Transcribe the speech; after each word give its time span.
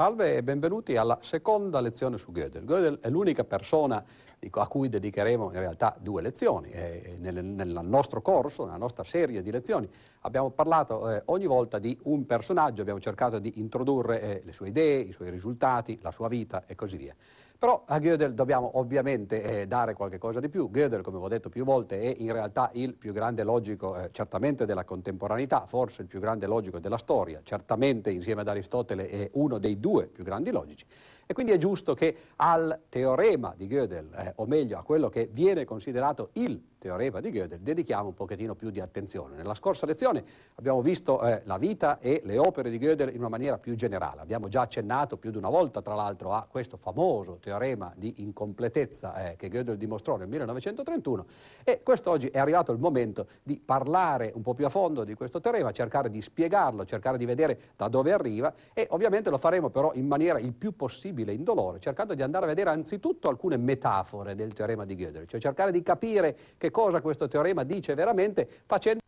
Salve 0.00 0.36
e 0.36 0.42
benvenuti 0.42 0.96
alla 0.96 1.18
seconda 1.20 1.78
lezione 1.82 2.16
su 2.16 2.32
Gödel. 2.32 2.64
Gödel 2.64 3.00
è 3.00 3.10
l'unica 3.10 3.44
persona 3.44 4.02
a 4.50 4.66
cui 4.66 4.88
dedicheremo 4.88 5.52
in 5.52 5.58
realtà 5.58 5.94
due 6.00 6.22
lezioni. 6.22 6.70
Nel, 7.18 7.44
nel, 7.44 7.80
nostro 7.82 8.22
corso, 8.22 8.64
nella 8.64 8.78
nostra 8.78 9.04
serie 9.04 9.42
di 9.42 9.50
lezioni, 9.50 9.86
abbiamo 10.20 10.48
parlato 10.48 11.10
eh, 11.10 11.22
ogni 11.26 11.44
volta 11.44 11.78
di 11.78 11.94
un 12.04 12.24
personaggio, 12.24 12.80
abbiamo 12.80 12.98
cercato 12.98 13.38
di 13.38 13.60
introdurre 13.60 14.22
eh, 14.22 14.42
le 14.42 14.52
sue 14.54 14.68
idee, 14.68 15.00
i 15.00 15.12
suoi 15.12 15.28
risultati, 15.28 15.98
la 16.00 16.12
sua 16.12 16.28
vita 16.28 16.62
e 16.64 16.74
così 16.74 16.96
via. 16.96 17.14
Però 17.60 17.84
a 17.86 17.98
Gödel 17.98 18.32
dobbiamo 18.32 18.78
ovviamente 18.78 19.42
eh, 19.42 19.66
dare 19.66 19.92
cosa 19.92 20.40
di 20.40 20.48
più. 20.48 20.70
Gödel, 20.70 21.02
come 21.02 21.18
ho 21.18 21.28
detto 21.28 21.50
più 21.50 21.62
volte, 21.62 22.00
è 22.00 22.14
in 22.16 22.32
realtà 22.32 22.70
il 22.72 22.94
più 22.94 23.12
grande 23.12 23.42
logico 23.44 23.98
eh, 23.98 24.08
certamente 24.12 24.64
della 24.64 24.84
contemporaneità, 24.84 25.66
forse 25.66 26.00
il 26.00 26.08
più 26.08 26.20
grande 26.20 26.46
logico 26.46 26.78
della 26.78 26.96
storia, 26.96 27.42
certamente 27.42 28.10
insieme 28.10 28.40
ad 28.40 28.48
Aristotele 28.48 29.10
è 29.10 29.30
uno 29.34 29.58
dei 29.58 29.78
due 29.78 30.06
più 30.06 30.24
grandi 30.24 30.50
logici. 30.50 30.86
E 31.30 31.32
quindi 31.32 31.52
è 31.52 31.58
giusto 31.58 31.94
che 31.94 32.16
al 32.34 32.86
teorema 32.88 33.54
di 33.56 33.68
Gödel, 33.68 34.12
eh, 34.16 34.32
o 34.34 34.46
meglio 34.46 34.76
a 34.78 34.82
quello 34.82 35.08
che 35.08 35.28
viene 35.30 35.64
considerato 35.64 36.30
il 36.32 36.60
teorema 36.76 37.20
di 37.20 37.30
Gödel, 37.30 37.60
dedichiamo 37.60 38.08
un 38.08 38.14
pochettino 38.14 38.56
più 38.56 38.70
di 38.70 38.80
attenzione. 38.80 39.36
Nella 39.36 39.54
scorsa 39.54 39.86
lezione 39.86 40.24
abbiamo 40.56 40.82
visto 40.82 41.22
eh, 41.22 41.42
la 41.44 41.56
vita 41.56 42.00
e 42.00 42.22
le 42.24 42.36
opere 42.36 42.68
di 42.68 42.78
Gödel 42.78 43.14
in 43.14 43.20
una 43.20 43.28
maniera 43.28 43.58
più 43.58 43.76
generale. 43.76 44.22
Abbiamo 44.22 44.48
già 44.48 44.62
accennato 44.62 45.18
più 45.18 45.30
di 45.30 45.36
una 45.36 45.50
volta, 45.50 45.82
tra 45.82 45.94
l'altro, 45.94 46.32
a 46.32 46.48
questo 46.50 46.76
famoso 46.76 47.38
teorema 47.38 47.92
di 47.94 48.14
incompletezza 48.22 49.30
eh, 49.30 49.36
che 49.36 49.48
Gödel 49.48 49.76
dimostrò 49.76 50.16
nel 50.16 50.26
1931 50.26 51.26
e 51.62 51.82
quest'oggi 51.84 52.26
è 52.26 52.38
arrivato 52.38 52.72
il 52.72 52.78
momento 52.78 53.28
di 53.44 53.60
parlare 53.64 54.32
un 54.34 54.42
po' 54.42 54.54
più 54.54 54.64
a 54.64 54.70
fondo 54.70 55.04
di 55.04 55.14
questo 55.14 55.38
teorema, 55.38 55.70
cercare 55.70 56.10
di 56.10 56.20
spiegarlo, 56.20 56.84
cercare 56.86 57.18
di 57.18 57.24
vedere 57.26 57.60
da 57.76 57.86
dove 57.86 58.10
arriva 58.12 58.52
e 58.72 58.88
ovviamente 58.90 59.30
lo 59.30 59.38
faremo 59.38 59.68
però 59.68 59.92
in 59.94 60.08
maniera 60.08 60.40
il 60.40 60.54
più 60.54 60.74
possibile 60.74 61.19
indolore, 61.28 61.80
cercando 61.80 62.14
di 62.14 62.22
andare 62.22 62.44
a 62.44 62.48
vedere 62.48 62.70
anzitutto 62.70 63.28
alcune 63.28 63.56
metafore 63.56 64.34
del 64.34 64.52
teorema 64.52 64.84
di 64.84 64.94
Gödel, 64.96 65.26
cioè 65.26 65.40
cercare 65.40 65.72
di 65.72 65.82
capire 65.82 66.36
che 66.56 66.70
cosa 66.70 67.00
questo 67.00 67.28
teorema 67.28 67.64
dice 67.64 67.94
veramente 67.94 68.48
facendo 68.66 69.00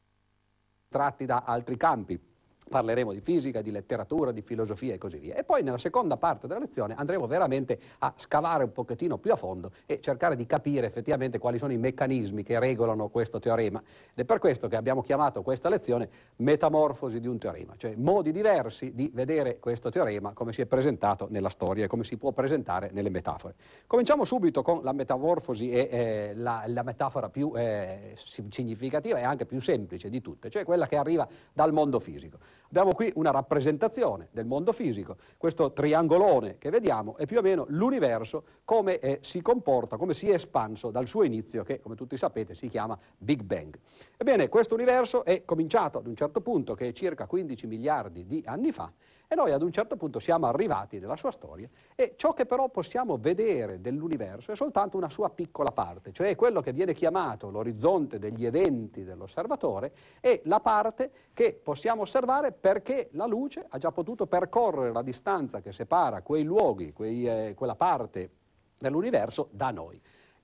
tratti 0.88 1.24
da 1.24 1.44
altri 1.46 1.76
campi 1.76 2.20
parleremo 2.72 3.12
di 3.12 3.20
fisica, 3.20 3.60
di 3.60 3.70
letteratura, 3.70 4.32
di 4.32 4.40
filosofia 4.40 4.94
e 4.94 4.98
così 4.98 5.18
via. 5.18 5.34
E 5.34 5.44
poi 5.44 5.62
nella 5.62 5.76
seconda 5.76 6.16
parte 6.16 6.46
della 6.46 6.58
lezione 6.58 6.94
andremo 6.96 7.26
veramente 7.26 7.78
a 7.98 8.14
scavare 8.16 8.64
un 8.64 8.72
pochettino 8.72 9.18
più 9.18 9.30
a 9.30 9.36
fondo 9.36 9.70
e 9.84 10.00
cercare 10.00 10.36
di 10.36 10.46
capire 10.46 10.86
effettivamente 10.86 11.38
quali 11.38 11.58
sono 11.58 11.72
i 11.72 11.76
meccanismi 11.76 12.42
che 12.42 12.58
regolano 12.58 13.08
questo 13.08 13.38
teorema. 13.38 13.80
Ed 13.80 14.18
è 14.20 14.24
per 14.24 14.38
questo 14.38 14.68
che 14.68 14.76
abbiamo 14.76 15.02
chiamato 15.02 15.42
questa 15.42 15.68
lezione 15.68 16.08
metamorfosi 16.36 17.20
di 17.20 17.28
un 17.28 17.38
teorema, 17.38 17.74
cioè 17.76 17.94
modi 17.96 18.32
diversi 18.32 18.94
di 18.94 19.10
vedere 19.12 19.58
questo 19.58 19.90
teorema 19.90 20.32
come 20.32 20.52
si 20.54 20.62
è 20.62 20.66
presentato 20.66 21.26
nella 21.28 21.50
storia 21.50 21.84
e 21.84 21.88
come 21.88 22.04
si 22.04 22.16
può 22.16 22.32
presentare 22.32 22.88
nelle 22.92 23.10
metafore. 23.10 23.54
Cominciamo 23.86 24.24
subito 24.24 24.62
con 24.62 24.80
la 24.82 24.92
metamorfosi 24.92 25.70
e 25.70 25.88
eh, 25.90 26.32
la, 26.34 26.64
la, 26.66 26.82
metafora 26.82 27.28
più 27.28 27.52
eh, 27.54 28.16
significativa 28.48 29.18
e 29.18 29.22
anche 29.22 29.44
più 29.44 29.60
semplice 29.60 30.08
di 30.08 30.22
tutte, 30.22 30.48
cioè 30.48 30.64
quella 30.64 30.86
che 30.86 30.96
arriva 30.96 31.28
dal 31.52 31.72
mondo 31.72 32.00
fisico. 32.00 32.38
Abbiamo 32.72 32.94
qui 32.94 33.12
una 33.16 33.30
rappresentazione 33.30 34.28
del 34.30 34.46
mondo 34.46 34.72
fisico, 34.72 35.18
questo 35.36 35.74
triangolone 35.74 36.56
che 36.56 36.70
vediamo 36.70 37.18
è 37.18 37.26
più 37.26 37.36
o 37.36 37.42
meno 37.42 37.66
l'universo 37.68 38.44
come 38.64 38.98
eh, 38.98 39.18
si 39.20 39.42
comporta, 39.42 39.98
come 39.98 40.14
si 40.14 40.30
è 40.30 40.32
espanso 40.32 40.90
dal 40.90 41.06
suo 41.06 41.22
inizio 41.22 41.64
che 41.64 41.80
come 41.82 41.96
tutti 41.96 42.16
sapete 42.16 42.54
si 42.54 42.68
chiama 42.68 42.98
Big 43.18 43.42
Bang. 43.42 43.78
Ebbene 44.16 44.48
questo 44.48 44.72
universo 44.72 45.22
è 45.22 45.44
cominciato 45.44 45.98
ad 45.98 46.06
un 46.06 46.16
certo 46.16 46.40
punto 46.40 46.72
che 46.72 46.88
è 46.88 46.92
circa 46.92 47.26
15 47.26 47.66
miliardi 47.66 48.24
di 48.24 48.42
anni 48.46 48.72
fa 48.72 48.90
e 49.32 49.34
noi 49.34 49.52
ad 49.52 49.62
un 49.62 49.72
certo 49.72 49.96
punto 49.96 50.18
siamo 50.18 50.46
arrivati 50.46 50.98
nella 50.98 51.16
sua 51.16 51.30
storia 51.30 51.66
e 51.94 52.12
ciò 52.16 52.34
che 52.34 52.44
però 52.44 52.68
possiamo 52.68 53.16
vedere 53.16 53.80
dell'universo 53.80 54.52
è 54.52 54.56
soltanto 54.56 54.98
una 54.98 55.08
sua 55.08 55.30
piccola 55.30 55.70
parte, 55.70 56.12
cioè 56.12 56.36
quello 56.36 56.60
che 56.60 56.74
viene 56.74 56.92
chiamato 56.92 57.48
l'orizzonte 57.48 58.18
degli 58.18 58.44
eventi 58.44 59.04
dell'osservatore 59.04 59.92
è 60.20 60.42
la 60.44 60.60
parte 60.60 61.10
che 61.32 61.58
possiamo 61.62 62.02
osservare 62.02 62.52
perché 62.52 63.08
la 63.12 63.24
luce 63.24 63.64
ha 63.66 63.78
già 63.78 63.90
potuto 63.90 64.26
percorrere 64.26 64.92
la 64.92 65.02
distanza 65.02 65.62
che 65.62 65.72
separa 65.72 66.20
quei 66.20 66.42
luoghi, 66.42 66.92
quei, 66.92 67.26
eh, 67.26 67.54
quella 67.56 67.74
parte 67.74 68.28
dell'universo 68.76 69.48
da 69.50 69.70
noi. 69.70 69.98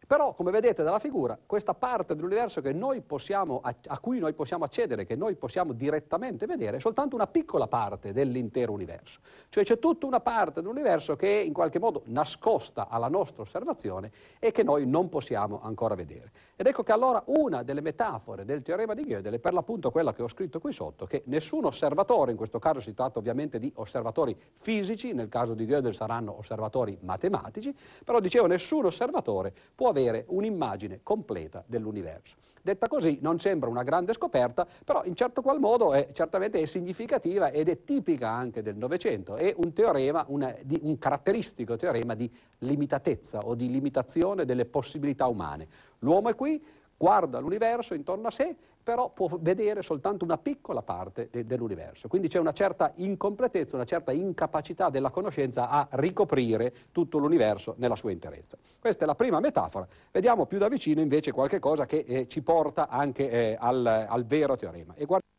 Però, 0.09 0.33
come 0.33 0.51
vedete 0.51 0.83
dalla 0.83 0.99
figura, 0.99 1.39
questa 1.45 1.75
parte 1.75 2.15
dell'universo 2.15 2.63
possiamo, 3.07 3.61
a, 3.63 3.99
cui 3.99 4.19
noi 4.19 4.33
possiamo 4.33 4.65
accedere, 4.65 5.05
che 5.05 5.17
noi 5.17 5.35
possiamo 5.35 5.75
direttamente 5.75 6.47
vedere, 6.47 6.79
è 6.79 6.81
soltanto 6.81 7.15
una 7.15 7.27
piccola 7.27 7.67
parte 7.67 8.15
dell'intero 8.15 8.73
universo. 8.73 9.21
Cioè 9.51 9.65
c'è 9.65 9.79
tutta 9.79 10.07
una 10.07 10.21
parte 10.21 10.63
dell'universo 10.63 11.15
che 11.15 11.41
è 11.41 11.43
in 11.43 11.53
qualche 11.53 11.79
modo 11.79 12.05
nascosta 12.07 12.89
alla 12.89 13.09
nostra 13.09 13.43
osservazione 13.43 14.11
e 14.39 14.51
che 14.51 14.63
noi 14.63 14.87
non 14.87 15.11
possiamo 15.11 15.61
ancora 15.63 15.95
vedere. 15.95 16.33
Ed 16.57 16.67
ecco 16.67 16.83
che 16.83 16.93
allora 16.93 17.23
una 17.27 17.63
delle 17.63 17.83
metafore 17.83 18.47
del 18.47 18.63
teorema 18.63 18.95
di 18.95 19.05
Gödel 19.05 19.35
è 19.35 19.39
per 19.39 19.53
l'appunto 19.53 19.91
quella 19.91 20.15
che 20.15 20.23
ho 20.23 20.29
scritto 20.29 20.59
qui 20.59 20.73
sotto, 20.73 21.05
che 21.05 21.25
nessun 21.27 21.67
osservatore, 21.67 22.31
in 22.31 22.39
questo 22.39 22.59
caso 22.59 22.81
si 22.81 22.95
tratta 22.95 23.19
ovviamente 23.19 23.59
di 23.59 23.71
osservatori 23.75 24.35
fisici, 24.55 25.13
nel 25.13 25.29
caso 25.29 25.53
di 25.53 25.67
Gödel 25.67 25.93
saranno 25.93 26.39
osservatori 26.39 26.97
matematici, 27.03 27.77
però 28.03 28.21
dicevo 28.21 28.47
nessun 28.47 28.87
osservatore 28.87 29.53
può 29.75 29.89
avere 29.89 29.97
un'immagine 30.27 31.01
completa 31.03 31.63
dell'universo. 31.67 32.37
Detta 32.61 32.89
così 32.89 33.19
non 33.23 33.39
sembra 33.39 33.71
una 33.71 33.83
grande 33.83 34.13
scoperta, 34.13 34.67
però 34.85 35.03
in 35.05 35.15
certo 35.15 35.41
qual 35.41 35.59
modo 35.59 35.95
è, 35.95 36.09
certamente 36.13 36.61
è 36.61 36.67
significativa 36.67 37.51
ed 37.51 37.69
è 37.69 37.85
tipica 37.85 38.29
anche 38.29 38.63
del 38.63 38.77
Novecento. 38.77 39.37
È 39.37 39.55
un 39.57 39.73
teorema, 39.73 40.25
una, 40.29 40.55
di, 40.63 40.79
un 40.83 40.99
caratteristico 40.99 41.77
teorema 41.77 42.15
di 42.15 42.31
limitatezza 42.59 43.47
o 43.47 43.55
di 43.55 43.71
limitazione 43.71 44.45
delle 44.45 44.67
possibilità 44.67 45.27
umane. 45.27 45.67
L'uomo 46.01 46.29
è 46.29 46.35
qui, 46.35 46.63
guarda 46.97 47.39
l'universo 47.39 47.95
intorno 47.95 48.27
a 48.27 48.31
sé, 48.31 48.55
però 48.89 49.11
può 49.11 49.29
vedere 49.39 49.83
soltanto 49.83 50.25
una 50.25 50.39
piccola 50.39 50.81
parte 50.81 51.29
de- 51.31 51.45
dell'universo. 51.45 52.09
Quindi 52.09 52.29
c'è 52.29 52.39
una 52.39 52.55
certa 52.55 52.93
incompletezza, 52.95 53.77
una 53.77 53.85
certa 53.85 54.13
incapacità 54.13 54.89
della 54.89 55.11
conoscenza 55.11 55.69
a 55.69 55.87
ricoprire 55.91 56.73
tutto 56.91 57.19
l'universo 57.19 57.75
nella 57.77 57.97
sua 57.97 58.13
interezza. 58.13 58.57
Questa 58.81 59.05
è 59.05 59.07
la 59.07 59.15
prima 59.15 59.41
metafora. 59.41 59.87
Vediamo 60.11 60.47
più 60.47 60.57
da 60.57 60.69
vicino 60.69 61.03
invece 61.03 61.33
qualche 61.33 61.59
cosa 61.59 61.85
che 61.85 62.03
eh, 62.09 62.29
ci 62.29 62.41
porta 62.41 62.89
anche 62.89 63.29
eh, 63.29 63.57
al, 63.61 63.85
al, 63.85 64.25
vero 64.25 64.57
teorema. 64.57 64.95
E 64.95 65.05
guardiamo 65.05 65.35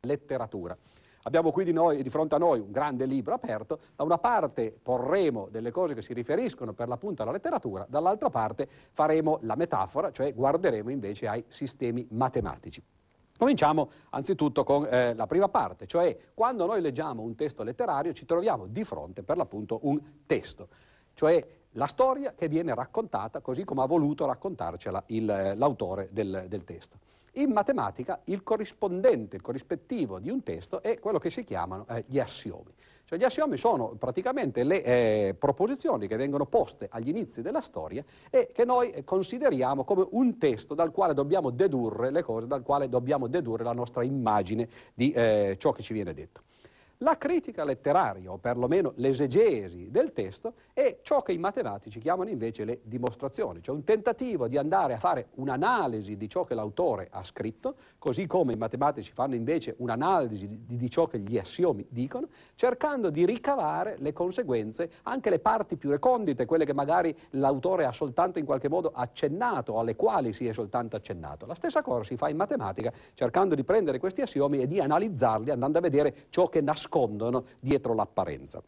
la 0.00 0.08
letteratura. 0.08 0.74
Abbiamo 1.22 1.52
qui 1.52 1.64
di, 1.64 1.72
noi, 1.72 2.02
di, 2.02 2.10
fronte 2.10 2.34
a 2.34 2.38
noi 2.38 2.58
un 2.58 2.72
grande 2.72 3.06
libro 3.06 3.34
aperto, 3.34 3.78
da 3.94 4.02
una 4.02 4.18
parte 4.18 4.76
porremo 4.82 5.48
delle 5.50 5.70
cose 5.70 5.94
che 5.94 6.02
si 6.02 6.12
riferiscono 6.12 6.72
per 6.72 6.88
l'appunto 6.88 7.22
alla 7.22 7.32
letteratura, 7.32 7.86
dall'altra 7.88 8.28
parte 8.28 8.68
faremo 8.92 9.38
la 9.42 9.54
metafora, 9.54 10.10
cioè 10.10 10.34
guarderemo 10.34 10.90
invece 10.90 11.28
ai 11.28 11.44
sistemi 11.48 12.06
matematici. 12.10 12.82
Cominciamo 13.38 13.90
anzitutto 14.10 14.62
con 14.62 14.86
eh, 14.88 15.14
la 15.14 15.26
prima 15.26 15.48
parte, 15.48 15.86
cioè 15.86 16.16
quando 16.34 16.66
noi 16.66 16.80
leggiamo 16.80 17.22
un 17.22 17.34
testo 17.34 17.62
letterario 17.62 18.12
ci 18.12 18.24
troviamo 18.24 18.66
di 18.66 18.84
fronte 18.84 19.22
per 19.22 19.36
l'appunto 19.36 19.80
un 19.82 20.00
testo, 20.26 20.68
cioè 21.14 21.44
la 21.72 21.86
storia 21.86 22.34
che 22.34 22.48
viene 22.48 22.74
raccontata 22.74 23.40
così 23.40 23.64
come 23.64 23.82
ha 23.82 23.86
voluto 23.86 24.26
raccontarcela 24.26 25.04
il, 25.06 25.28
eh, 25.28 25.54
l'autore 25.54 26.08
del, 26.10 26.46
del 26.48 26.64
testo. 26.64 26.98
In 27.36 27.50
matematica 27.50 28.20
il 28.24 28.42
corrispondente, 28.42 29.36
il 29.36 29.42
corrispettivo 29.42 30.18
di 30.18 30.28
un 30.28 30.42
testo 30.42 30.82
è 30.82 30.98
quello 30.98 31.18
che 31.18 31.30
si 31.30 31.44
chiamano 31.44 31.86
eh, 31.88 32.04
gli 32.06 32.18
assiomi. 32.18 32.74
Cioè, 33.06 33.18
gli 33.18 33.24
assiomi 33.24 33.56
sono 33.56 33.94
praticamente 33.98 34.64
le 34.64 34.82
eh, 34.82 35.34
proposizioni 35.38 36.06
che 36.06 36.16
vengono 36.16 36.44
poste 36.44 36.88
agli 36.90 37.08
inizi 37.08 37.40
della 37.40 37.62
storia 37.62 38.04
e 38.28 38.50
che 38.52 38.66
noi 38.66 39.02
consideriamo 39.04 39.84
come 39.84 40.06
un 40.10 40.36
testo 40.36 40.74
dal 40.74 40.90
quale 40.90 41.14
dobbiamo 41.14 41.48
dedurre 41.48 42.10
le 42.10 42.22
cose, 42.22 42.46
dal 42.46 42.62
quale 42.62 42.90
dobbiamo 42.90 43.28
dedurre 43.28 43.64
la 43.64 43.72
nostra 43.72 44.02
immagine 44.02 44.68
di 44.92 45.10
eh, 45.12 45.56
ciò 45.58 45.72
che 45.72 45.82
ci 45.82 45.94
viene 45.94 46.12
detto. 46.12 46.42
La 47.02 47.18
critica 47.18 47.64
letteraria, 47.64 48.30
o 48.30 48.38
perlomeno 48.38 48.92
l'esegesi 48.96 49.90
del 49.90 50.12
testo, 50.12 50.54
è 50.72 50.98
ciò 51.02 51.20
che 51.22 51.32
i 51.32 51.38
matematici 51.38 51.98
chiamano 51.98 52.30
invece 52.30 52.64
le 52.64 52.78
dimostrazioni, 52.84 53.60
cioè 53.60 53.74
un 53.74 53.82
tentativo 53.82 54.46
di 54.46 54.56
andare 54.56 54.94
a 54.94 54.98
fare 55.00 55.26
un'analisi 55.34 56.16
di 56.16 56.28
ciò 56.28 56.44
che 56.44 56.54
l'autore 56.54 57.08
ha 57.10 57.24
scritto, 57.24 57.74
così 57.98 58.28
come 58.28 58.52
i 58.52 58.56
matematici 58.56 59.10
fanno 59.12 59.34
invece 59.34 59.74
un'analisi 59.78 60.46
di, 60.46 60.76
di, 60.76 60.90
ciò 60.90 61.08
che 61.08 61.18
gli 61.18 61.36
assiomi 61.38 61.84
dicono, 61.88 62.28
cercando 62.54 63.10
di 63.10 63.26
ricavare 63.26 63.96
le 63.98 64.12
conseguenze, 64.12 64.88
anche 65.02 65.28
le 65.28 65.40
parti 65.40 65.76
più 65.76 65.90
recondite, 65.90 66.44
quelle 66.44 66.64
che 66.64 66.72
magari 66.72 67.12
l'autore 67.30 67.84
ha 67.84 67.92
soltanto 67.92 68.38
in 68.38 68.44
qualche 68.44 68.68
modo 68.68 68.92
accennato, 68.94 69.80
alle 69.80 69.96
quali 69.96 70.32
si 70.32 70.46
è 70.46 70.52
soltanto 70.52 70.94
accennato. 70.94 71.46
La 71.46 71.56
stessa 71.56 71.82
cosa 71.82 72.04
si 72.04 72.16
fa 72.16 72.28
in 72.28 72.36
matematica, 72.36 72.92
cercando 73.14 73.56
di 73.56 73.64
prendere 73.64 73.98
questi 73.98 74.20
assiomi 74.20 74.60
e 74.60 74.68
di 74.68 74.78
analizzarli, 74.78 75.50
andando 75.50 75.78
a 75.78 75.80
vedere 75.80 76.14
ciò 76.28 76.48
che 76.48 76.60
nasconde 76.60 76.90
nascondono 76.92 77.44
dietro 77.58 77.94
l'apparenza. 77.94 78.62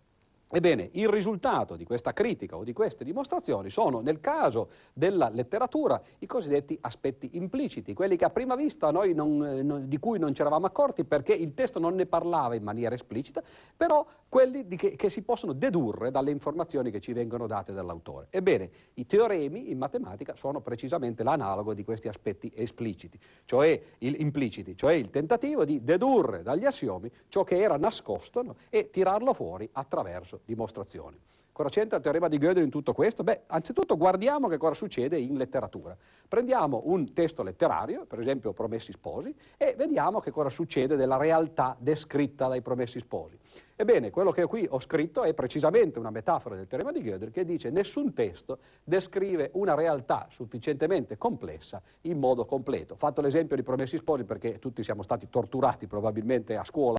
Ebbene, 0.48 0.90
il 0.92 1.08
risultato 1.08 1.74
di 1.74 1.84
questa 1.84 2.12
critica 2.12 2.56
o 2.56 2.62
di 2.62 2.72
queste 2.72 3.02
dimostrazioni 3.02 3.70
sono, 3.70 4.00
nel 4.00 4.20
caso 4.20 4.68
della 4.92 5.28
letteratura, 5.28 6.00
i 6.18 6.26
cosiddetti 6.26 6.78
aspetti 6.80 7.30
impliciti, 7.32 7.92
quelli 7.92 8.16
che 8.16 8.24
a 8.24 8.30
prima 8.30 8.54
vista 8.54 8.90
noi 8.92 9.14
non, 9.14 9.44
eh, 9.44 9.62
non, 9.62 9.88
di 9.88 9.98
cui 9.98 10.18
non 10.18 10.32
ci 10.32 10.42
eravamo 10.42 10.66
accorti 10.66 11.04
perché 11.04 11.32
il 11.32 11.54
testo 11.54 11.80
non 11.80 11.94
ne 11.96 12.06
parlava 12.06 12.54
in 12.54 12.62
maniera 12.62 12.94
esplicita, 12.94 13.42
però 13.76 14.06
quelli 14.28 14.66
che, 14.76 14.94
che, 14.94 15.10
si 15.10 15.22
possono 15.22 15.52
dedurre 15.52 16.10
dalle 16.10 16.30
informazioni 16.30 16.90
che 16.90 17.00
ci 17.00 17.12
vengono 17.12 17.46
date 17.46 17.72
dall'autore. 17.72 18.28
Ebbene, 18.30 18.70
i 18.94 19.06
teoremi 19.06 19.70
in 19.70 19.78
matematica 19.78 20.36
sono 20.36 20.60
precisamente 20.60 21.24
l'analogo 21.24 21.74
di 21.74 21.82
questi 21.84 22.06
aspetti 22.06 22.52
espliciti, 22.54 23.18
cioè 23.44 23.80
il, 23.98 24.20
impliciti, 24.20 24.76
cioè 24.76 24.92
il 24.92 25.10
tentativo 25.10 25.64
di 25.64 25.82
dedurre 25.82 26.42
dagli 26.42 26.64
assiomi 26.64 27.10
ciò 27.28 27.42
che 27.42 27.58
era 27.58 27.76
nascosto 27.76 28.42
no, 28.42 28.56
e 28.70 28.90
tirarlo 28.90 29.32
fuori 29.32 29.68
attraverso 29.72 30.33
dimostrazioni. 30.44 31.18
Cosa 31.54 31.68
c'entra 31.68 31.98
il 31.98 32.02
teorema 32.02 32.26
di 32.26 32.36
Gödel 32.38 32.64
in 32.64 32.68
tutto 32.68 32.92
questo? 32.92 33.22
Beh, 33.22 33.42
anzitutto 33.46 33.96
guardiamo 33.96 34.48
che 34.48 34.56
cosa 34.56 34.74
succede 34.74 35.20
in 35.20 35.36
letteratura. 35.36 35.96
Prendiamo 36.26 36.82
un 36.86 37.12
testo 37.12 37.44
letterario, 37.44 38.06
per 38.06 38.18
esempio 38.18 38.52
Promessi 38.52 38.90
Sposi, 38.90 39.32
e 39.56 39.76
vediamo 39.76 40.18
che 40.18 40.32
cosa 40.32 40.50
succede 40.50 40.96
della 40.96 41.16
realtà 41.16 41.76
descritta 41.78 42.48
dai 42.48 42.60
Promessi 42.60 42.98
Sposi. 42.98 43.38
Ebbene, 43.76 44.10
quello 44.10 44.32
che 44.32 44.46
qui 44.46 44.66
ho 44.68 44.80
scritto 44.80 45.22
è 45.22 45.32
precisamente 45.32 46.00
una 46.00 46.10
metafora 46.10 46.56
del 46.56 46.66
teorema 46.66 46.90
di 46.90 47.02
Gödel 47.02 47.30
che 47.30 47.44
dice 47.44 47.70
nessun 47.70 48.12
testo 48.14 48.58
descrive 48.82 49.50
una 49.52 49.74
realtà 49.74 50.26
sufficientemente 50.30 51.16
complessa 51.16 51.80
in 52.00 52.18
modo 52.18 52.46
completo. 52.46 52.94
Ho 52.94 52.96
fatto 52.96 53.20
l'esempio 53.20 53.54
di 53.54 53.62
Promessi 53.62 53.96
Sposi 53.96 54.24
perché 54.24 54.58
tutti 54.58 54.82
siamo 54.82 55.02
stati 55.02 55.28
torturati 55.30 55.86
probabilmente 55.86 56.56
a 56.56 56.64
scuola 56.64 56.98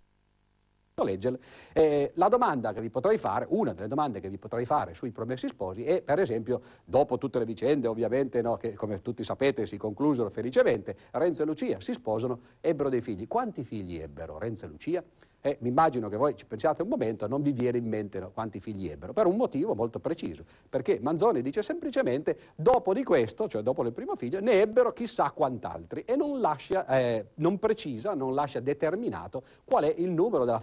leggerle. 1.03 1.39
Eh, 1.73 2.11
la 2.15 2.29
domanda 2.29 2.71
che 2.71 2.79
vi 2.79 2.89
potrei 2.89 3.17
fare, 3.17 3.45
una 3.49 3.73
delle 3.73 3.87
domande 3.89 4.21
che 4.21 4.29
vi 4.29 4.37
potrei 4.37 4.65
fare 4.65 4.93
sui 4.93 5.11
promessi 5.11 5.47
sposi 5.49 5.83
è, 5.83 6.01
per 6.01 6.19
esempio, 6.19 6.61
dopo 6.85 7.17
tutte 7.17 7.39
le 7.39 7.45
vicende, 7.45 7.87
ovviamente, 7.87 8.41
no, 8.41 8.55
che 8.55 8.73
come 8.73 9.01
tutti 9.01 9.23
sapete 9.23 9.65
si 9.65 9.77
conclusero 9.77 10.29
felicemente, 10.29 10.95
Renzo 11.11 11.43
e 11.43 11.45
Lucia 11.45 11.79
si 11.81 11.91
sposano, 11.91 12.39
ebbero 12.61 12.89
dei 12.89 13.01
figli. 13.01 13.27
Quanti 13.27 13.63
figli 13.63 13.97
ebbero 13.97 14.37
Renzo 14.37 14.65
e 14.65 14.67
Lucia? 14.69 15.03
E 15.45 15.57
mi 15.59 15.69
immagino 15.69 16.09
che 16.09 16.17
voi 16.17 16.35
ci 16.35 16.47
pensiate 16.47 16.81
un 16.81 16.87
momento, 16.87 17.27
non 17.27 17.43
vi 17.43 17.51
viene 17.51 17.77
in 17.77 17.87
mente 17.87 18.19
no, 18.19 18.31
quanti 18.31 18.59
figli 18.59 18.89
ebbero, 18.89 19.13
per 19.13 19.27
un 19.27 19.35
motivo 19.35 19.75
molto 19.75 19.99
preciso, 19.99 20.43
perché 20.67 20.97
Manzoni 20.99 21.43
dice 21.43 21.61
semplicemente 21.61 22.35
dopo 22.55 22.95
di 22.95 23.03
questo, 23.03 23.47
cioè 23.47 23.61
dopo 23.61 23.83
il 23.83 23.93
primo 23.93 24.15
figlio, 24.15 24.39
ne 24.39 24.61
ebbero 24.61 24.91
chissà 24.91 25.29
quant'altri 25.29 26.01
e 26.03 26.15
non, 26.15 26.39
lascia, 26.39 26.87
eh, 26.87 27.27
non 27.35 27.59
precisa, 27.59 28.15
non 28.15 28.33
lascia 28.33 28.59
determinato 28.59 29.43
qual 29.63 29.83
è 29.83 29.93
il 29.95 30.09
numero, 30.09 30.45
della, 30.45 30.59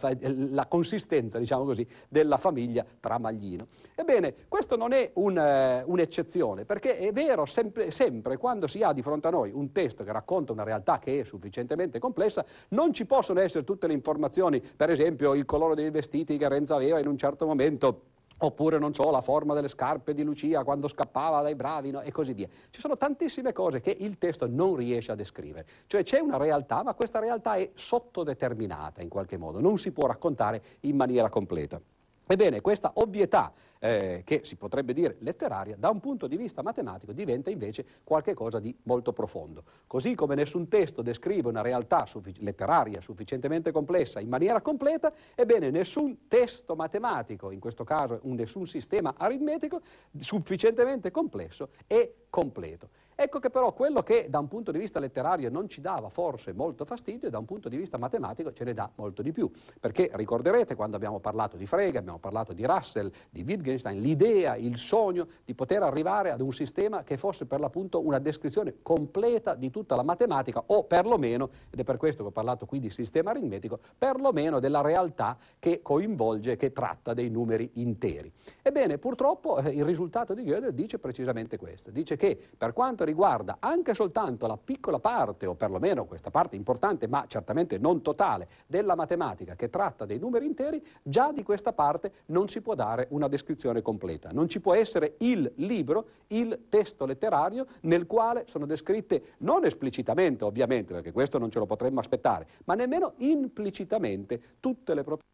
la 0.51 0.67
consistenza, 0.67 1.39
diciamo 1.39 1.63
così, 1.63 1.87
della 2.09 2.39
famiglia 2.39 2.85
Tramaglino. 2.99 3.69
Ebbene, 3.95 4.35
questo 4.49 4.75
non 4.75 4.93
è 4.93 5.13
un, 5.15 5.39
eh, 5.39 5.85
un'eccezione, 5.87 6.65
perché 6.65 6.99
è 6.99 7.13
vero 7.13 7.47
sempre, 7.47 7.93
sempre 7.93 8.37
quando 8.37 8.67
si 8.67 8.83
ha 8.83 8.93
di 8.93 9.03
fronte 9.03 9.29
a 9.29 9.31
noi 9.31 9.53
un 9.55 9.71
testo 9.71 10.03
che 10.03 10.11
racconta 10.11 10.51
una 10.51 10.65
realtà 10.65 10.99
che 10.99 11.21
è 11.21 11.23
sufficientemente 11.23 12.01
complessa, 12.01 12.45
non 12.71 12.93
ci 12.93 13.07
possono 13.07 13.39
essere 13.39 13.63
tutte 13.63 13.87
le 13.87 13.93
informazioni 13.93 14.61
per 14.77 14.91
esempio 14.91 15.35
il 15.35 15.45
colore 15.45 15.75
dei 15.75 15.91
vestiti 15.91 16.37
che 16.37 16.49
Renzo 16.49 16.75
aveva 16.75 16.99
in 16.99 17.07
un 17.07 17.17
certo 17.17 17.47
momento 17.47 18.11
oppure 18.43 18.79
non 18.79 18.93
so, 18.93 19.11
la 19.11 19.21
forma 19.21 19.55
delle 19.55 19.69
scarpe 19.69 20.15
di 20.15 20.23
Lucia 20.23 20.65
quando 20.65 20.89
scappava 20.89 21.43
dai 21.43 21.55
bravi 21.55 21.91
no? 21.91 22.01
e 22.01 22.11
così 22.11 22.33
via. 22.33 22.49
Ci 22.71 22.81
sono 22.81 22.97
tantissime 22.97 23.53
cose 23.53 23.81
che 23.81 23.97
il 23.99 24.19
testo 24.19 24.47
non 24.49 24.75
riesce 24.77 25.13
a 25.13 25.15
descrivere, 25.15 25.67
cioè 25.87 26.03
c'è 26.03 26.19
una 26.19 26.37
realtà 26.37 26.83
ma 26.83 26.95
questa 26.95 27.19
realtà 27.19 27.55
è 27.55 27.71
sottodeterminata 27.75 29.01
in 29.01 29.09
qualche 29.09 29.37
modo, 29.37 29.61
non 29.61 29.79
si 29.79 29.93
può 29.93 30.07
raccontare 30.07 30.63
in 30.81 30.97
maniera 30.97 31.29
completa. 31.29 31.81
Ebbene, 32.27 32.61
questa 32.61 32.93
ovvietà, 32.95 33.53
eh, 33.79 34.23
che 34.25 34.43
si 34.45 34.57
potrebbe 34.57 34.93
dire 34.93 35.17
letteraria, 35.21 35.77
da 35.77 35.91
un 35.91 36.01
punto 36.01 36.27
di 36.27 36.37
vista 36.37 36.63
matematico 36.63 37.13
diventa 37.13 37.51
invece 37.51 37.85
qualcosa 38.05 38.61
di 38.61 38.75
molto 38.85 39.13
profondo. 39.13 39.65
Così 39.87 40.15
come 40.15 40.35
nessun 40.35 40.69
testo 40.69 41.03
descrive 41.03 41.49
una 41.49 41.63
realtà 41.63 42.07
suffic- 42.07 42.41
letteraria 42.41 43.01
sufficientemente 43.01 43.73
complessa 43.73 44.21
in 44.21 44.29
maniera 44.29 44.61
completa, 44.61 45.13
ebbene 45.35 45.71
nessun 45.71 46.29
testo 46.29 46.77
matematico, 46.77 47.51
in 47.51 47.59
questo 47.59 47.85
caso 47.85 48.21
un, 48.23 48.35
nessun 48.35 48.67
sistema 48.67 49.15
aritmetico, 49.17 49.81
sufficientemente 50.19 51.11
complesso 51.11 51.71
è 51.87 52.09
completo. 52.33 52.89
Ecco 53.15 53.41
che 53.41 53.51
però 53.51 53.73
quello 53.75 54.03
che 54.03 54.27
da 54.31 54.39
un 54.39 54.49
punto 54.49 54.73
di 54.73 54.79
vista 54.79 54.99
letterario 54.99 55.51
non 55.51 55.69
ci 55.69 55.83
dava 55.83 56.09
forse 56.09 56.55
molto 56.55 56.87
fastidio, 56.87 57.29
da 57.29 57.39
un 57.39 57.45
punto 57.45 57.69
di 57.69 57.77
vista 57.77 57.99
matematico 57.99 58.53
ce 58.53 58.65
ne 58.65 58.73
dà 58.73 58.91
molto 58.95 59.21
di 59.21 59.33
più. 59.33 59.51
Perché 59.79 60.11
ricorderete 60.15 60.75
quando 60.75 60.97
abbiamo 60.97 61.21
parlato 61.21 61.59
di 61.59 61.67
Frege, 61.67 61.99
abbiamo 61.99 62.19
parlato 62.19 62.55
di 62.55 62.65
Russell, 62.65 63.13
di 63.29 63.45
Wittgenstein, 63.47 64.01
l'idea, 64.01 64.57
il 64.57 64.79
sogno 64.79 65.29
di 65.45 65.55
poter 65.55 65.83
arrivare 65.83 66.31
ad 66.31 66.41
un 66.41 66.53
sistema 66.53 67.05
che 67.05 67.19
fosse 67.19 67.45
per 67.45 67.61
l'appunto 67.61 68.05
una 68.05 68.19
descrizione 68.19 68.77
completa 68.81 69.55
di 69.55 69.71
tutta 69.71 69.95
la 69.95 70.03
matematica 70.03 70.63
o 70.67 70.85
perlomeno, 70.85 71.51
ed 71.71 71.79
è 71.79 71.85
per 71.85 71.99
questo 71.99 72.23
che 72.23 72.31
ho 72.31 72.33
parlato 72.33 72.65
qui 72.65 72.81
di 72.81 72.89
sistema 72.89 73.31
aritmetico, 73.31 73.79
perlomeno 73.97 74.59
della 74.59 74.81
realtà 74.81 75.37
che 75.59 75.83
coinvolge, 75.83 76.57
che 76.57 76.73
tratta 76.73 77.13
dei 77.13 77.29
numeri 77.29 77.71
interi. 77.75 78.33
Ebbene, 78.63 78.97
purtroppo 78.97 79.59
eh, 79.59 79.69
il 79.69 79.85
risultato 79.85 80.33
di 80.33 80.45
Gödel 80.45 80.73
dice 80.73 80.99
precisamente 80.99 81.59
questo, 81.59 81.91
dice 81.91 82.17
che 82.23 82.39
per 82.57 82.73
quanto 82.73 83.03
riguarda 83.03 83.57
anche 83.59 83.95
soltanto 83.95 84.47
la 84.47 84.57
piccola 84.57 85.01
parte, 85.01 85.45
o 85.47 85.57
perlomeno 85.57 86.05
questa 86.05 86.31
parte 86.31 86.55
importante, 86.55 87.09
ma 87.09 87.25
certamente 87.27 87.79
non 87.79 88.01
totale, 88.01 88.47
della 88.69 88.95
matematica 88.95 89.57
che 89.57 89.69
tratta 89.69 90.05
dei 90.05 90.21
numeri 90.21 90.47
interi, 90.47 90.81
già 91.03 91.33
di 91.33 91.43
questa 91.43 91.73
parte 91.73 92.13
non 92.27 92.47
si 92.47 92.61
può 92.61 92.77
dare 92.77 93.09
una 93.11 93.27
descrizione 93.27 93.83
completa. 93.83 94.31
Non 94.31 94.49
ci 94.49 94.61
può 94.61 94.73
essere 94.73 95.17
il 95.19 95.51
libro, 95.57 96.07
il 96.29 96.67
testo 96.69 97.07
letterario 97.07 97.67
nel 97.81 98.07
quale 98.07 98.45
sono 98.47 98.67
descritte 98.67 99.35
non 99.39 99.65
esplicitamente, 99.65 100.45
ovviamente, 100.45 100.93
perché 100.93 101.11
questo 101.11 101.39
non 101.39 101.51
ce 101.51 101.59
lo 101.59 101.67
potremmo 101.67 101.99
aspettare, 101.99 102.47
ma 102.67 102.75
nemmeno 102.75 103.15
implicitamente 103.17 104.41
tutte 104.61 104.95
le 104.95 105.03
proprietà. 105.03 105.29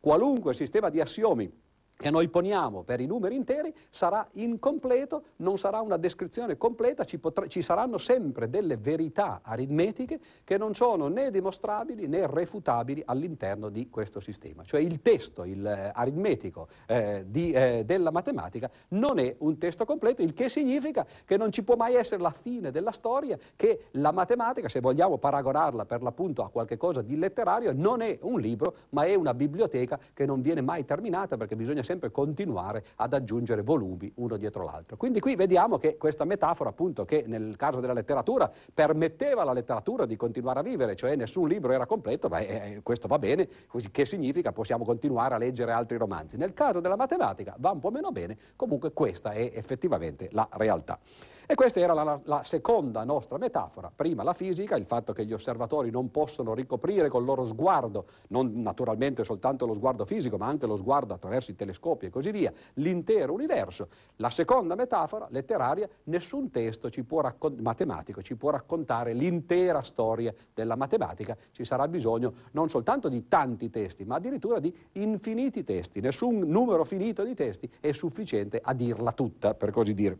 Qualunque 0.00 0.52
sistema 0.52 0.88
di 0.88 1.00
assiomi 1.00 1.70
che 2.02 2.10
noi 2.10 2.28
poniamo 2.28 2.82
per 2.82 3.00
i 3.00 3.06
numeri 3.06 3.36
interi 3.36 3.72
sarà 3.88 4.26
incompleto, 4.32 5.22
non 5.36 5.56
sarà 5.56 5.80
una 5.80 5.96
descrizione 5.96 6.56
completa, 6.56 7.04
ci, 7.04 7.20
ci, 7.46 7.62
saranno 7.62 7.96
sempre 7.96 8.50
delle 8.50 8.76
verità 8.76 9.40
aritmetiche 9.42 10.18
che 10.42 10.58
non 10.58 10.74
sono 10.74 11.06
né 11.06 11.30
dimostrabili 11.30 12.08
né 12.08 12.26
refutabili 12.26 13.02
all'interno 13.06 13.68
di 13.68 13.88
questo 13.88 14.18
sistema. 14.18 14.64
Cioè 14.64 14.80
il 14.80 15.00
testo, 15.00 15.44
il 15.44 15.64
eh, 15.64 15.92
aritmetico 15.94 16.66
eh, 16.86 17.24
di, 17.24 17.52
eh, 17.52 17.84
della 17.86 18.10
matematica 18.10 18.68
non 18.88 19.20
è 19.20 19.36
un 19.38 19.56
testo 19.56 19.84
completo, 19.84 20.22
il 20.22 20.32
che 20.32 20.48
significa 20.48 21.06
che 21.24 21.36
non 21.36 21.52
ci 21.52 21.62
può 21.62 21.76
mai 21.76 21.94
essere 21.94 22.20
la 22.20 22.32
fine 22.32 22.72
della 22.72 22.90
storia, 22.90 23.38
che 23.54 23.84
la 23.92 24.10
matematica, 24.10 24.68
se 24.68 24.80
vogliamo 24.80 25.18
paragonarla 25.18 25.84
per 25.84 26.02
l'appunto 26.02 26.42
a 26.42 26.50
qualche 26.50 26.76
cosa 26.76 27.00
di 27.00 27.16
letterario, 27.16 27.72
non 27.72 28.00
è 28.00 28.18
un 28.22 28.40
libro, 28.40 28.74
ma 28.88 29.04
è 29.04 29.14
una 29.14 29.34
biblioteca 29.34 30.00
che 30.12 30.26
non 30.26 30.40
viene 30.40 30.62
mai 30.62 30.84
terminata 30.84 31.36
perché 31.36 31.54
bisogna 31.54 31.84
sempre 31.84 31.90
sempre 31.92 32.10
continuare 32.10 32.84
ad 32.96 33.12
aggiungere 33.12 33.62
volumi 33.62 34.10
uno 34.16 34.36
dietro 34.38 34.64
l'altro. 34.64 34.96
Quindi 34.96 35.20
qui 35.20 35.36
vediamo 35.36 35.76
che 35.76 35.98
questa 35.98 36.24
metafora, 36.24 36.70
appunto, 36.70 37.04
che 37.04 37.24
nel 37.26 37.56
caso 37.56 37.80
della 37.80 37.92
letteratura 37.92 38.50
permetteva 38.72 39.42
alla 39.42 39.52
letteratura 39.52 40.06
di 40.06 40.16
continuare 40.16 40.60
a 40.60 40.62
vivere, 40.62 40.96
cioè 40.96 41.14
nessun 41.16 41.48
libro 41.48 41.72
era 41.72 41.84
completo, 41.84 42.28
ma 42.28 42.38
eh, 42.38 42.80
questo 42.82 43.08
va 43.08 43.18
bene, 43.18 43.46
che 43.90 44.06
significa 44.06 44.52
possiamo 44.52 44.84
continuare 44.84 45.34
a 45.34 45.38
leggere 45.38 45.72
altri 45.72 45.98
romanzi. 45.98 46.36
Nel 46.38 46.54
caso 46.54 46.80
della 46.80 46.96
matematica 46.96 47.54
va 47.58 47.70
un 47.70 47.80
po' 47.80 47.90
meno 47.90 48.10
bene, 48.10 48.38
comunque 48.56 48.92
questa 48.92 49.32
è 49.32 49.52
effettivamente 49.54 50.28
la 50.32 50.48
realtà. 50.52 50.98
E 51.44 51.54
questa 51.54 51.80
era 51.80 51.92
la, 51.92 52.18
la, 52.24 52.42
seconda 52.44 53.04
nostra 53.04 53.36
metafora, 53.36 53.92
prima 53.94 54.22
la 54.22 54.32
fisica, 54.32 54.76
il 54.76 54.86
fatto 54.86 55.12
che 55.12 55.26
gli 55.26 55.32
osservatori 55.32 55.90
non 55.90 56.10
possono 56.10 56.54
ricoprire 56.54 57.08
col 57.08 57.24
loro 57.24 57.44
sguardo, 57.44 58.06
non 58.28 58.62
naturalmente 58.62 59.24
soltanto 59.24 59.66
lo 59.66 59.74
sguardo 59.74 60.06
fisico, 60.06 60.38
ma 60.38 60.46
anche 60.46 60.66
lo 60.66 60.76
sguardo 60.76 61.12
attraverso 61.12 61.50
i 61.50 61.56
telescopi 61.56 61.81
e 62.00 62.10
così 62.10 62.30
via, 62.30 62.52
l'intero 62.74 63.32
universo. 63.32 63.88
La 64.16 64.30
seconda 64.30 64.76
metafora, 64.76 65.26
letteraria, 65.30 65.88
nessun 66.04 66.50
testo 66.50 66.90
ci 66.90 67.04
raccont- 67.08 67.60
matematico 67.60 68.22
ci 68.22 68.36
può 68.36 68.50
raccontare 68.50 69.12
l'intera 69.12 69.82
storia 69.82 70.32
della 70.54 70.76
matematica, 70.76 71.36
ci 71.50 71.64
sarà 71.64 71.88
bisogno 71.88 72.34
non 72.52 72.68
soltanto 72.68 73.08
di 73.08 73.26
tanti 73.26 73.68
testi, 73.68 74.04
ma 74.04 74.16
addirittura 74.16 74.60
di 74.60 74.74
infiniti 74.92 75.64
testi, 75.64 76.00
nessun 76.00 76.38
numero 76.40 76.84
finito 76.84 77.24
di 77.24 77.34
testi 77.34 77.68
è 77.80 77.90
sufficiente 77.92 78.60
a 78.62 78.72
dirla 78.74 79.12
tutta, 79.12 79.54
per 79.54 79.70
così 79.70 79.92
dire. 79.92 80.18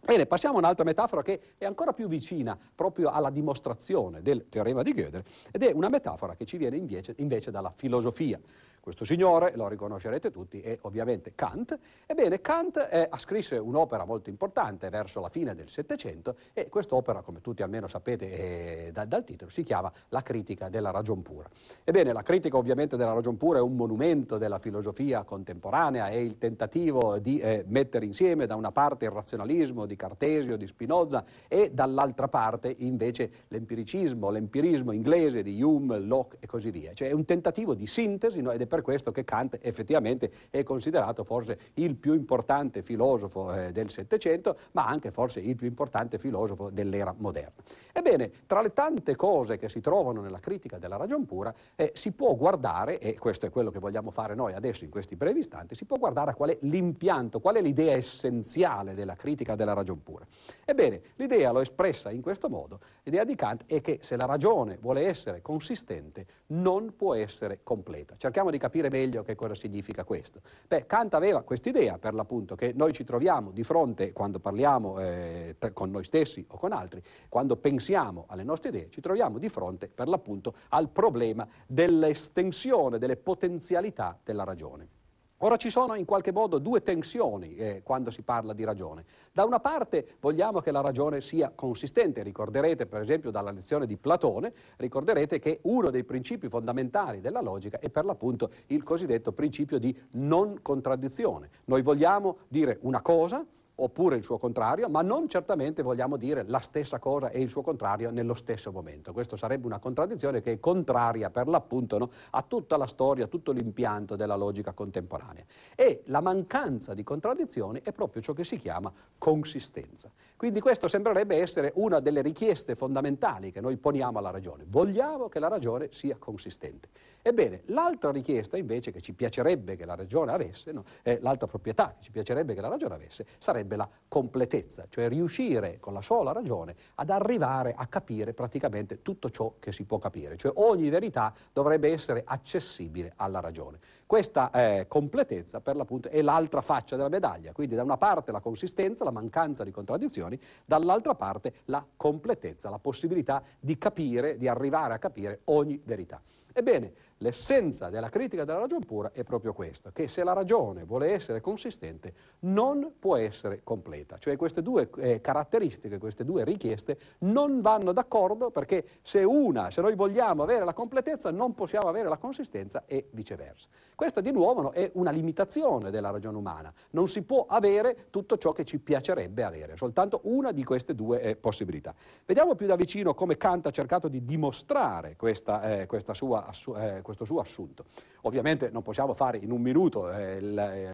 Bene, 0.00 0.26
passiamo 0.26 0.56
a 0.56 0.58
un'altra 0.60 0.84
metafora 0.84 1.22
che 1.22 1.40
è 1.58 1.64
ancora 1.64 1.92
più 1.92 2.08
vicina 2.08 2.56
proprio 2.74 3.10
alla 3.10 3.30
dimostrazione 3.30 4.22
del 4.22 4.48
teorema 4.48 4.82
di 4.82 4.92
Gödel 4.94 5.22
ed 5.50 5.62
è 5.62 5.72
una 5.72 5.88
metafora 5.88 6.34
che 6.34 6.46
ci 6.46 6.56
viene 6.56 6.76
invece, 6.76 7.14
invece 7.18 7.50
dalla 7.50 7.72
filosofia. 7.74 8.40
Questo 8.88 9.04
signore, 9.04 9.52
lo 9.54 9.68
riconoscerete 9.68 10.30
tutti, 10.30 10.62
è 10.62 10.78
ovviamente 10.82 11.32
Kant. 11.34 11.78
Ebbene, 12.06 12.40
Kant 12.40 12.88
eh, 12.90 13.10
scrisse 13.18 13.58
un'opera 13.58 14.06
molto 14.06 14.30
importante 14.30 14.88
verso 14.88 15.20
la 15.20 15.28
fine 15.28 15.54
del 15.54 15.68
Settecento 15.68 16.36
e 16.54 16.70
quest'opera, 16.70 17.20
come 17.20 17.42
tutti 17.42 17.62
almeno 17.62 17.86
sapete 17.86 18.86
eh, 18.86 18.90
da, 18.90 19.04
dal 19.04 19.24
titolo, 19.24 19.50
si 19.50 19.62
chiama 19.62 19.92
La 20.08 20.22
critica 20.22 20.70
della 20.70 20.90
ragion 20.90 21.20
pura. 21.20 21.46
Ebbene, 21.84 22.14
la 22.14 22.22
critica 22.22 22.56
ovviamente 22.56 22.96
della 22.96 23.12
ragion 23.12 23.36
pura 23.36 23.58
è 23.58 23.60
un 23.60 23.76
monumento 23.76 24.38
della 24.38 24.56
filosofia 24.56 25.22
contemporanea, 25.22 26.08
è 26.08 26.16
il 26.16 26.38
tentativo 26.38 27.18
di 27.18 27.40
eh, 27.40 27.64
mettere 27.68 28.06
insieme 28.06 28.46
da 28.46 28.54
una 28.54 28.72
parte 28.72 29.04
il 29.04 29.10
razionalismo 29.10 29.84
di 29.84 29.96
Cartesio, 29.96 30.56
di 30.56 30.66
Spinoza 30.66 31.26
e 31.46 31.72
dall'altra 31.74 32.28
parte 32.28 32.74
invece 32.78 33.30
l'empiricismo, 33.48 34.30
l'empirismo 34.30 34.92
inglese 34.92 35.42
di 35.42 35.62
Hume, 35.62 35.98
Locke 35.98 36.38
e 36.40 36.46
così 36.46 36.70
via. 36.70 36.94
Cioè 36.94 37.08
è 37.08 37.12
un 37.12 37.26
tentativo 37.26 37.74
di 37.74 37.86
sintesi 37.86 38.40
no? 38.40 38.50
ed 38.50 38.62
è 38.62 38.66
per 38.66 38.76
questo 38.82 39.12
che 39.12 39.24
Kant 39.24 39.58
effettivamente 39.60 40.30
è 40.50 40.62
considerato 40.62 41.24
forse 41.24 41.58
il 41.74 41.96
più 41.96 42.14
importante 42.14 42.82
filosofo 42.82 43.52
eh, 43.52 43.72
del 43.72 43.90
Settecento, 43.90 44.56
ma 44.72 44.86
anche 44.86 45.10
forse 45.10 45.40
il 45.40 45.56
più 45.56 45.66
importante 45.66 46.18
filosofo 46.18 46.70
dell'era 46.70 47.14
moderna. 47.16 47.62
Ebbene, 47.92 48.30
tra 48.46 48.60
le 48.60 48.72
tante 48.72 49.16
cose 49.16 49.56
che 49.56 49.68
si 49.68 49.80
trovano 49.80 50.20
nella 50.20 50.38
critica 50.38 50.78
della 50.78 50.96
ragion 50.96 51.24
pura, 51.24 51.54
eh, 51.76 51.92
si 51.94 52.12
può 52.12 52.34
guardare, 52.34 52.98
e 52.98 53.18
questo 53.18 53.46
è 53.46 53.50
quello 53.50 53.70
che 53.70 53.78
vogliamo 53.78 54.10
fare 54.10 54.34
noi 54.34 54.52
adesso 54.52 54.84
in 54.84 54.90
questi 54.90 55.16
brevi 55.16 55.40
istanti, 55.40 55.74
si 55.74 55.84
può 55.84 55.96
guardare 55.96 56.30
a 56.30 56.34
qual 56.34 56.50
è 56.50 56.58
l'impianto, 56.60 57.40
qual 57.40 57.56
è 57.56 57.60
l'idea 57.60 57.94
essenziale 57.94 58.94
della 58.94 59.14
critica 59.14 59.54
della 59.54 59.72
ragion 59.72 60.02
pura. 60.02 60.26
Ebbene, 60.64 61.00
l'idea 61.16 61.50
l'ho 61.50 61.60
espressa 61.60 62.10
in 62.10 62.20
questo 62.20 62.48
modo, 62.48 62.80
l'idea 63.04 63.24
di 63.24 63.34
Kant 63.34 63.64
è 63.66 63.80
che 63.80 63.98
se 64.02 64.16
la 64.16 64.26
ragione 64.26 64.78
vuole 64.80 65.06
essere 65.06 65.40
consistente 65.42 66.26
non 66.48 66.94
può 66.96 67.14
essere 67.14 67.60
completa. 67.62 68.14
Cerchiamo 68.16 68.50
di 68.50 68.57
capire 68.58 68.90
meglio 68.90 69.22
che 69.22 69.34
cosa 69.34 69.54
significa 69.54 70.04
questo. 70.04 70.40
Beh, 70.66 70.86
Kant 70.86 71.14
aveva 71.14 71.42
quest'idea 71.42 71.98
per 71.98 72.14
l'appunto 72.14 72.54
che 72.54 72.72
noi 72.74 72.92
ci 72.92 73.04
troviamo 73.04 73.50
di 73.50 73.62
fronte 73.62 74.12
quando 74.12 74.38
parliamo 74.38 75.00
eh, 75.00 75.56
con 75.72 75.90
noi 75.90 76.04
stessi 76.04 76.44
o 76.48 76.56
con 76.56 76.72
altri, 76.72 77.02
quando 77.28 77.56
pensiamo 77.56 78.24
alle 78.28 78.44
nostre 78.44 78.70
idee, 78.70 78.90
ci 78.90 79.00
troviamo 79.00 79.38
di 79.38 79.48
fronte 79.48 79.88
per 79.88 80.08
l'appunto 80.08 80.54
al 80.70 80.88
problema 80.90 81.46
dell'estensione, 81.66 82.98
delle 82.98 83.16
potenzialità 83.16 84.18
della 84.22 84.44
ragione. 84.44 84.97
Ora 85.42 85.56
ci 85.56 85.70
sono 85.70 85.94
in 85.94 86.04
qualche 86.04 86.32
modo 86.32 86.58
due 86.58 86.82
tensioni 86.82 87.54
eh, 87.54 87.82
quando 87.84 88.10
si 88.10 88.22
parla 88.22 88.52
di 88.52 88.64
ragione. 88.64 89.04
Da 89.32 89.44
una 89.44 89.60
parte 89.60 90.16
vogliamo 90.18 90.60
che 90.60 90.72
la 90.72 90.80
ragione 90.80 91.20
sia 91.20 91.52
consistente, 91.54 92.24
ricorderete 92.24 92.86
per 92.86 93.02
esempio 93.02 93.30
dalla 93.30 93.52
lezione 93.52 93.86
di 93.86 93.96
Platone, 93.96 94.52
ricorderete 94.78 95.38
che 95.38 95.60
uno 95.62 95.90
dei 95.90 96.02
principi 96.02 96.48
fondamentali 96.48 97.20
della 97.20 97.40
logica 97.40 97.78
è 97.78 97.88
per 97.88 98.04
l'appunto 98.04 98.50
il 98.66 98.82
cosiddetto 98.82 99.30
principio 99.30 99.78
di 99.78 99.96
non 100.14 100.58
contraddizione. 100.60 101.50
Noi 101.66 101.82
vogliamo 101.82 102.38
dire 102.48 102.78
una 102.80 103.00
cosa, 103.00 103.46
oppure 103.80 104.16
il 104.16 104.22
suo 104.22 104.38
contrario, 104.38 104.88
ma 104.88 105.02
non 105.02 105.28
certamente 105.28 105.82
vogliamo 105.82 106.16
dire 106.16 106.44
la 106.46 106.58
stessa 106.58 106.98
cosa 106.98 107.30
e 107.30 107.40
il 107.40 107.48
suo 107.48 107.62
contrario 107.62 108.10
nello 108.10 108.34
stesso 108.34 108.72
momento. 108.72 109.12
Questo 109.12 109.36
sarebbe 109.36 109.66
una 109.66 109.78
contraddizione 109.78 110.40
che 110.40 110.52
è 110.52 110.60
contraria 110.60 111.30
per 111.30 111.48
l'appunto 111.48 111.98
no, 111.98 112.10
a 112.30 112.42
tutta 112.42 112.76
la 112.76 112.86
storia, 112.86 113.24
a 113.24 113.28
tutto 113.28 113.52
l'impianto 113.52 114.16
della 114.16 114.36
logica 114.36 114.72
contemporanea. 114.72 115.44
E 115.74 116.02
la 116.06 116.20
mancanza 116.20 116.94
di 116.94 117.04
contraddizioni 117.04 117.80
è 117.82 117.92
proprio 117.92 118.22
ciò 118.22 118.32
che 118.32 118.44
si 118.44 118.58
chiama 118.58 118.92
consistenza. 119.16 120.10
Quindi 120.36 120.60
questo 120.60 120.88
sembrerebbe 120.88 121.36
essere 121.36 121.72
una 121.76 122.00
delle 122.00 122.22
richieste 122.22 122.74
fondamentali 122.74 123.50
che 123.50 123.60
noi 123.60 123.76
poniamo 123.76 124.18
alla 124.18 124.30
ragione. 124.30 124.64
Vogliamo 124.66 125.28
che 125.28 125.38
la 125.38 125.48
ragione 125.48 125.88
sia 125.90 126.16
consistente. 126.18 126.88
Ebbene, 127.22 127.62
l'altra 127.66 128.10
richiesta 128.10 128.56
invece 128.56 128.92
che 128.92 129.00
ci 129.00 129.12
piacerebbe 129.14 129.76
che 129.76 129.84
la 129.84 129.94
ragione 129.94 130.32
avesse, 130.32 130.72
no, 130.72 130.84
eh, 131.02 131.18
l'altra 131.20 131.46
proprietà 131.46 131.94
che 131.98 132.04
ci 132.04 132.10
piacerebbe 132.10 132.54
che 132.54 132.60
la 132.60 132.68
ragione 132.68 132.94
avesse, 132.94 133.26
sarebbe 133.38 133.67
sarebbe 133.68 133.76
la 133.76 133.88
completezza, 134.08 134.86
cioè 134.88 135.08
riuscire 135.08 135.78
con 135.78 135.92
la 135.92 136.00
sola 136.00 136.32
ragione 136.32 136.74
ad 136.94 137.10
arrivare 137.10 137.74
a 137.76 137.86
capire 137.86 138.32
praticamente 138.32 139.02
tutto 139.02 139.28
ciò 139.28 139.54
che 139.60 139.70
si 139.70 139.84
può 139.84 139.98
capire, 139.98 140.36
cioè 140.38 140.50
ogni 140.56 140.88
verità 140.88 141.32
dovrebbe 141.52 141.92
essere 141.92 142.22
accessibile 142.24 143.12
alla 143.16 143.40
ragione. 143.40 143.78
Questa 144.06 144.50
eh, 144.50 144.86
completezza 144.88 145.60
per 145.60 145.76
l'appunto 145.76 146.08
è 146.08 146.22
l'altra 146.22 146.62
faccia 146.62 146.96
della 146.96 147.10
medaglia, 147.10 147.52
quindi 147.52 147.74
da 147.74 147.82
una 147.82 147.98
parte 147.98 148.32
la 148.32 148.40
consistenza, 148.40 149.04
la 149.04 149.10
mancanza 149.10 149.62
di 149.62 149.70
contraddizioni, 149.70 150.40
dall'altra 150.64 151.14
parte 151.14 151.52
la 151.66 151.84
completezza, 151.96 152.70
la 152.70 152.78
possibilità 152.78 153.42
di 153.60 153.76
capire, 153.76 154.38
di 154.38 154.48
arrivare 154.48 154.94
a 154.94 154.98
capire 154.98 155.40
ogni 155.44 155.78
verità. 155.84 156.20
Ebbene, 156.54 156.92
l'essenza 157.18 157.88
della 157.88 158.08
critica 158.08 158.44
della 158.44 158.60
ragione 158.60 158.84
pura 158.84 159.10
è 159.12 159.24
proprio 159.24 159.52
questa, 159.52 159.90
che 159.92 160.08
se 160.08 160.22
la 160.24 160.32
ragione 160.32 160.84
vuole 160.84 161.12
essere 161.12 161.40
consistente 161.40 162.12
non 162.40 162.94
può 162.98 163.16
essere 163.16 163.60
completa. 163.62 164.18
Cioè 164.18 164.36
queste 164.36 164.62
due 164.62 164.88
eh, 164.98 165.20
caratteristiche, 165.20 165.98
queste 165.98 166.24
due 166.24 166.44
richieste 166.44 166.98
non 167.20 167.60
vanno 167.60 167.92
d'accordo 167.92 168.50
perché 168.50 168.84
se 169.02 169.22
una, 169.24 169.70
se 169.70 169.80
noi 169.80 169.94
vogliamo 169.94 170.42
avere 170.42 170.64
la 170.64 170.74
completezza 170.74 171.30
non 171.30 171.54
possiamo 171.54 171.88
avere 171.88 172.08
la 172.08 172.18
consistenza 172.18 172.84
e 172.86 173.08
viceversa. 173.10 173.68
Questa 173.94 174.20
di 174.20 174.30
nuovo 174.30 174.62
no, 174.62 174.70
è 174.70 174.90
una 174.94 175.10
limitazione 175.10 175.90
della 175.90 176.10
ragione 176.10 176.36
umana, 176.36 176.72
non 176.90 177.08
si 177.08 177.22
può 177.22 177.46
avere 177.48 178.06
tutto 178.10 178.38
ciò 178.38 178.52
che 178.52 178.64
ci 178.64 178.78
piacerebbe 178.78 179.42
avere, 179.42 179.76
soltanto 179.76 180.20
una 180.24 180.52
di 180.52 180.62
queste 180.64 180.94
due 180.94 181.20
eh, 181.20 181.36
possibilità. 181.36 181.94
Vediamo 182.24 182.54
più 182.54 182.66
da 182.66 182.76
vicino 182.76 183.14
come 183.14 183.36
Kant 183.36 183.66
ha 183.66 183.70
cercato 183.70 184.08
di 184.08 184.24
dimostrare 184.24 185.16
questa, 185.16 185.80
eh, 185.80 185.86
questa 185.86 186.14
sua 186.14 186.48
eh, 186.76 187.02
questo 187.08 187.24
suo 187.24 187.40
assunto. 187.40 187.86
Ovviamente 188.22 188.68
non 188.68 188.82
possiamo 188.82 189.14
fare 189.14 189.38
in 189.38 189.50
un 189.50 189.62
minuto 189.62 190.12
eh, 190.12 190.40
la, 190.42 190.74
eh, 190.74 190.90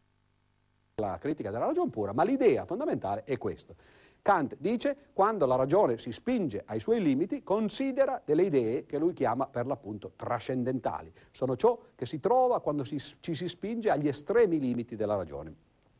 la 1.00 1.18
critica 1.18 1.50
della 1.50 1.66
ragione 1.66 1.90
pura, 1.90 2.12
ma 2.12 2.22
l'idea 2.22 2.64
fondamentale 2.64 3.24
è 3.24 3.36
questa. 3.36 3.74
Kant 4.22 4.56
dice 4.58 4.96
quando 5.12 5.44
la 5.44 5.56
ragione 5.56 5.98
si 5.98 6.12
spinge 6.12 6.62
ai 6.66 6.78
suoi 6.78 7.02
limiti 7.02 7.42
considera 7.42 8.22
delle 8.24 8.44
idee 8.44 8.86
che 8.86 8.96
lui 8.96 9.12
chiama 9.12 9.48
per 9.48 9.66
l'appunto 9.66 10.12
trascendentali. 10.14 11.12
Sono 11.32 11.56
ciò 11.56 11.76
che 11.96 12.06
si 12.06 12.20
trova 12.20 12.60
quando 12.60 12.84
si, 12.84 12.96
ci 13.18 13.34
si 13.34 13.48
spinge 13.48 13.90
agli 13.90 14.06
estremi 14.06 14.60
limiti 14.60 14.94
della 14.94 15.16
ragione. 15.16 15.52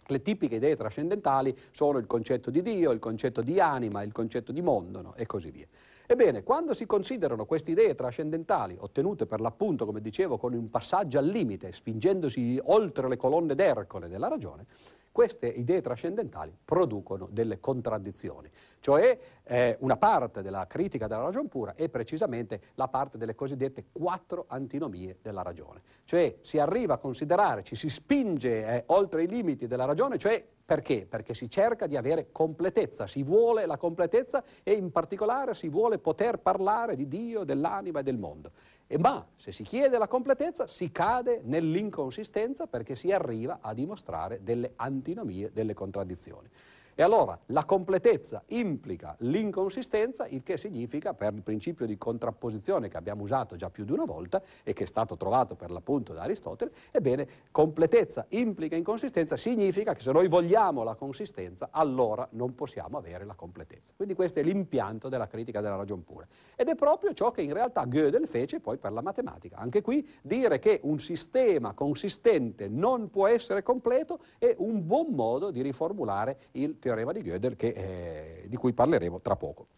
Le 0.07 0.23
tipiche 0.23 0.57
idee 0.57 0.77
trascendentali 0.77 1.57
sono 1.73 1.99
il 1.99 2.07
concetto 2.07 2.51
di 2.51 2.63
Dio, 2.63 2.93
il 2.93 2.99
concetto 3.01 3.43
di 3.43 3.59
anima, 3.59 4.03
il 4.03 4.13
concetto 4.13 4.53
di 4.53 4.63
mondo 4.63 5.03
no? 5.03 5.15
e 5.17 5.27
così 5.27 5.51
via. 5.51 5.67
Ebbene, 6.07 6.43
quando 6.43 6.75
si 6.75 6.85
considerano 6.85 7.47
queste 7.47 7.71
idee 7.71 7.95
trascendentali, 7.95 8.77
ottenute 8.79 9.25
per 9.25 9.41
l'appunto, 9.41 9.87
come 9.87 10.03
dicevo, 10.03 10.37
con 10.37 10.53
un 10.53 10.69
passaggio 10.69 11.19
al 11.19 11.27
limite, 11.27 11.73
spingendosi 11.73 12.61
oltre 12.65 13.09
le 13.09 13.17
colonne 13.17 13.55
d'Ercole 13.55 14.09
della 14.09 14.29
ragione, 14.29 14.67
queste 15.15 15.47
idee 15.47 15.81
trascendentali 15.81 16.53
producono 16.65 17.29
delle 17.31 17.61
contraddizioni, 17.61 18.51
cioè 18.81 19.17
eh, 19.45 19.77
una 19.79 19.97
parte 19.97 20.43
della 20.43 20.67
critica 20.67 21.07
della 21.07 21.23
ragione 21.23 21.47
pura 21.47 21.77
è 21.77 21.89
precisamente 21.89 22.61
la 22.75 22.89
parte 22.89 23.17
delle 23.17 23.37
cosiddette 23.37 23.85
quattro 23.93 24.47
antinomie 24.49 25.19
della 25.23 25.43
ragione, 25.43 25.83
cioè 26.03 26.39
si 26.43 26.59
arriva 26.59 26.95
a 26.95 26.99
considerare, 26.99 27.63
ci 27.63 27.77
si 27.77 27.89
spinge 27.89 28.67
eh, 28.67 28.83
oltre 28.87 29.23
i 29.23 29.29
limiti 29.29 29.69
della 29.69 29.85
ragione, 29.85 30.19
cioè 30.19 30.45
perché? 30.65 31.07
Perché 31.09 31.33
si 31.33 31.49
cerca 31.49 31.87
di 31.87 31.97
avere 31.97 32.33
completezza, 32.33 33.07
si 33.07 33.23
vuole 33.23 33.67
la 33.67 33.77
completezza 33.77 34.43
e 34.65 34.73
in 34.73 34.91
particolare 34.91 35.55
si 35.55 35.69
vuole 35.69 35.99
poter 35.99 36.39
parlare 36.39 36.97
di 36.97 37.07
Dio, 37.07 37.45
dell'anima 37.45 38.01
e 38.01 38.03
del 38.03 38.17
mondo. 38.17 38.51
E 38.87 38.99
ma 38.99 39.27
se 39.37 39.51
si 39.51 39.63
chiede 39.63 39.97
la 39.99 40.09
completezza 40.09 40.67
si 40.67 40.93
cade 40.93 41.41
nell'inconsistenza 41.45 42.67
perché 42.67 42.95
si 42.95 43.11
arriva 43.13 43.59
a 43.61 43.73
dimostrare 43.73 44.43
delle 44.43 44.73
antinomie, 44.77 45.51
delle 45.53 45.75
contraddizioni. 45.75 46.49
E 46.97 47.03
allora 47.03 47.37
la 47.47 47.65
completezza 47.65 48.45
implica 48.49 49.17
l'inconsistenza, 49.21 50.27
il 50.29 50.45
che 50.45 50.57
significa, 50.57 51.13
per 51.13 51.35
il 51.35 51.43
principio 51.43 51.87
di 51.87 51.99
contrapposizione 51.99 52.89
che 52.89 52.97
abbiamo 52.97 53.25
usato 53.25 53.57
già 53.57 53.69
più 53.69 53.85
di 53.85 53.91
una 53.91 54.05
volta 54.05 54.41
e 54.63 54.73
che 54.73 54.85
è 54.85 54.87
stato 54.87 55.17
trovato 55.17 55.57
per 55.57 55.73
l'appunto 55.73 56.13
da 56.13 56.23
Aristotele, 56.23 56.71
ebbene, 56.93 57.27
completezza 57.51 58.27
implica 58.29 58.77
inconsistenza, 58.77 59.37
significa 59.37 59.93
che 59.93 60.03
se 60.03 60.13
noi 60.13 60.29
vogliamo 60.29 60.85
la 60.85 60.95
consistenza, 60.95 61.71
allora 61.73 62.29
non 62.33 62.55
possiamo 62.55 62.97
avere 62.97 63.25
la 63.25 63.35
completezza. 63.35 63.93
Quindi 63.97 64.15
questo 64.15 64.39
è 64.39 64.45
l'impianto 64.45 65.09
della 65.09 65.27
critica 65.27 65.61
della 65.61 65.77
ragion 65.77 66.05
pura. 66.05 66.27
Ed 66.55 66.69
è 66.69 66.77
proprio 66.77 67.13
ciò 67.13 67.33
che 67.33 67.43
in 67.43 67.53
realtà 67.53 67.87
Gödel 67.87 68.29
fece 68.29 68.61
poi 68.61 68.77
per 68.79 68.93
la 68.93 69.03
matematica. 69.03 69.57
Anche 69.57 69.83
qui 69.83 70.09
dire 70.23 70.61
che 70.61 70.79
un 70.85 71.01
sistema 71.01 71.73
consistente 71.73 72.69
non 72.69 73.11
può 73.11 73.27
essere 73.27 73.65
completo 73.65 74.21
è 74.39 74.55
un 74.59 74.87
buon 74.87 75.09
modo 75.11 75.51
di 75.51 75.61
riformulare 75.61 76.39
il 76.53 76.79
teorema 76.85 77.13
di 77.13 77.23
Gödel 77.23 77.57
che, 77.57 77.69
eh, 77.69 78.45
di 78.47 78.57
cui 78.57 78.75
parleremo 78.75 79.23
tra 79.23 79.37
poco. 79.37 79.69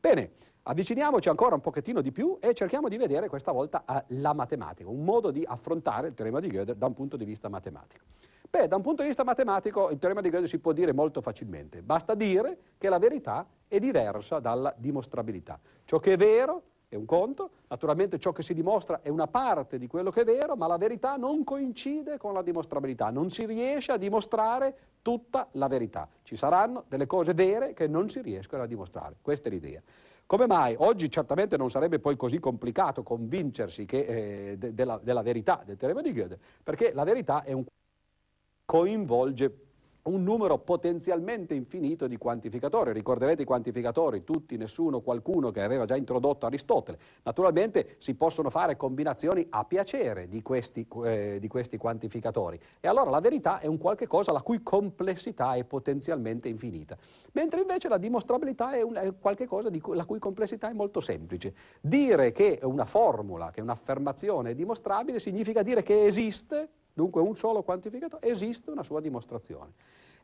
Bene, 0.00 0.32
avviciniamoci 0.64 1.28
ancora 1.28 1.54
un 1.54 1.60
pochettino 1.60 2.00
di 2.00 2.10
più 2.10 2.38
e 2.40 2.52
cerchiamo 2.52 2.88
di 2.88 2.96
vedere 2.96 3.28
questa 3.28 3.52
volta 3.52 3.84
la 4.08 4.32
matematica, 4.32 4.88
un 4.88 5.04
modo 5.04 5.30
di 5.30 5.44
affrontare 5.46 6.08
il 6.08 6.14
teorema 6.14 6.40
di 6.40 6.48
Gödel 6.48 6.76
da 6.76 6.86
un 6.86 6.94
punto 6.94 7.16
di 7.16 7.24
vista 7.24 7.48
matematico. 7.48 8.04
Beh, 8.50 8.66
da 8.66 8.76
un 8.76 8.82
punto 8.82 9.02
di 9.02 9.08
vista 9.08 9.22
matematico 9.22 9.90
il 9.90 9.98
teorema 9.98 10.20
di 10.20 10.30
Gödel 10.30 10.48
si 10.48 10.58
può 10.58 10.72
dire 10.72 10.92
molto 10.92 11.20
facilmente, 11.20 11.80
basta 11.82 12.14
dire 12.14 12.58
che 12.76 12.88
la 12.88 12.98
verità 12.98 13.46
è 13.68 13.78
diversa 13.78 14.40
dalla 14.40 14.74
dimostrabilità. 14.76 15.60
Ciò 15.84 16.00
che 16.00 16.14
è 16.14 16.16
vero 16.16 16.62
è 16.88 16.94
un 16.94 17.04
conto, 17.04 17.50
naturalmente 17.68 18.18
ciò 18.18 18.32
che 18.32 18.42
si 18.42 18.54
dimostra 18.54 19.02
è 19.02 19.10
una 19.10 19.26
parte 19.26 19.78
di 19.78 19.86
quello 19.86 20.10
che 20.10 20.22
è 20.22 20.24
vero, 20.24 20.56
ma 20.56 20.66
la 20.66 20.78
verità 20.78 21.16
non 21.16 21.44
coincide 21.44 22.16
con 22.16 22.32
la 22.32 22.40
dimostrabilità, 22.40 23.10
non 23.10 23.30
si 23.30 23.44
riesce 23.44 23.92
a 23.92 23.98
dimostrare 23.98 24.74
tutta 25.02 25.48
la 25.52 25.68
verità. 25.68 26.08
Ci 26.22 26.34
saranno 26.34 26.84
delle 26.88 27.06
cose 27.06 27.34
vere 27.34 27.74
che 27.74 27.86
non 27.86 28.08
si 28.08 28.22
riescono 28.22 28.62
a 28.62 28.66
dimostrare, 28.66 29.16
questa 29.20 29.48
è 29.48 29.52
l'idea. 29.52 29.82
Come 30.24 30.46
mai? 30.46 30.74
Oggi 30.78 31.10
certamente 31.10 31.58
non 31.58 31.70
sarebbe 31.70 31.98
poi 31.98 32.16
così 32.16 32.38
complicato 32.38 33.02
convincersi 33.02 33.84
che, 33.84 33.98
eh, 33.98 34.58
de- 34.58 34.74
della, 34.74 34.98
della 35.02 35.22
verità 35.22 35.62
del 35.64 35.76
teorema 35.76 36.00
di 36.00 36.12
Gödel, 36.12 36.38
perché 36.62 36.92
la 36.94 37.04
verità 37.04 37.42
è 37.42 37.52
un 37.52 37.64
coinvolge 38.64 39.67
un 40.08 40.22
numero 40.22 40.58
potenzialmente 40.58 41.54
infinito 41.54 42.06
di 42.06 42.16
quantificatori. 42.16 42.92
Ricorderete 42.92 43.42
i 43.42 43.44
quantificatori, 43.44 44.24
tutti, 44.24 44.56
nessuno, 44.56 45.00
qualcuno 45.00 45.50
che 45.50 45.62
aveva 45.62 45.84
già 45.84 45.96
introdotto 45.96 46.46
Aristotele. 46.46 46.98
Naturalmente 47.22 47.96
si 47.98 48.14
possono 48.14 48.50
fare 48.50 48.76
combinazioni 48.76 49.46
a 49.50 49.64
piacere 49.64 50.28
di 50.28 50.42
questi, 50.42 50.86
eh, 51.04 51.38
di 51.40 51.48
questi 51.48 51.76
quantificatori. 51.76 52.58
E 52.80 52.88
allora 52.88 53.10
la 53.10 53.20
verità 53.20 53.60
è 53.60 53.66
un 53.66 53.78
qualche 53.78 54.06
cosa 54.06 54.32
la 54.32 54.42
cui 54.42 54.62
complessità 54.62 55.54
è 55.54 55.64
potenzialmente 55.64 56.48
infinita. 56.48 56.96
Mentre 57.32 57.60
invece 57.60 57.88
la 57.88 57.98
dimostrabilità 57.98 58.72
è, 58.72 58.82
un, 58.82 58.94
è 58.94 59.12
qualche 59.18 59.46
cosa 59.46 59.70
cui, 59.70 59.94
la 59.94 60.04
cui 60.04 60.18
complessità 60.18 60.70
è 60.70 60.72
molto 60.72 61.00
semplice. 61.00 61.54
Dire 61.80 62.32
che 62.32 62.58
una 62.62 62.86
formula, 62.86 63.50
che 63.50 63.60
un'affermazione 63.60 64.50
è 64.50 64.54
dimostrabile 64.54 65.18
significa 65.18 65.62
dire 65.62 65.82
che 65.82 66.06
esiste 66.06 66.68
dunque 66.98 67.20
un 67.20 67.36
solo 67.36 67.62
quantificatore, 67.62 68.28
esiste 68.28 68.70
una 68.70 68.82
sua 68.82 69.00
dimostrazione. 69.00 69.72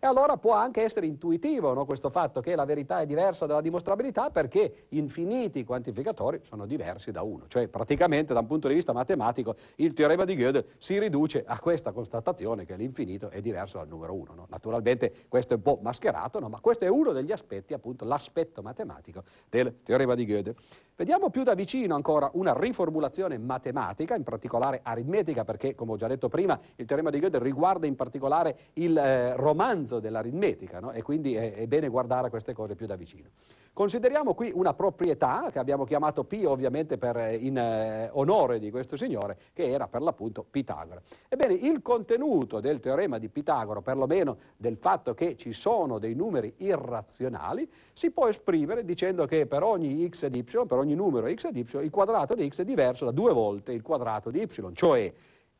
E 0.04 0.06
allora 0.06 0.36
può 0.36 0.52
anche 0.52 0.82
essere 0.82 1.06
intuitivo 1.06 1.72
no, 1.72 1.86
questo 1.86 2.10
fatto 2.10 2.42
che 2.42 2.54
la 2.54 2.66
verità 2.66 3.00
è 3.00 3.06
diversa 3.06 3.46
dalla 3.46 3.62
dimostrabilità 3.62 4.28
perché 4.28 4.84
infiniti 4.90 5.64
quantificatori 5.64 6.40
sono 6.42 6.66
diversi 6.66 7.10
da 7.10 7.22
uno. 7.22 7.46
Cioè 7.48 7.68
praticamente 7.68 8.34
da 8.34 8.40
un 8.40 8.46
punto 8.46 8.68
di 8.68 8.74
vista 8.74 8.92
matematico 8.92 9.54
il 9.76 9.94
teorema 9.94 10.26
di 10.26 10.34
Gödel 10.36 10.66
si 10.76 10.98
riduce 10.98 11.42
a 11.46 11.58
questa 11.58 11.92
constatazione 11.92 12.66
che 12.66 12.76
l'infinito 12.76 13.30
è 13.30 13.40
diverso 13.40 13.78
dal 13.78 13.88
numero 13.88 14.12
uno. 14.12 14.34
No? 14.34 14.46
Naturalmente 14.50 15.10
questo 15.26 15.54
è 15.54 15.56
un 15.56 15.62
po' 15.62 15.78
mascherato, 15.80 16.38
no? 16.38 16.50
ma 16.50 16.60
questo 16.60 16.84
è 16.84 16.88
uno 16.88 17.12
degli 17.12 17.32
aspetti, 17.32 17.72
appunto 17.72 18.04
l'aspetto 18.04 18.60
matematico 18.60 19.22
del 19.48 19.82
teorema 19.82 20.14
di 20.14 20.26
Gödel. 20.26 20.54
Vediamo 20.96 21.28
più 21.28 21.42
da 21.42 21.54
vicino 21.54 21.96
ancora 21.96 22.30
una 22.34 22.54
riformulazione 22.56 23.36
matematica, 23.36 24.14
in 24.14 24.22
particolare 24.22 24.78
aritmetica, 24.80 25.42
perché 25.44 25.74
come 25.74 25.92
ho 25.92 25.96
già 25.96 26.06
detto 26.06 26.28
prima 26.28 26.56
il 26.76 26.84
teorema 26.84 27.10
di 27.10 27.18
Gödel 27.18 27.40
riguarda 27.40 27.86
in 27.86 27.96
particolare 27.96 28.56
il 28.74 28.96
eh, 28.96 29.34
romanzo 29.34 29.93
dell'aritmetica 30.00 30.80
no? 30.80 30.92
e 30.92 31.02
quindi 31.02 31.34
è, 31.34 31.54
è, 31.54 31.66
bene 31.66 31.88
guardare 31.88 32.30
queste 32.30 32.52
cose 32.52 32.74
più 32.74 32.86
da 32.86 32.96
vicino. 32.96 33.28
Consideriamo 33.72 34.34
qui 34.34 34.52
una 34.54 34.72
proprietà 34.72 35.48
che 35.50 35.58
abbiamo 35.58 35.84
chiamato 35.84 36.24
P 36.24 36.42
ovviamente 36.46 36.96
per, 36.96 37.16
eh, 37.16 37.36
in 37.36 37.58
eh, 37.58 38.08
onore 38.12 38.58
di 38.58 38.70
questo 38.70 38.96
signore 38.96 39.36
che 39.52 39.68
era 39.68 39.88
per 39.88 40.02
l'appunto 40.02 40.44
Pitagora. 40.48 41.02
Ebbene 41.28 41.54
il 41.54 41.82
contenuto 41.82 42.60
del 42.60 42.80
teorema 42.80 43.18
di 43.18 43.28
Pitagora, 43.28 43.82
perlomeno 43.82 44.36
del 44.56 44.76
fatto 44.76 45.14
che 45.14 45.36
ci 45.36 45.52
sono 45.52 45.98
dei 45.98 46.14
numeri 46.14 46.54
irrazionali, 46.58 47.68
si 47.92 48.10
può 48.10 48.28
esprimere 48.28 48.84
dicendo 48.84 49.26
che 49.26 49.46
per 49.46 49.62
ogni 49.62 50.08
x 50.08 50.24
ed 50.24 50.36
y, 50.36 50.42
per 50.66 50.78
ogni 50.78 50.94
numero 50.94 51.32
x 51.32 51.46
ed 51.46 51.56
y, 51.56 51.82
il 51.82 51.90
quadrato 51.90 52.34
di 52.34 52.48
x 52.48 52.60
è 52.60 52.64
diverso 52.64 53.04
da 53.04 53.10
due 53.10 53.32
volte 53.32 53.72
il 53.72 53.82
quadrato 53.82 54.30
di 54.30 54.40
y, 54.40 54.72
cioè 54.72 55.12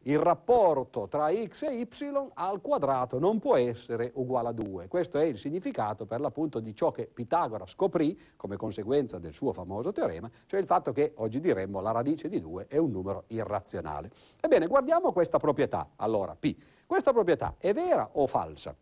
il 0.05 0.19
rapporto 0.19 1.07
tra 1.09 1.31
x 1.33 1.63
e 1.63 1.75
y 1.75 2.31
al 2.35 2.61
quadrato 2.61 3.19
non 3.19 3.39
può 3.39 3.57
essere 3.57 4.11
uguale 4.15 4.49
a 4.49 4.53
2. 4.53 4.89
Questo 4.89 5.19
è 5.19 5.25
il 5.25 5.39
significato 5.39 6.07
per 6.07 6.21
l'appunto 6.21 6.61
di 6.61 6.75
ciò 6.75 6.91
che 6.91 7.07
Pitagora 7.07 7.67
scoprì 7.67 8.19
come 8.37 8.57
conseguenza 8.57 9.19
del 9.19 9.33
suo 9.33 9.53
famoso 9.53 9.93
teorema, 9.93 10.31
cioè 10.47 10.61
il 10.61 10.67
fatto 10.67 10.93
che 10.93 11.13
oggi 11.17 11.41
diremmo 11.41 11.81
la 11.81 11.93
radice 11.93 12.29
di 12.29 12.41
2 12.41 12.67
è 12.69 12.77
un 12.77 12.91
numero 12.91 13.25
irrazionale. 13.29 14.11
Ebbene, 14.41 14.67
guardiamo 14.67 15.13
questa 15.13 15.39
proprietà, 15.39 15.91
allora, 15.97 16.37
P. 16.39 16.57
Questa 16.87 17.13
proprietà 17.13 17.55
è 17.59 17.73
vera 17.73 18.11
o 18.13 18.27
falsa? 18.27 18.77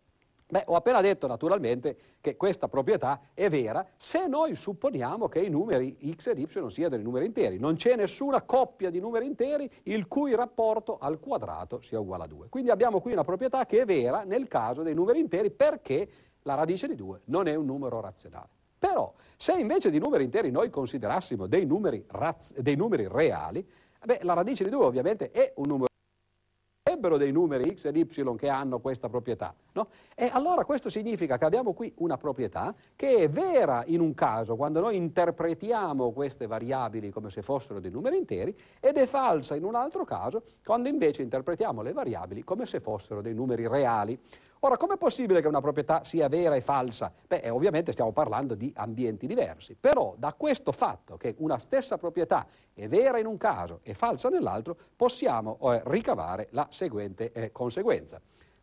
Beh, 0.52 0.64
ho 0.66 0.75
appena 0.75 1.00
detto 1.00 1.26
naturalmente 1.26 1.97
che 2.21 2.37
questa 2.37 2.68
proprietà 2.68 3.30
è 3.32 3.49
vera 3.49 3.87
se 3.97 4.26
noi 4.26 4.54
supponiamo 4.54 5.26
che 5.26 5.38
i 5.38 5.49
numeri 5.49 5.97
x 6.14 6.26
ed 6.26 6.40
y 6.40 6.47
siano 6.68 6.90
dei 6.90 7.02
numeri 7.02 7.25
interi. 7.25 7.59
Non 7.59 7.76
c'è 7.76 7.97
nessuna 7.97 8.42
coppia 8.42 8.90
di 8.90 9.00
numeri 9.00 9.25
interi 9.25 9.71
il 9.85 10.06
cui 10.06 10.35
rapporto 10.35 10.99
al 10.99 11.21
quadrato 11.21 11.80
sia 11.80 11.99
uguale 11.99 12.25
a 12.25 12.26
2. 12.26 12.49
Quindi 12.50 12.71
abbiamo 12.71 13.00
qui 13.00 13.12
una 13.12 13.25
proprietà 13.25 13.64
che 13.64 13.80
è 13.80 13.85
vera 13.87 14.25
nel 14.25 14.47
caso 14.47 14.82
dei 14.82 14.92
numeri 14.92 15.21
interi 15.21 15.50
perché 15.50 16.06
la 16.42 16.52
radice 16.52 16.87
di 16.87 16.97
2 16.97 17.23
non 17.26 17.47
è 17.47 17.54
un 17.54 17.64
numero 17.64 18.00
razionale. 18.00 18.49
Però, 18.78 19.11
se 19.37 19.54
invece 19.54 19.88
di 19.88 19.98
numeri 19.98 20.24
interi 20.24 20.50
noi 20.50 20.68
considerassimo 20.68 21.46
dei 21.46 21.64
numeri, 21.64 22.05
raz- 22.09 22.53
dei 22.59 22.76
numeri 22.76 23.09
reali, 23.09 23.66
beh, 24.05 24.18
la 24.20 24.35
radice 24.35 24.64
di 24.64 24.70
2 24.70 24.85
ovviamente 24.85 25.31
è 25.31 25.50
un 25.57 25.66
numero 25.66 25.87
sarebbero 27.03 27.16
dei 27.16 27.33
numeri 27.33 27.74
x 27.74 27.87
ed 27.87 27.96
y 27.96 28.37
che 28.37 28.48
hanno 28.48 28.79
questa 28.79 29.09
proprietà. 29.09 29.55
No? 29.74 29.88
E 30.14 30.28
allora 30.32 30.64
questo 30.64 30.90
significa 30.90 31.38
che 31.38 31.44
abbiamo 31.44 31.72
qui 31.72 31.92
una 31.98 32.18
proprietà 32.18 32.74
che 32.94 33.14
è 33.14 33.28
vera 33.28 33.85
in 33.87 34.00
un 34.00 34.12
caso, 34.14 34.54
quando 34.56 34.80
noi 34.80 34.96
interpretiamo 34.96 36.12
queste 36.12 36.46
variabili 36.46 37.11
come 37.11 37.30
se 37.30 37.42
fossero 37.42 37.80
dei 37.80 37.90
numeri 37.90 38.18
interi, 38.18 38.56
ed 38.80 38.96
è 38.96 39.06
falsa 39.06 39.54
in 39.54 39.64
un 39.64 39.74
altro 39.74 40.04
caso, 40.04 40.42
quando 40.64 40.88
invece 40.88 41.22
interpretiamo 41.22 41.80
le 41.80 41.92
variabili 41.92 42.44
come 42.44 42.66
se 42.66 42.80
fossero 42.80 43.22
dei 43.22 43.35
numeri 43.35 43.66
reali. 43.66 44.18
Ora, 44.64 44.76
com'è 44.76 44.96
possibile 44.96 45.40
che 45.40 45.48
una 45.48 45.61
proprietà 45.61 46.04
sia 46.04 46.28
vera 46.28 46.54
e 46.54 46.61
falsa? 46.61 47.12
Beh, 47.26 47.38
eh, 47.38 47.50
ovviamente 47.50 47.90
stiamo 47.90 48.12
parlando 48.12 48.54
di 48.54 48.72
ambienti 48.76 49.26
diversi, 49.26 49.74
però 49.74 50.14
da 50.16 50.35
questo 50.35 50.70
fatto 50.70 51.16
che 51.16 51.35
una 51.38 51.58
stessa 51.58 51.98
proprietà 51.98 52.46
è 52.72 52.87
vera 52.87 53.18
in 53.18 53.26
un 53.26 53.38
caso 53.38 53.80
e 53.82 53.92
falsa 53.92 54.28
nell'altro, 54.28 54.76
possiamo 54.94 55.58
eh, 55.62 55.82
ricavare 55.87 56.46
la 56.50 56.68
seguente 56.70 57.32
eh, 57.32 57.50
conseguenza. 57.50 58.20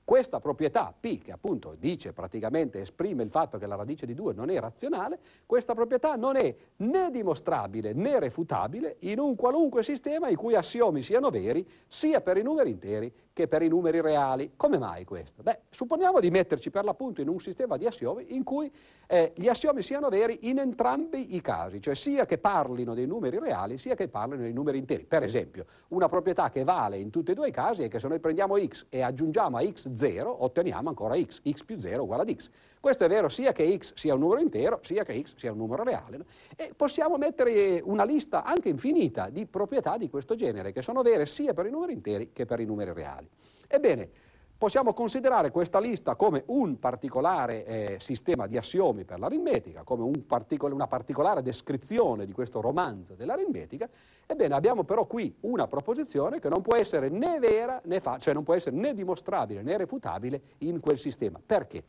Questa 0.09 0.39
proprietà 0.39 0.91
P, 0.99 1.21
che 1.21 1.31
appunto 1.31 1.75
dice 1.77 2.13
praticamente, 2.13 2.81
esprime 2.81 3.21
il 3.21 3.29
fatto 3.29 3.59
che 3.59 3.67
la 3.67 3.75
radice 3.75 4.07
di 4.07 4.15
2 4.15 4.33
non 4.33 4.49
è 4.49 4.59
razionale, 4.59 5.19
questa 5.45 5.75
proprietà 5.75 6.15
non 6.15 6.35
è 6.35 6.55
né 6.77 7.11
dimostrabile 7.11 7.93
né 7.93 8.19
refutabile 8.19 8.95
in 9.01 9.19
un 9.19 9.35
qualunque 9.35 9.83
sistema 9.83 10.27
i 10.27 10.33
cui 10.33 10.55
assiomi 10.55 11.03
siano 11.03 11.29
veri 11.29 11.63
sia 11.87 12.21
per 12.21 12.37
i 12.37 12.41
numeri 12.41 12.71
interi 12.71 13.13
che 13.39 13.47
per 13.47 13.61
i 13.61 13.69
numeri 13.69 14.01
reali. 14.01 14.51
Come 14.57 14.77
mai 14.77 15.05
questo? 15.05 15.41
Beh, 15.43 15.59
supponiamo 15.69 16.19
di 16.19 16.29
metterci 16.29 16.69
per 16.69 16.83
l'appunto 16.83 17.21
in 17.21 17.29
un 17.29 17.39
sistema 17.39 17.77
di 17.77 17.85
assiomi 17.85 18.35
in 18.35 18.43
cui 18.43 18.69
eh, 19.07 19.31
gli 19.33 19.47
assiomi 19.47 19.81
siano 19.81 20.09
veri 20.09 20.49
in 20.49 20.59
entrambi 20.59 21.35
i 21.35 21.41
casi, 21.41 21.79
cioè 21.79 21.95
sia 21.95 22.25
che 22.25 22.37
parlino 22.37 22.93
dei 22.93 23.05
numeri 23.05 23.39
reali 23.39 23.77
sia 23.77 23.95
che 23.95 24.09
parlino 24.09 24.41
dei 24.41 24.51
numeri 24.51 24.77
interi. 24.77 25.05
Per 25.05 25.23
esempio, 25.23 25.65
una 25.89 26.09
proprietà 26.09 26.49
che 26.49 26.65
vale 26.65 26.97
in 26.97 27.11
tutti 27.11 27.31
e 27.31 27.33
due 27.33 27.47
i 27.47 27.51
casi 27.51 27.83
è 27.83 27.87
che 27.87 27.99
se 27.99 28.09
noi 28.09 28.19
prendiamo 28.19 28.57
x 28.57 28.87
e 28.89 29.01
aggiungiamo 29.01 29.55
a 29.55 29.65
x 29.65 29.89
0, 29.93 30.43
otteniamo 30.43 30.89
ancora 30.89 31.15
x, 31.15 31.41
x 31.49 31.63
più 31.63 31.77
0 31.77 32.03
uguale 32.03 32.23
ad 32.23 32.35
x. 32.35 32.49
Questo 32.81 33.05
è 33.05 33.07
vero 33.07 33.29
sia 33.29 33.53
che 33.53 33.77
x 33.77 33.93
sia 33.95 34.13
un 34.15 34.19
numero 34.19 34.41
intero, 34.41 34.79
sia 34.81 35.03
che 35.03 35.21
x 35.21 35.35
sia 35.37 35.53
un 35.53 35.59
numero 35.59 35.83
reale. 35.83 36.17
No? 36.17 36.25
E 36.57 36.73
possiamo 36.75 37.17
mettere 37.17 37.79
una 37.81 38.03
lista 38.03 38.43
anche 38.43 38.67
infinita 38.67 39.29
di 39.29 39.45
proprietà 39.45 39.97
di 39.97 40.09
questo 40.09 40.35
genere, 40.35 40.73
che 40.73 40.81
sono 40.81 41.01
vere 41.01 41.25
sia 41.25 41.53
per 41.53 41.67
i 41.67 41.69
numeri 41.69 41.93
interi 41.93 42.31
che 42.33 42.45
per 42.45 42.59
i 42.59 42.65
numeri 42.65 42.91
reali. 42.91 43.28
Ebbene, 43.67 44.09
possiamo 44.57 44.93
considerare 44.93 45.51
questa 45.51 45.79
lista 45.79 46.15
come 46.15 46.43
un 46.47 46.79
particolare 46.79 47.65
eh, 47.65 47.97
sistema 47.99 48.45
di 48.45 48.57
assiomi 48.57 49.05
per 49.05 49.17
l'aritmetica, 49.17 49.83
come 49.83 50.03
un 50.03 50.25
particol- 50.25 50.73
una 50.73 50.87
particolare 50.87 51.41
descrizione 51.41 52.25
di 52.25 52.33
questo 52.33 52.59
romanzo 52.59 53.13
dell'aritmetica, 53.13 53.87
ebbene 54.25 54.53
abbiamo 54.53 54.83
però 54.83 55.05
qui 55.05 55.33
una 55.41 55.67
proposizione 55.67 56.39
che 56.39 56.49
non 56.49 56.61
può 56.61 56.75
essere 56.75 57.07
né 57.07 57.39
vera 57.39 57.79
né 57.85 58.01
falsa, 58.01 58.19
cioè 58.19 58.33
non 58.33 58.43
può 58.43 58.53
essere 58.53 58.75
né 58.75 58.93
dimostrabile 58.93 59.61
né 59.61 59.77
refutabile 59.77 60.41
in 60.59 60.81
quel 60.81 60.97
sistema. 60.97 61.39
Perché? 61.43 61.83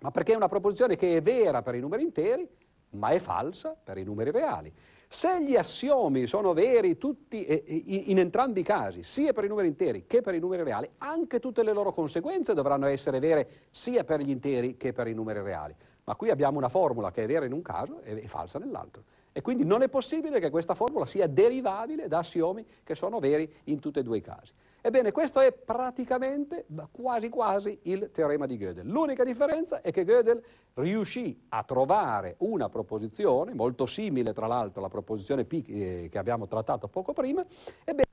Ma 0.00 0.10
perché 0.10 0.32
è 0.32 0.36
una 0.36 0.48
proposizione 0.48 0.96
che 0.96 1.16
è 1.16 1.20
vera 1.20 1.60
per 1.60 1.74
i 1.74 1.80
numeri 1.80 2.04
interi, 2.04 2.48
ma 2.90 3.08
è 3.08 3.18
falsa 3.18 3.76
per 3.82 3.98
i 3.98 4.04
numeri 4.04 4.30
reali. 4.30 4.72
Se 5.10 5.42
gli 5.42 5.56
assiomi 5.56 6.26
sono 6.26 6.52
veri 6.52 6.98
tutti, 6.98 7.42
eh, 7.46 7.64
in 8.06 8.18
entrambi 8.18 8.60
i 8.60 8.62
casi, 8.62 9.02
sia 9.02 9.32
per 9.32 9.44
i 9.44 9.48
numeri 9.48 9.66
interi 9.66 10.04
che 10.06 10.20
per 10.20 10.34
i 10.34 10.38
numeri 10.38 10.62
reali, 10.62 10.88
anche 10.98 11.40
tutte 11.40 11.62
le 11.62 11.72
loro 11.72 11.94
conseguenze 11.94 12.52
dovranno 12.52 12.84
essere 12.84 13.18
vere 13.18 13.48
sia 13.70 14.04
per 14.04 14.20
gli 14.20 14.28
interi 14.28 14.76
che 14.76 14.92
per 14.92 15.08
i 15.08 15.14
numeri 15.14 15.40
reali. 15.40 15.74
Ma 16.04 16.14
qui 16.14 16.28
abbiamo 16.28 16.58
una 16.58 16.68
formula 16.68 17.10
che 17.10 17.24
è 17.24 17.26
vera 17.26 17.46
in 17.46 17.52
un 17.52 17.62
caso 17.62 18.02
e 18.02 18.28
falsa 18.28 18.58
nell'altro. 18.58 19.02
E 19.32 19.40
quindi 19.40 19.64
non 19.64 19.82
è 19.82 19.88
possibile 19.88 20.40
che 20.40 20.50
questa 20.50 20.74
formula 20.74 21.06
sia 21.06 21.26
derivabile 21.26 22.06
da 22.06 22.18
assiomi 22.18 22.64
che 22.84 22.94
sono 22.94 23.18
veri 23.18 23.50
in 23.64 23.78
tutti 23.78 24.00
e 24.00 24.02
due 24.02 24.18
i 24.18 24.20
casi. 24.20 24.52
Ebbene, 24.80 25.12
questo 25.12 25.40
è 25.40 25.52
praticamente, 25.52 26.66
quasi 26.90 27.28
quasi, 27.28 27.78
il 27.82 28.10
teorema 28.12 28.46
di 28.46 28.56
Gödel. 28.56 28.86
L'unica 28.86 29.24
differenza 29.24 29.80
è 29.80 29.90
che 29.90 30.04
Gödel 30.04 30.42
riuscì 30.74 31.46
a 31.48 31.64
trovare 31.64 32.36
una 32.38 32.68
proposizione, 32.68 33.54
molto 33.54 33.86
simile 33.86 34.32
tra 34.32 34.46
l'altro 34.46 34.80
alla 34.80 34.88
proposizione 34.88 35.44
P 35.44 36.08
che 36.08 36.18
abbiamo 36.18 36.46
trattato 36.46 36.86
poco 36.88 37.12
prima, 37.12 37.44
ebbene, 37.84 38.07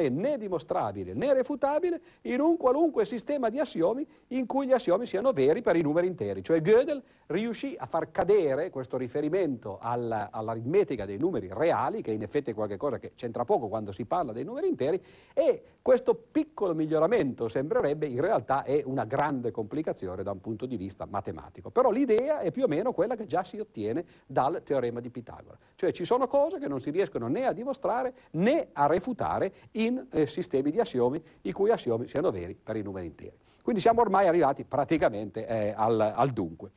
è 0.00 0.08
né 0.08 0.38
dimostrabile 0.38 1.14
né 1.14 1.32
refutabile 1.32 2.00
in 2.22 2.40
un 2.40 2.56
qualunque 2.56 3.04
sistema 3.04 3.48
di 3.48 3.58
assiomi 3.58 4.06
in 4.28 4.46
cui 4.46 4.66
gli 4.66 4.72
assiomi 4.72 5.06
siano 5.06 5.32
veri 5.32 5.62
per 5.62 5.76
i 5.76 5.82
numeri 5.82 6.06
interi. 6.06 6.42
Cioè 6.42 6.60
Gödel 6.60 7.02
riuscì 7.26 7.76
a 7.78 7.86
far 7.86 8.10
cadere 8.10 8.70
questo 8.70 8.96
riferimento 8.96 9.78
al, 9.80 10.28
all'aritmetica 10.30 11.04
dei 11.04 11.18
numeri 11.18 11.48
reali, 11.52 12.02
che 12.02 12.10
in 12.10 12.22
effetti 12.22 12.50
è 12.50 12.54
qualcosa 12.54 12.98
che 12.98 13.12
c'entra 13.14 13.44
poco 13.44 13.68
quando 13.68 13.92
si 13.92 14.04
parla 14.04 14.32
dei 14.32 14.44
numeri 14.44 14.68
interi, 14.68 15.00
e 15.32 15.62
questo 15.82 16.14
piccolo 16.14 16.74
miglioramento 16.74 17.48
sembrerebbe 17.48 18.06
in 18.06 18.20
realtà 18.20 18.64
è 18.64 18.82
una 18.84 19.04
grande 19.04 19.50
complicazione 19.50 20.22
da 20.22 20.32
un 20.32 20.40
punto 20.40 20.66
di 20.66 20.76
vista 20.76 21.06
matematico. 21.06 21.70
Però 21.70 21.90
l'idea 21.90 22.40
è 22.40 22.50
più 22.50 22.64
o 22.64 22.66
meno 22.66 22.92
quella 22.92 23.16
che 23.16 23.26
già 23.26 23.44
si 23.44 23.58
ottiene 23.58 24.04
dal 24.26 24.62
teorema 24.64 25.00
di 25.00 25.10
Pitagora. 25.10 25.56
Cioè 25.74 25.92
ci 25.92 26.04
sono 26.04 26.26
cose 26.26 26.58
che 26.58 26.68
non 26.68 26.80
si 26.80 26.90
riescono 26.90 27.28
né 27.28 27.46
a 27.46 27.52
dimostrare 27.52 28.12
né 28.32 28.68
a 28.72 28.86
refutare 28.86 29.52
in 29.90 30.06
eh, 30.10 30.26
sistemi 30.26 30.70
di 30.70 30.80
assiomi 30.80 31.22
i 31.42 31.52
cui 31.52 31.70
assiomi 31.70 32.08
siano 32.08 32.30
veri 32.30 32.56
per 32.60 32.76
i 32.76 32.82
numeri 32.82 33.06
interi. 33.06 33.36
Quindi 33.62 33.80
siamo 33.80 34.00
ormai 34.00 34.26
arrivati 34.26 34.64
praticamente 34.64 35.46
eh, 35.46 35.74
al, 35.76 36.00
al 36.00 36.30
dunque. 36.30 36.70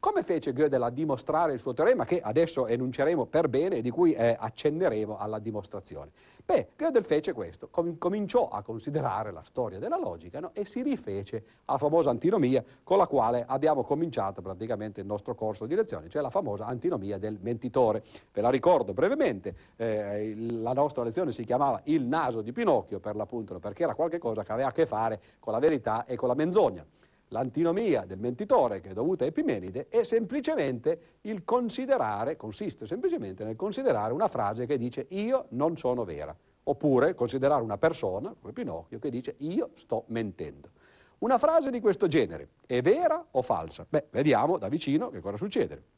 Come 0.00 0.22
fece 0.22 0.52
Gödel 0.52 0.80
a 0.82 0.90
dimostrare 0.90 1.54
il 1.54 1.58
suo 1.58 1.74
teorema, 1.74 2.04
che 2.04 2.20
adesso 2.20 2.68
enunceremo 2.68 3.26
per 3.26 3.48
bene 3.48 3.78
e 3.78 3.82
di 3.82 3.90
cui 3.90 4.12
eh, 4.12 4.36
accenneremo 4.38 5.18
alla 5.18 5.40
dimostrazione? 5.40 6.12
Beh, 6.44 6.68
Gödel 6.76 7.02
fece 7.02 7.32
questo, 7.32 7.66
com- 7.68 7.98
cominciò 7.98 8.46
a 8.48 8.62
considerare 8.62 9.32
la 9.32 9.42
storia 9.42 9.80
della 9.80 9.98
logica 9.98 10.38
no? 10.38 10.50
e 10.52 10.64
si 10.64 10.82
rifece 10.82 11.42
alla 11.64 11.78
famosa 11.78 12.10
antinomia 12.10 12.62
con 12.84 12.96
la 12.96 13.08
quale 13.08 13.44
abbiamo 13.44 13.82
cominciato 13.82 14.40
praticamente 14.40 15.00
il 15.00 15.06
nostro 15.06 15.34
corso 15.34 15.66
di 15.66 15.74
lezioni, 15.74 16.08
cioè 16.08 16.22
la 16.22 16.30
famosa 16.30 16.66
antinomia 16.66 17.18
del 17.18 17.36
mentitore. 17.40 18.04
Ve 18.32 18.40
la 18.40 18.50
ricordo 18.50 18.94
brevemente, 18.94 19.52
eh, 19.74 20.32
la 20.36 20.74
nostra 20.74 21.02
lezione 21.02 21.32
si 21.32 21.42
chiamava 21.42 21.80
Il 21.86 22.04
naso 22.04 22.40
di 22.40 22.52
Pinocchio 22.52 23.00
per 23.00 23.16
l'appunto, 23.16 23.58
perché 23.58 23.82
era 23.82 23.96
qualcosa 23.96 24.44
che 24.44 24.52
aveva 24.52 24.68
a 24.68 24.72
che 24.72 24.86
fare 24.86 25.20
con 25.40 25.52
la 25.52 25.58
verità 25.58 26.04
e 26.04 26.14
con 26.14 26.28
la 26.28 26.34
menzogna 26.34 26.86
l'antinomia 27.28 28.04
del 28.04 28.18
mentitore 28.18 28.80
che 28.80 28.90
è 28.90 28.92
dovuta 28.92 29.24
a 29.24 29.26
Epimenide 29.26 29.88
è 29.88 30.02
semplicemente 30.02 31.16
il 31.22 31.44
considerare, 31.44 32.36
consiste 32.36 32.86
semplicemente 32.86 33.44
nel 33.44 33.56
considerare 33.56 34.12
una 34.12 34.28
frase 34.28 34.66
che 34.66 34.78
dice 34.78 35.06
io 35.10 35.46
non 35.50 35.76
sono 35.76 36.04
vera, 36.04 36.34
oppure 36.64 37.14
considerare 37.14 37.62
una 37.62 37.78
persona, 37.78 38.34
come 38.38 38.52
Pinocchio, 38.52 38.98
che 38.98 39.10
dice 39.10 39.34
io 39.38 39.70
sto 39.74 40.04
mentendo. 40.08 40.70
Una 41.18 41.38
frase 41.38 41.70
di 41.70 41.80
questo 41.80 42.06
genere 42.06 42.50
è 42.64 42.80
vera 42.80 43.26
o 43.30 43.42
falsa? 43.42 43.84
Beh, 43.88 44.06
vediamo 44.10 44.56
da 44.56 44.68
vicino 44.68 45.10
che 45.10 45.20
cosa 45.20 45.36
succede. 45.36 45.96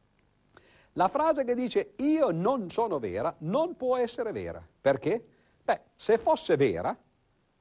La 0.95 1.09
frase 1.09 1.45
che 1.45 1.55
dice 1.55 1.93
io 1.97 2.31
non 2.31 2.71
sono 2.71 2.99
vera 2.99 3.35
non 3.40 3.77
può 3.77 3.97
essere 3.97 4.33
vera. 4.33 4.66
Perché? 4.81 5.23
Beh, 5.62 5.81
se 5.95 6.19
fosse 6.19 6.57
vera, 6.57 6.97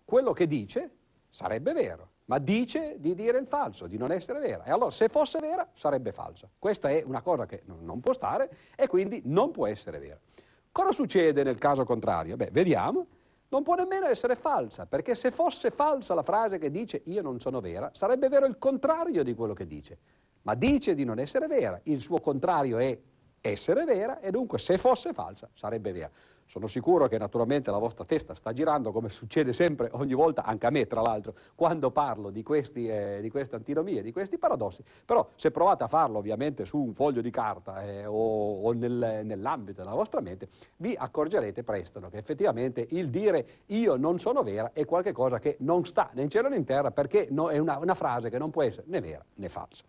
quello 0.05 0.31
che 0.31 0.47
dice 0.47 0.91
sarebbe 1.29 1.73
vero 1.73 2.11
ma 2.29 2.37
dice 2.37 2.97
di 2.99 3.15
dire 3.15 3.39
il 3.39 3.47
falso, 3.47 3.87
di 3.87 3.97
non 3.97 4.11
essere 4.11 4.39
vera. 4.39 4.63
E 4.63 4.71
allora 4.71 4.91
se 4.91 5.09
fosse 5.09 5.39
vera 5.39 5.67
sarebbe 5.73 6.11
falsa. 6.11 6.47
Questa 6.59 6.87
è 6.89 7.01
una 7.03 7.21
cosa 7.21 7.47
che 7.47 7.63
non 7.65 7.99
può 8.01 8.13
stare 8.13 8.49
e 8.75 8.87
quindi 8.87 9.21
non 9.25 9.49
può 9.51 9.65
essere 9.65 9.97
vera. 9.97 10.19
Cosa 10.71 10.91
succede 10.91 11.43
nel 11.43 11.57
caso 11.57 11.83
contrario? 11.85 12.35
Beh, 12.37 12.49
vediamo. 12.51 13.07
Non 13.49 13.63
può 13.63 13.73
nemmeno 13.73 14.05
essere 14.05 14.35
falsa, 14.35 14.85
perché 14.85 15.15
se 15.15 15.31
fosse 15.31 15.71
falsa 15.71 16.13
la 16.13 16.21
frase 16.21 16.59
che 16.59 16.69
dice 16.69 17.01
io 17.05 17.23
non 17.23 17.39
sono 17.39 17.61
vera, 17.61 17.89
sarebbe 17.95 18.29
vero 18.29 18.45
il 18.45 18.59
contrario 18.59 19.23
di 19.23 19.33
quello 19.33 19.53
che 19.53 19.65
dice. 19.65 19.97
Ma 20.43 20.53
dice 20.53 20.93
di 20.93 21.03
non 21.03 21.17
essere 21.17 21.47
vera, 21.47 21.79
il 21.85 21.99
suo 21.99 22.19
contrario 22.19 22.77
è 22.77 22.95
essere 23.41 23.85
vera 23.85 24.19
e 24.19 24.31
dunque 24.31 24.57
se 24.57 24.77
fosse 24.77 25.13
falsa 25.13 25.49
sarebbe 25.53 25.91
vera. 25.91 26.09
Sono 26.49 26.65
sicuro 26.65 27.07
che 27.07 27.19
naturalmente 27.19 27.69
la 27.69 27.77
vostra 27.77 28.05
testa 28.05 28.33
sta 28.33 28.51
girando 28.53 28.91
come 28.91 29.09
succede 29.09 29.53
sempre 29.53 29.87
ogni 29.91 30.15
volta, 30.15 30.43
anche 30.43 30.65
a 30.65 30.71
me 30.71 30.87
tra 30.87 30.99
l'altro, 30.99 31.35
quando 31.53 31.91
parlo 31.91 32.31
di, 32.31 32.41
questi, 32.41 32.87
eh, 32.87 33.19
di 33.21 33.29
queste 33.29 33.55
antinomie, 33.55 34.01
di 34.01 34.11
questi 34.11 34.39
paradossi, 34.39 34.83
però 35.05 35.29
se 35.35 35.51
provate 35.51 35.83
a 35.83 35.87
farlo 35.87 36.17
ovviamente 36.17 36.65
su 36.65 36.79
un 36.79 36.95
foglio 36.95 37.21
di 37.21 37.29
carta 37.29 37.83
eh, 37.83 38.07
o, 38.07 38.61
o 38.63 38.71
nel, 38.71 39.21
nell'ambito 39.25 39.83
della 39.83 39.93
vostra 39.93 40.21
mente, 40.21 40.47
vi 40.77 40.95
accorgerete 40.97 41.61
presto 41.61 41.99
che 42.09 42.17
effettivamente 42.17 42.87
il 42.89 43.11
dire 43.11 43.45
io 43.67 43.95
non 43.95 44.17
sono 44.17 44.41
vera 44.41 44.71
è 44.73 44.85
qualcosa 44.85 45.37
che 45.37 45.57
non 45.59 45.85
sta 45.85 46.09
né 46.13 46.23
in 46.23 46.31
cielo 46.31 46.49
né 46.49 46.55
in 46.55 46.65
terra 46.65 46.89
perché 46.89 47.27
no, 47.29 47.49
è 47.49 47.59
una, 47.59 47.77
una 47.77 47.93
frase 47.93 48.31
che 48.31 48.39
non 48.39 48.49
può 48.49 48.63
essere 48.63 48.87
né 48.87 48.99
vera 49.01 49.23
né 49.35 49.49
falsa. 49.49 49.83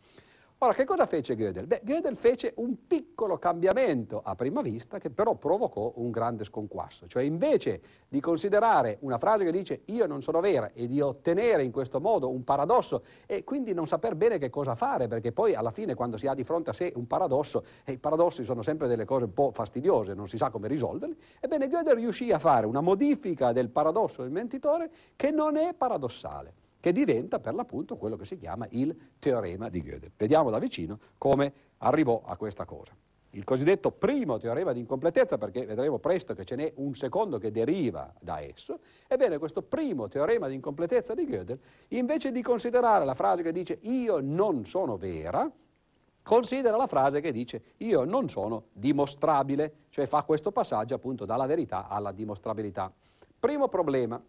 Ora, 0.63 0.75
che 0.75 0.85
cosa 0.85 1.07
fece 1.07 1.37
Gödel? 1.37 1.67
Beh, 1.67 1.81
Gödel 1.83 2.17
fece 2.17 2.53
un 2.57 2.87
piccolo 2.87 3.39
cambiamento 3.39 4.21
a 4.23 4.35
prima 4.35 4.61
vista 4.61 4.99
che 4.99 5.09
però 5.09 5.35
provocò 5.35 5.91
un 5.97 6.11
grande 6.11 6.45
sconquasso. 6.45 7.07
Cioè, 7.07 7.23
invece 7.23 7.81
di 8.07 8.21
considerare 8.21 8.99
una 9.01 9.17
frase 9.17 9.45
che 9.45 9.53
dice 9.53 9.81
io 9.87 10.05
non 10.05 10.21
sono 10.21 10.41
vera 10.41 10.73
e 10.75 10.87
di 10.87 11.01
ottenere 11.01 11.63
in 11.63 11.73
questo 11.73 11.99
modo 11.99 12.29
un 12.29 12.45
paradosso 12.45 13.05
e 13.25 13.43
quindi 13.43 13.73
non 13.73 13.87
saper 13.87 14.17
bene 14.17 14.37
che 14.37 14.51
cosa 14.51 14.75
fare, 14.75 15.09
perché 15.09 15.33
poi 15.33 15.55
alla 15.55 15.71
fine 15.71 15.95
quando 15.95 16.19
si 16.19 16.27
ha 16.27 16.35
di 16.35 16.45
fronte 16.45 16.69
a 16.69 16.75
sé 16.75 16.93
un 16.95 17.07
paradosso, 17.07 17.65
e 17.83 17.93
i 17.93 17.99
paradossi 17.99 18.45
sono 18.45 18.61
sempre 18.61 18.87
delle 18.87 19.07
cose 19.07 19.25
un 19.25 19.33
po' 19.33 19.53
fastidiose, 19.55 20.13
non 20.13 20.29
si 20.29 20.37
sa 20.37 20.51
come 20.51 20.69
risolverli, 20.69 21.17
ebbene 21.41 21.69
Gödel 21.69 21.95
riuscì 21.95 22.33
a 22.33 22.39
fare 22.39 22.67
una 22.67 22.83
modifica 22.83 23.53
del 23.53 23.71
paradosso 23.71 24.21
del 24.21 24.31
mentitore 24.31 24.91
che 25.17 25.31
non 25.31 25.57
è 25.57 25.73
paradossale 25.73 26.60
che 26.81 26.93
diventa 26.93 27.39
per 27.39 27.55
l'appunto 27.55 27.97
quello 27.97 28.17
che 28.17 28.25
si 28.25 28.39
chiama 28.39 28.67
il 28.71 28.97
teorema 29.19 29.69
di 29.69 29.83
Gödel. 29.83 30.11
Vediamo 30.17 30.51
da 30.51 30.59
vicino 30.59 30.99
come 31.19 31.53
arrivò 31.79 32.23
a 32.25 32.37
questa 32.37 32.65
cosa. 32.65 32.97
Il 33.35 33.45
cosiddetto 33.45 33.93
primo 33.93 34.39
teorema 34.39 34.73
di 34.73 34.81
incompletezza, 34.81 35.39
perché 35.39 35.65
vedremo 35.65 35.99
presto 35.99 36.35
che 36.35 36.45
ce 36.45 36.57
n'è 36.57 36.73
un 36.77 36.97
secondo 36.97 37.39
che 37.39 37.53
deriva 37.53 38.13
da 38.19 38.41
esso, 38.41 38.81
ebbene 39.07 39.39
questo 39.39 39.63
primo 39.63 40.09
teorema 40.09 40.49
di 40.49 40.55
incompletezza 40.55 41.15
di 41.15 41.27
Gödel, 41.27 41.59
invece 41.89 42.33
di 42.33 42.43
considerare 42.43 43.05
la 43.05 43.15
frase 43.15 43.43
che 43.43 43.53
dice 43.53 43.79
io 43.83 44.19
non 44.21 44.67
sono 44.67 44.97
vera, 44.97 45.49
considera 46.23 46.77
la 46.77 46.89
frase 46.89 47.21
che 47.21 47.31
dice 47.31 47.63
io 47.79 48.03
non 48.03 48.29
sono 48.29 48.65
dimostrabile, 48.73 49.75
cioè 49.91 50.07
fa 50.07 50.25
questo 50.25 50.51
passaggio 50.51 50.97
appunto 50.97 51.25
dalla 51.25 51.47
verità 51.47 51.87
alla 51.87 52.11
dimostrabilità. 52.11 52.93
Primo 53.39 53.69
problema, 53.69 54.21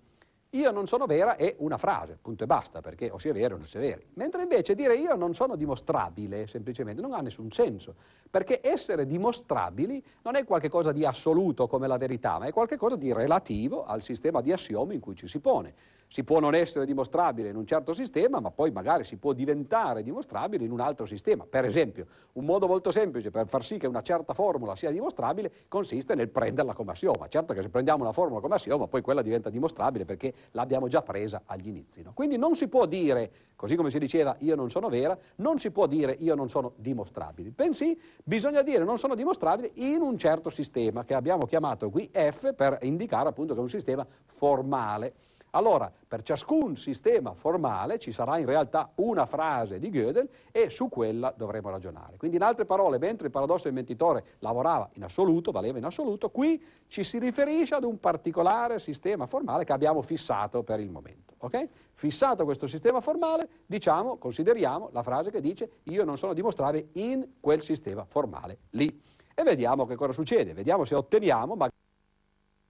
io 0.54 0.72
non 0.72 0.86
sono 0.86 1.06
vera 1.06 1.38
è 1.38 1.56
una 1.60 1.78
frase, 1.78 2.18
punto 2.22 2.44
e 2.44 2.48
basta, 2.48 2.82
perché 2.82 3.10
o 3.10 3.18
si 3.18 3.30
è 3.30 3.34
vero 3.34 3.56
o 3.56 3.58
non 3.58 3.66
si 3.66 3.78
è 3.78 3.80
veri. 3.80 4.06
Mentre 4.16 4.42
invece 4.42 4.76
dire 4.76 4.96
io 4.96 5.16
non 5.16 5.34
sono 5.34 5.56
dimostrabile, 5.56 6.46
semplicemente, 6.48 7.02
non 7.02 7.14
ha 7.14 7.22
nessun 7.22 7.52
senso, 7.52 7.96
perché 8.30 8.60
essere 8.62 9.06
dimostrabili 9.06 10.04
non 10.24 10.36
è 10.36 10.44
qualcosa 10.44 10.92
di 10.92 11.06
assoluto 11.06 11.68
come 11.68 11.88
la 11.88 11.98
verità, 11.98 12.38
ma 12.38 12.48
è 12.48 12.52
qualcosa 12.52 12.98
di 12.98 13.14
relativo 13.14 13.86
al 13.86 14.02
sistema 14.02 14.42
di 14.42 14.52
assiomi 14.52 14.96
in 14.96 15.00
cui 15.00 15.16
ci 15.16 15.28
si 15.28 15.40
pone. 15.40 15.74
Si 16.12 16.26
può 16.26 16.42
non 16.42 16.54
essere 16.54 16.86
dimostrabile 16.86 17.48
in 17.48 17.56
un 17.56 17.66
certo 17.66 17.94
sistema, 17.94 18.42
ma 18.42 18.52
poi 18.52 18.70
magari 18.70 19.06
si 19.06 19.16
può 19.16 19.32
diventare 19.32 20.04
dimostrabile 20.04 20.66
in 20.66 20.72
un 20.72 20.82
altro 20.82 21.06
sistema. 21.06 21.46
Per 21.46 21.64
esempio, 21.64 22.06
un 22.34 22.44
modo 22.44 22.68
molto 22.68 22.92
semplice 22.92 23.32
per 23.32 23.48
far 23.48 23.64
sì 23.64 23.78
che 23.78 23.88
una 23.88 24.02
certa 24.02 24.34
formula 24.34 24.76
sia 24.76 24.92
dimostrabile 24.92 25.50
consiste 25.70 26.14
nel 26.14 26.28
prenderla 26.28 26.74
come 26.74 26.92
assioma. 26.92 27.30
Certo 27.30 27.54
che 27.54 27.62
se 27.62 27.70
prendiamo 27.70 28.04
una 28.04 28.12
formula 28.12 28.42
come 28.42 28.56
assioma, 28.56 28.88
poi 28.88 29.02
quella 29.02 29.22
diventa 29.22 29.50
dimostrabile 29.50 30.04
perché 30.04 30.34
l'abbiamo 30.52 30.88
già 30.88 31.02
presa 31.02 31.44
agli 31.46 31.68
inizi. 31.68 32.02
No? 32.02 32.14
Quindi 32.14 32.38
non 32.38 32.56
si 32.56 32.68
può 32.68 32.86
dire, 32.86 33.32
così 33.56 33.76
come 33.76 33.90
si 33.90 34.00
diceva 34.00 34.36
io 34.40 34.56
non 34.56 34.70
sono 34.70 34.90
vera, 34.90 35.18
non 35.38 35.60
si 35.60 35.72
può 35.72 35.88
dire 35.88 36.16
io 36.20 36.36
non 36.36 36.50
sono 36.50 36.74
dimostrabile, 36.78 37.52
bensì 37.52 38.00
bisogna 38.24 38.62
dire 38.62 38.84
non 38.84 38.98
sono 38.98 39.16
dimostrabile 39.16 39.72
in 39.76 40.02
un 40.02 40.18
certo 40.18 40.50
sistema 40.50 41.04
che 41.04 41.14
abbiamo 41.14 41.46
chiamato 41.46 41.90
qui 41.90 42.10
F 42.12 42.54
per 42.54 42.80
indicare 42.82 43.30
appunto 43.30 43.54
che 43.54 43.60
è 43.60 43.64
un 43.64 43.70
sistema 43.70 44.06
formale. 44.26 45.14
Allora, 45.52 45.92
per 46.08 46.24
ciascun 46.24 46.78
sistema 46.78 47.34
formale 47.34 48.00
ci 48.00 48.12
sarà 48.12 48.38
in 48.38 48.46
realtà 48.46 48.92
una 48.96 49.26
frase 49.26 49.80
di 49.80 49.90
Gödel 49.90 50.30
e 50.52 50.70
su 50.70 50.88
quella 50.88 51.34
dovremo 51.36 51.70
ragionare. 51.70 52.18
Quindi, 52.18 52.38
in 52.38 52.44
altre 52.44 52.66
parole, 52.66 52.98
mentre 53.00 53.26
il 53.26 53.32
paradosso 53.32 53.66
del 53.66 53.74
mentitore 53.74 54.24
lavorava 54.40 54.90
in 54.94 55.04
assoluto, 55.04 55.52
valeva 55.52 55.78
in 55.78 55.86
assoluto, 55.86 56.30
qui 56.30 56.64
ci 56.88 57.04
si 57.04 57.20
riferisce 57.20 57.76
ad 57.76 57.84
un 57.84 58.00
particolare 58.00 58.80
sistema 58.80 59.26
formale 59.26 59.66
che 59.66 59.74
abbiamo 59.74 60.02
fissato 60.02 60.64
per 60.64 60.80
il 60.80 60.90
momento. 60.90 61.36
Okay? 61.40 61.68
Fissato 61.94 62.46
questo 62.46 62.68
sistema 62.68 63.02
formale, 63.02 63.48
diciamo, 63.66 64.18
consideriamo 64.18 64.90
la 64.94 65.04
frase 65.04 65.32
che 65.32 65.42
dice 65.42 65.80
io 65.84 66.06
non 66.06 66.18
sono 66.18 66.34
dimostrabile 66.34 66.90
in 66.94 67.28
quel 67.42 67.62
sistema 67.62 68.06
formale 68.06 68.60
lì. 68.72 69.02
E 69.34 69.44
vediamo 69.44 69.86
che 69.86 69.96
cosa 69.96 70.14
succede, 70.14 70.54
vediamo 70.54 70.86
se 70.86 70.96
otteniamo 70.96 71.56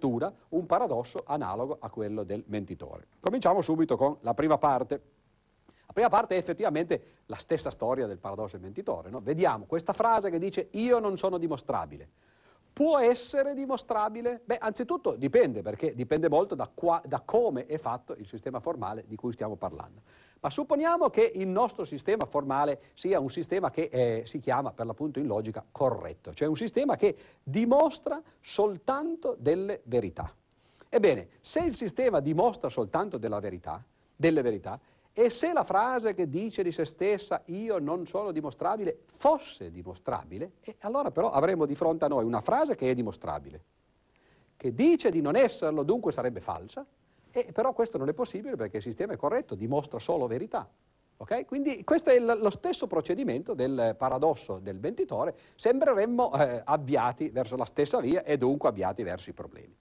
un 0.07 0.65
paradosso 0.65 1.23
analogo 1.25 1.77
a 1.79 1.89
quello 1.89 2.23
del 2.23 2.43
mentitore. 2.47 3.07
Cominciamo 3.19 3.61
subito 3.61 3.97
con 3.97 4.17
la 4.21 4.33
prima 4.33 4.57
parte. 4.57 5.01
La 5.85 5.93
prima 5.93 6.09
parte 6.09 6.35
è 6.35 6.37
effettivamente 6.37 7.17
la 7.25 7.35
stessa 7.35 7.69
storia 7.69 8.07
del 8.07 8.17
paradosso 8.17 8.53
del 8.53 8.63
mentitore. 8.63 9.09
No? 9.09 9.19
Vediamo 9.19 9.65
questa 9.65 9.93
frase 9.93 10.29
che 10.29 10.39
dice 10.39 10.69
io 10.71 10.99
non 10.99 11.17
sono 11.17 11.37
dimostrabile. 11.37 12.09
Può 12.81 12.97
essere 12.97 13.53
dimostrabile? 13.53 14.41
Beh, 14.43 14.57
anzitutto 14.57 15.13
dipende, 15.13 15.61
perché 15.61 15.93
dipende 15.93 16.27
molto 16.29 16.55
da, 16.55 16.67
qua, 16.73 16.99
da 17.05 17.21
come 17.23 17.67
è 17.67 17.77
fatto 17.77 18.15
il 18.15 18.25
sistema 18.25 18.59
formale 18.59 19.03
di 19.05 19.15
cui 19.15 19.31
stiamo 19.33 19.55
parlando. 19.55 20.01
Ma 20.39 20.49
supponiamo 20.49 21.11
che 21.11 21.31
il 21.35 21.47
nostro 21.47 21.83
sistema 21.83 22.25
formale 22.25 22.81
sia 22.95 23.19
un 23.19 23.29
sistema 23.29 23.69
che 23.69 23.83
eh, 23.91 24.23
si 24.25 24.39
chiama 24.39 24.71
per 24.71 24.87
l'appunto 24.87 25.19
in 25.19 25.27
logica 25.27 25.63
corretto, 25.71 26.33
cioè 26.33 26.47
un 26.47 26.55
sistema 26.55 26.95
che 26.95 27.15
dimostra 27.43 28.19
soltanto 28.39 29.35
delle 29.37 29.81
verità. 29.83 30.33
Ebbene, 30.89 31.27
se 31.39 31.59
il 31.59 31.75
sistema 31.75 32.19
dimostra 32.19 32.67
soltanto 32.67 33.19
verità, 33.19 33.85
delle 34.15 34.41
verità, 34.41 34.79
e 35.13 35.29
se 35.29 35.51
la 35.51 35.63
frase 35.63 36.13
che 36.13 36.29
dice 36.29 36.63
di 36.63 36.71
se 36.71 36.85
stessa 36.85 37.41
io 37.45 37.79
non 37.79 38.05
sono 38.05 38.31
dimostrabile 38.31 39.01
fosse 39.05 39.69
dimostrabile, 39.71 40.53
eh, 40.61 40.77
allora 40.81 41.11
però 41.11 41.31
avremmo 41.31 41.65
di 41.65 41.75
fronte 41.75 42.05
a 42.05 42.07
noi 42.07 42.23
una 42.23 42.41
frase 42.41 42.75
che 42.75 42.89
è 42.89 42.93
dimostrabile, 42.93 43.63
che 44.55 44.73
dice 44.73 45.09
di 45.11 45.21
non 45.21 45.35
esserlo, 45.35 45.83
dunque 45.83 46.11
sarebbe 46.11 46.39
falsa, 46.39 46.85
e 47.29 47.51
però 47.53 47.73
questo 47.73 47.97
non 47.97 48.09
è 48.09 48.13
possibile 48.13 48.55
perché 48.55 48.77
il 48.77 48.83
sistema 48.83 49.13
è 49.13 49.17
corretto, 49.17 49.55
dimostra 49.55 49.99
solo 49.99 50.27
verità. 50.27 50.69
Okay? 51.17 51.45
Quindi 51.45 51.83
questo 51.83 52.09
è 52.09 52.19
lo 52.19 52.49
stesso 52.49 52.87
procedimento 52.87 53.53
del 53.53 53.95
paradosso 53.97 54.57
del 54.57 54.79
venditore, 54.79 55.35
sembreremmo 55.55 56.33
eh, 56.33 56.61
avviati 56.65 57.29
verso 57.29 57.55
la 57.55 57.65
stessa 57.65 57.99
via 57.99 58.23
e 58.23 58.37
dunque 58.37 58.69
avviati 58.69 59.03
verso 59.03 59.29
i 59.29 59.33
problemi. 59.33 59.75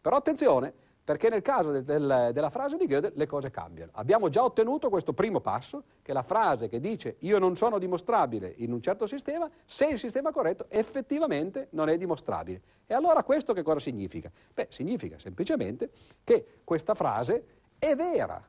Però 0.00 0.16
attenzione, 0.16 0.72
perché 1.04 1.28
nel 1.28 1.42
caso 1.42 1.70
del, 1.70 1.84
del, 1.84 2.30
della 2.32 2.48
frase 2.48 2.78
di 2.78 2.86
Goethe 2.86 3.12
le 3.14 3.26
cose 3.26 3.50
cambiano. 3.50 3.90
Abbiamo 3.94 4.30
già 4.30 4.42
ottenuto 4.42 4.88
questo 4.88 5.12
primo 5.12 5.40
passo, 5.40 5.84
che 6.00 6.14
la 6.14 6.22
frase 6.22 6.68
che 6.68 6.80
dice 6.80 7.16
io 7.20 7.38
non 7.38 7.56
sono 7.56 7.78
dimostrabile 7.78 8.54
in 8.56 8.72
un 8.72 8.80
certo 8.80 9.06
sistema, 9.06 9.48
se 9.66 9.86
il 9.86 9.98
sistema 9.98 10.32
corretto 10.32 10.64
effettivamente 10.70 11.68
non 11.72 11.90
è 11.90 11.98
dimostrabile. 11.98 12.62
E 12.86 12.94
allora 12.94 13.22
questo 13.22 13.52
che 13.52 13.62
cosa 13.62 13.80
significa? 13.80 14.30
Beh, 14.54 14.68
significa 14.70 15.18
semplicemente 15.18 15.90
che 16.24 16.60
questa 16.64 16.94
frase 16.94 17.44
è 17.78 17.94
vera, 17.94 18.42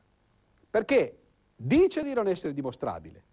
perché 0.70 1.18
dice 1.54 2.02
di 2.02 2.14
non 2.14 2.26
essere 2.26 2.54
dimostrabile, 2.54 3.24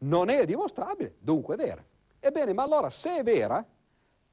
non 0.00 0.28
è 0.28 0.44
dimostrabile, 0.44 1.14
dunque 1.18 1.54
è 1.54 1.56
vera. 1.56 1.82
Ebbene, 2.20 2.52
ma 2.52 2.64
allora 2.64 2.90
se 2.90 3.16
è 3.16 3.22
vera, 3.22 3.64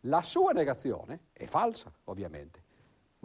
la 0.01 0.21
sua 0.21 0.51
negazione 0.51 1.27
è 1.31 1.45
falsa, 1.45 1.89
ovviamente 2.05 2.64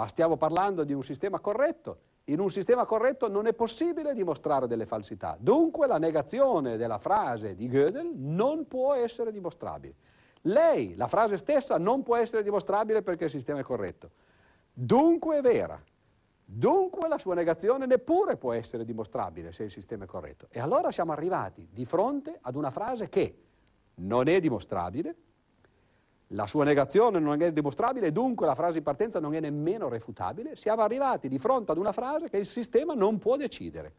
ma 0.01 0.07
stiamo 0.07 0.39
parlando 0.39 0.85
di 0.85 0.95
un 0.95 1.03
sistema 1.03 1.41
corretto. 1.41 1.99
In 2.31 2.41
un 2.41 2.51
sistema 2.51 2.87
corretto 2.87 3.29
non 3.29 3.47
è 3.47 3.53
possibile 3.53 4.15
dimostrare 4.15 4.67
delle 4.67 4.87
falsità. 4.87 5.37
Dunque 5.39 5.87
la 5.87 5.99
negazione 5.99 6.79
della 6.79 6.97
frase 6.97 7.55
di 7.55 7.69
Gödel 7.69 8.11
non 8.15 8.67
può 8.67 8.95
essere 8.95 9.31
dimostrabile. 9.31 9.95
Lei, 10.43 10.97
la 10.97 11.07
frase 11.07 11.37
stessa, 11.37 11.77
non 11.77 12.03
può 12.03 12.17
essere 12.17 12.43
dimostrabile 12.43 13.03
perché 13.03 13.25
il 13.25 13.31
sistema 13.31 13.59
è 13.59 13.63
corretto. 13.63 14.13
Dunque 14.73 15.37
è 15.37 15.41
vera. 15.43 15.79
Dunque 16.43 17.07
la 17.07 17.19
sua 17.19 17.35
negazione 17.35 17.85
neppure 17.85 18.39
può 18.39 18.55
essere 18.55 18.87
dimostrabile 18.87 19.53
se 19.53 19.65
il 19.65 19.71
sistema 19.71 20.05
è 20.05 20.07
corretto. 20.07 20.47
E 20.49 20.61
allora 20.61 20.91
siamo 20.91 21.13
arrivati 21.13 21.69
di 21.71 21.85
fronte 21.85 22.39
ad 22.41 22.57
una 22.57 22.71
frase 22.71 23.11
che 23.11 23.37
non 23.97 24.29
è 24.29 24.41
dimostrabile, 24.41 25.15
la 26.33 26.47
sua 26.47 26.65
negazione 26.65 27.19
non 27.19 27.41
è 27.41 27.53
dimostrabile 27.53 28.13
dunque 28.13 28.47
la 28.47 28.55
frase 28.55 28.75
di 28.75 28.83
partenza 28.83 29.19
non 29.19 29.35
è 29.35 29.41
nemmeno 29.41 29.89
refutabile, 29.89 30.55
siamo 30.55 30.83
arrivati 30.83 31.29
di 31.29 31.39
fronte 31.39 31.73
ad 31.73 31.79
una 31.79 31.93
frase 31.93 32.29
che 32.29 32.37
il 32.37 32.47
sistema 32.47 32.95
non 32.95 33.19
può 33.19 33.37
decidere. 33.37 33.95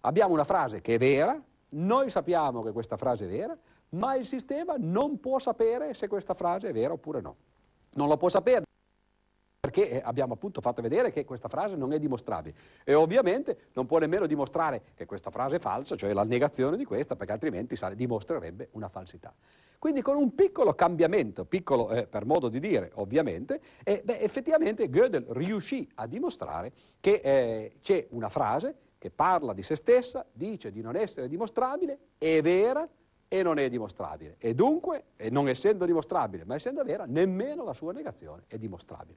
Abbiamo 0.00 0.32
una 0.32 0.44
frase 0.44 0.80
che 0.80 0.94
è 0.94 0.98
vera, 0.98 1.40
noi 1.70 2.10
sappiamo 2.10 2.62
che 2.62 2.72
questa 2.72 2.96
frase 2.96 3.26
è 3.26 3.28
vera, 3.28 3.56
ma 3.90 4.14
il 4.14 4.26
sistema 4.26 4.74
non 4.78 5.20
può 5.20 5.38
sapere 5.38 5.94
se 5.94 6.08
questa 6.08 6.34
frase 6.34 6.68
è 6.68 6.72
vera 6.72 6.92
oppure 6.92 7.20
no. 7.20 7.36
Non 7.94 8.08
lo 8.08 8.16
può 8.16 8.28
sapere 8.28 8.64
perché 9.70 9.90
eh, 9.90 10.00
abbiamo 10.02 10.32
appunto 10.32 10.62
fatto 10.62 10.80
vedere 10.80 11.12
che 11.12 11.26
questa 11.26 11.48
frase 11.48 11.76
non 11.76 11.92
è 11.92 11.98
dimostrabile 11.98 12.54
e 12.82 12.94
ovviamente 12.94 13.68
non 13.74 13.84
può 13.84 13.98
nemmeno 13.98 14.26
dimostrare 14.26 14.82
che 14.94 15.04
questa 15.04 15.30
frase 15.30 15.56
è 15.56 15.58
falsa, 15.58 15.96
cioè 15.96 16.12
la 16.14 16.24
negazione 16.24 16.78
di 16.78 16.84
questa, 16.84 17.14
perché 17.14 17.32
altrimenti 17.32 17.76
dimostrerebbe 17.94 18.68
una 18.72 18.88
falsità. 18.88 19.32
Quindi 19.78 20.00
con 20.00 20.16
un 20.16 20.34
piccolo 20.34 20.74
cambiamento, 20.74 21.44
piccolo 21.44 21.90
eh, 21.90 22.06
per 22.06 22.24
modo 22.24 22.48
di 22.48 22.58
dire 22.58 22.90
ovviamente, 22.94 23.60
eh, 23.84 24.02
beh, 24.04 24.20
effettivamente 24.20 24.88
Gödel 24.88 25.26
riuscì 25.30 25.88
a 25.96 26.06
dimostrare 26.06 26.72
che 26.98 27.20
eh, 27.22 27.72
c'è 27.82 28.06
una 28.10 28.28
frase 28.28 28.74
che 28.98 29.10
parla 29.10 29.52
di 29.52 29.62
se 29.62 29.76
stessa, 29.76 30.26
dice 30.32 30.70
di 30.70 30.80
non 30.80 30.96
essere 30.96 31.28
dimostrabile, 31.28 31.98
è 32.18 32.40
vera 32.42 32.86
e 33.32 33.44
non 33.44 33.60
è 33.60 33.68
dimostrabile. 33.68 34.34
E 34.38 34.54
dunque, 34.56 35.04
e 35.16 35.30
non 35.30 35.48
essendo 35.48 35.84
dimostrabile, 35.84 36.44
ma 36.44 36.56
essendo 36.56 36.82
vera, 36.82 37.04
nemmeno 37.06 37.62
la 37.62 37.74
sua 37.74 37.92
negazione 37.92 38.42
è 38.48 38.58
dimostrabile. 38.58 39.16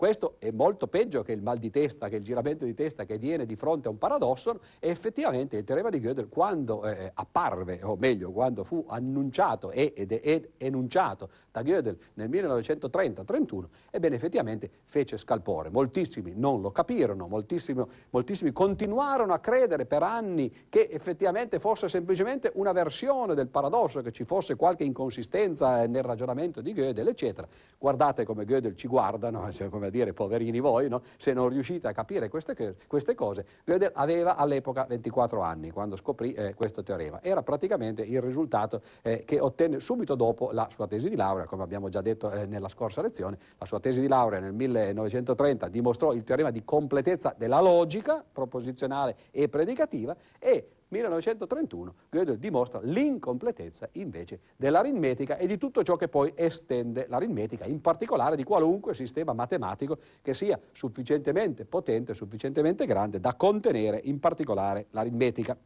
Questo 0.00 0.36
è 0.38 0.50
molto 0.50 0.86
peggio 0.86 1.22
che 1.22 1.32
il 1.32 1.42
mal 1.42 1.58
di 1.58 1.68
testa, 1.68 2.08
che 2.08 2.16
il 2.16 2.24
giramento 2.24 2.64
di 2.64 2.72
testa 2.72 3.04
che 3.04 3.18
viene 3.18 3.44
di 3.44 3.54
fronte 3.54 3.88
a 3.88 3.90
un 3.90 3.98
paradosso 3.98 4.60
e 4.78 4.88
effettivamente 4.88 5.58
il 5.58 5.64
teorema 5.64 5.90
di 5.90 6.00
Gödel 6.00 6.30
quando 6.30 6.86
eh, 6.86 7.10
apparve, 7.12 7.80
o 7.82 7.96
meglio, 7.96 8.30
quando 8.30 8.64
fu 8.64 8.82
annunciato 8.88 9.70
ed, 9.70 10.18
ed 10.22 10.52
enunciato 10.56 11.28
da 11.50 11.60
Gödel 11.60 11.98
nel 12.14 12.30
1930-31, 12.30 13.64
ebbene 13.90 14.14
effettivamente 14.14 14.70
fece 14.84 15.18
scalpore. 15.18 15.68
Moltissimi 15.68 16.32
non 16.34 16.62
lo 16.62 16.70
capirono, 16.70 17.28
moltissimi, 17.28 17.84
moltissimi 18.08 18.52
continuarono 18.52 19.34
a 19.34 19.38
credere 19.38 19.84
per 19.84 20.02
anni 20.02 20.50
che 20.70 20.88
effettivamente 20.90 21.58
fosse 21.58 21.90
semplicemente 21.90 22.50
una 22.54 22.72
versione 22.72 23.34
del 23.34 23.48
paradosso, 23.48 24.00
che 24.00 24.12
ci 24.12 24.24
fosse 24.24 24.56
qualche 24.56 24.84
inconsistenza 24.84 25.86
nel 25.86 26.04
ragionamento 26.04 26.62
di 26.62 26.72
Gödel, 26.72 27.06
eccetera. 27.06 27.46
Guardate 27.76 28.24
come 28.24 28.46
Gödel 28.46 28.74
ci 28.74 28.88
guardano, 28.88 29.46
come 29.68 29.88
dire 29.90 30.12
poverini 30.12 30.60
voi, 30.60 30.88
no? 30.88 31.02
se 31.16 31.32
non 31.32 31.48
riuscite 31.48 31.88
a 31.88 31.92
capire 31.92 32.28
queste, 32.28 32.76
queste 32.86 33.14
cose. 33.14 33.44
Gödel 33.64 33.90
aveva 33.94 34.36
all'epoca 34.36 34.84
24 34.84 35.40
anni 35.40 35.70
quando 35.70 35.96
scoprì 35.96 36.32
eh, 36.32 36.54
questo 36.54 36.82
teorema. 36.82 37.22
Era 37.22 37.42
praticamente 37.42 38.02
il 38.02 38.20
risultato 38.20 38.82
eh, 39.02 39.24
che 39.24 39.40
ottenne 39.40 39.80
subito 39.80 40.14
dopo 40.14 40.50
la 40.52 40.68
sua 40.70 40.86
tesi 40.86 41.08
di 41.08 41.16
laurea, 41.16 41.46
come 41.46 41.62
abbiamo 41.62 41.88
già 41.88 42.00
detto 42.00 42.30
eh, 42.30 42.46
nella 42.46 42.68
scorsa 42.68 43.02
lezione. 43.02 43.38
La 43.58 43.66
sua 43.66 43.80
tesi 43.80 44.00
di 44.00 44.08
laurea 44.08 44.40
nel 44.40 44.52
1930 44.52 45.68
dimostrò 45.68 46.12
il 46.12 46.24
teorema 46.24 46.50
di 46.50 46.64
completezza 46.64 47.34
della 47.36 47.60
logica 47.60 48.24
proposizionale 48.30 49.16
e 49.30 49.48
predicativa 49.48 50.16
e 50.38 50.68
1931 50.90 51.94
Gödel 52.10 52.36
dimostra 52.36 52.80
l'incompletezza 52.82 53.88
invece 53.92 54.40
dell'aritmetica 54.56 55.36
e 55.36 55.46
di 55.46 55.56
tutto 55.56 55.82
ciò 55.82 55.96
che 55.96 56.08
poi 56.08 56.32
estende 56.34 57.06
l'aritmetica, 57.08 57.64
in 57.64 57.80
particolare 57.80 58.36
di 58.36 58.44
qualunque 58.44 58.94
sistema 58.94 59.32
matematico 59.32 59.98
che 60.22 60.34
sia 60.34 60.58
sufficientemente 60.72 61.64
potente, 61.64 62.14
sufficientemente 62.14 62.86
grande 62.86 63.20
da 63.20 63.34
contenere 63.34 64.00
in 64.04 64.18
particolare 64.18 64.86
l'aritmetica. 64.90 65.56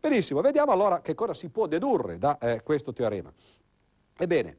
Benissimo, 0.00 0.40
vediamo 0.40 0.70
allora 0.70 1.00
che 1.00 1.14
cosa 1.14 1.34
si 1.34 1.48
può 1.48 1.66
dedurre 1.66 2.18
da 2.18 2.38
eh, 2.38 2.62
questo 2.62 2.92
teorema. 2.92 3.32
Ebbene, 4.16 4.56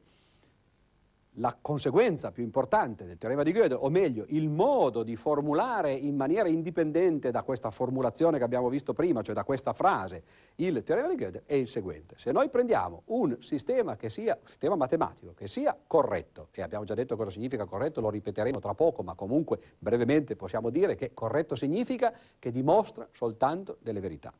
la 1.34 1.56
conseguenza 1.60 2.32
più 2.32 2.42
importante 2.42 3.04
del 3.04 3.16
teorema 3.16 3.42
di 3.42 3.52
Gödel, 3.52 3.78
o 3.80 3.88
meglio, 3.88 4.24
il 4.28 4.48
modo 4.48 5.02
di 5.02 5.14
formulare 5.14 5.92
in 5.92 6.16
maniera 6.16 6.48
indipendente 6.48 7.30
da 7.30 7.42
questa 7.42 7.70
formulazione 7.70 8.38
che 8.38 8.44
abbiamo 8.44 8.68
visto 8.68 8.92
prima, 8.92 9.22
cioè 9.22 9.34
da 9.34 9.44
questa 9.44 9.72
frase, 9.72 10.22
il 10.56 10.82
teorema 10.82 11.08
di 11.08 11.14
Gödel, 11.14 11.42
è 11.46 11.54
il 11.54 11.68
seguente. 11.68 12.16
Se 12.18 12.32
noi 12.32 12.48
prendiamo 12.48 13.02
un 13.06 13.36
sistema 13.40 13.96
sia, 14.08 14.36
un 14.40 14.46
sistema 14.46 14.76
matematico, 14.76 15.32
che 15.34 15.46
sia 15.46 15.76
corretto, 15.86 16.48
e 16.52 16.62
abbiamo 16.62 16.84
già 16.84 16.94
detto 16.94 17.16
cosa 17.16 17.30
significa 17.30 17.64
corretto, 17.64 18.00
lo 18.00 18.10
ripeteremo 18.10 18.58
tra 18.58 18.74
poco, 18.74 19.02
ma 19.02 19.14
comunque 19.14 19.60
brevemente 19.78 20.34
possiamo 20.36 20.68
dire 20.70 20.96
che 20.96 21.14
corretto 21.14 21.54
significa 21.54 22.12
che 22.38 22.50
dimostra 22.50 23.06
soltanto 23.12 23.76
delle 23.80 24.00
verità 24.00 24.32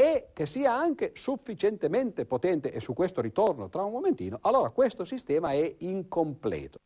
e 0.00 0.30
che 0.32 0.46
sia 0.46 0.74
anche 0.74 1.12
sufficientemente 1.14 2.24
potente, 2.24 2.72
e 2.72 2.80
su 2.80 2.94
questo 2.94 3.20
ritorno 3.20 3.68
tra 3.68 3.82
un 3.84 3.92
momentino, 3.92 4.38
allora 4.40 4.70
questo 4.70 5.04
sistema 5.04 5.52
è 5.52 5.74
incompleto. 5.80 6.78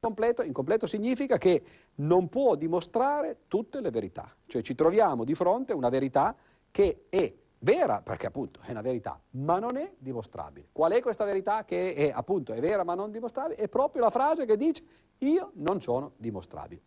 Incompleto, 0.00 0.42
incompleto 0.42 0.88
significa 0.88 1.38
che 1.38 1.62
non 1.96 2.28
può 2.28 2.56
dimostrare 2.56 3.42
tutte 3.46 3.80
le 3.80 3.90
verità, 3.90 4.34
cioè 4.46 4.60
ci 4.62 4.74
troviamo 4.74 5.22
di 5.22 5.36
fronte 5.36 5.72
a 5.72 5.76
una 5.76 5.88
verità 5.88 6.34
che 6.72 7.04
è 7.08 7.32
vera, 7.60 8.02
perché 8.02 8.26
appunto 8.26 8.58
è 8.60 8.72
una 8.72 8.82
verità, 8.82 9.20
ma 9.30 9.60
non 9.60 9.76
è 9.76 9.92
dimostrabile. 9.96 10.66
Qual 10.72 10.90
è 10.90 11.00
questa 11.00 11.24
verità 11.24 11.64
che 11.64 11.94
è 11.94 12.10
appunto 12.12 12.52
è 12.52 12.58
vera 12.58 12.82
ma 12.82 12.94
non 12.94 13.12
dimostrabile? 13.12 13.54
È 13.54 13.68
proprio 13.68 14.02
la 14.02 14.10
frase 14.10 14.46
che 14.46 14.56
dice 14.56 14.82
io 15.18 15.52
non 15.54 15.80
sono 15.80 16.14
dimostrabile. 16.16 16.82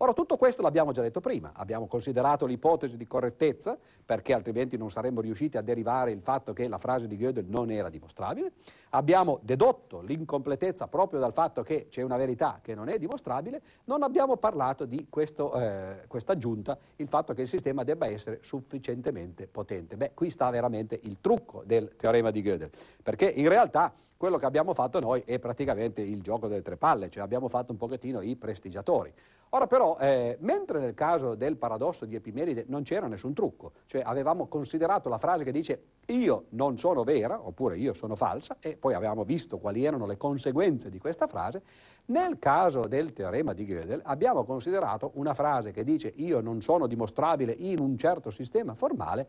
Ora, 0.00 0.12
tutto 0.12 0.36
questo 0.36 0.62
l'abbiamo 0.62 0.92
già 0.92 1.02
detto 1.02 1.20
prima, 1.20 1.50
abbiamo 1.54 1.88
considerato 1.88 2.46
l'ipotesi 2.46 2.96
di 2.96 3.04
correttezza, 3.08 3.76
perché 4.04 4.32
altrimenti 4.32 4.76
non 4.76 4.92
saremmo 4.92 5.20
riusciti 5.20 5.56
a 5.56 5.60
derivare 5.60 6.12
il 6.12 6.20
fatto 6.20 6.52
che 6.52 6.68
la 6.68 6.78
frase 6.78 7.08
di 7.08 7.16
Gödel 7.16 7.46
non 7.48 7.72
era 7.72 7.88
dimostrabile, 7.88 8.52
abbiamo 8.90 9.40
dedotto 9.42 10.00
l'incompletezza 10.00 10.86
proprio 10.86 11.18
dal 11.18 11.32
fatto 11.32 11.64
che 11.64 11.88
c'è 11.88 12.02
una 12.02 12.16
verità 12.16 12.60
che 12.62 12.76
non 12.76 12.88
è 12.88 12.96
dimostrabile, 12.96 13.60
non 13.86 14.04
abbiamo 14.04 14.36
parlato 14.36 14.84
di 14.84 15.08
questo, 15.10 15.52
eh, 15.60 16.04
questa 16.06 16.30
aggiunta, 16.30 16.78
il 16.94 17.08
fatto 17.08 17.34
che 17.34 17.42
il 17.42 17.48
sistema 17.48 17.82
debba 17.82 18.06
essere 18.06 18.38
sufficientemente 18.40 19.48
potente. 19.48 19.96
Beh, 19.96 20.12
qui 20.14 20.30
sta 20.30 20.48
veramente 20.50 21.00
il 21.02 21.18
trucco 21.20 21.64
del 21.66 21.96
teorema 21.96 22.30
di 22.30 22.40
Gödel, 22.40 22.70
perché 23.02 23.26
in 23.26 23.48
realtà 23.48 23.92
quello 24.18 24.36
che 24.36 24.46
abbiamo 24.46 24.74
fatto 24.74 24.98
noi 24.98 25.22
è 25.24 25.38
praticamente 25.38 26.02
il 26.02 26.20
gioco 26.22 26.48
delle 26.48 26.60
tre 26.60 26.76
palle, 26.76 27.08
cioè 27.08 27.22
abbiamo 27.22 27.48
fatto 27.48 27.70
un 27.70 27.78
pochettino 27.78 28.20
i 28.20 28.34
prestigiatori. 28.34 29.14
Ora 29.50 29.68
però, 29.68 29.96
eh, 29.98 30.36
mentre 30.40 30.80
nel 30.80 30.92
caso 30.92 31.36
del 31.36 31.56
paradosso 31.56 32.04
di 32.04 32.16
Epimeride 32.16 32.64
non 32.66 32.82
c'era 32.82 33.06
nessun 33.06 33.32
trucco, 33.32 33.72
cioè 33.86 34.02
avevamo 34.04 34.48
considerato 34.48 35.08
la 35.08 35.18
frase 35.18 35.44
che 35.44 35.52
dice 35.52 35.82
io 36.06 36.46
non 36.50 36.76
sono 36.78 37.04
vera, 37.04 37.46
oppure 37.46 37.78
io 37.78 37.94
sono 37.94 38.16
falsa, 38.16 38.56
e 38.60 38.76
poi 38.76 38.92
avevamo 38.92 39.22
visto 39.22 39.58
quali 39.58 39.84
erano 39.84 40.04
le 40.04 40.16
conseguenze 40.16 40.90
di 40.90 40.98
questa 40.98 41.28
frase, 41.28 41.62
nel 42.06 42.38
caso 42.40 42.88
del 42.88 43.12
teorema 43.12 43.52
di 43.52 43.64
Gödel 43.64 44.00
abbiamo 44.02 44.44
considerato 44.44 45.12
una 45.14 45.32
frase 45.32 45.70
che 45.70 45.84
dice 45.84 46.12
io 46.16 46.40
non 46.40 46.60
sono 46.60 46.86
dimostrabile 46.86 47.54
in 47.56 47.78
un 47.78 47.96
certo 47.96 48.30
sistema 48.30 48.74
formale, 48.74 49.28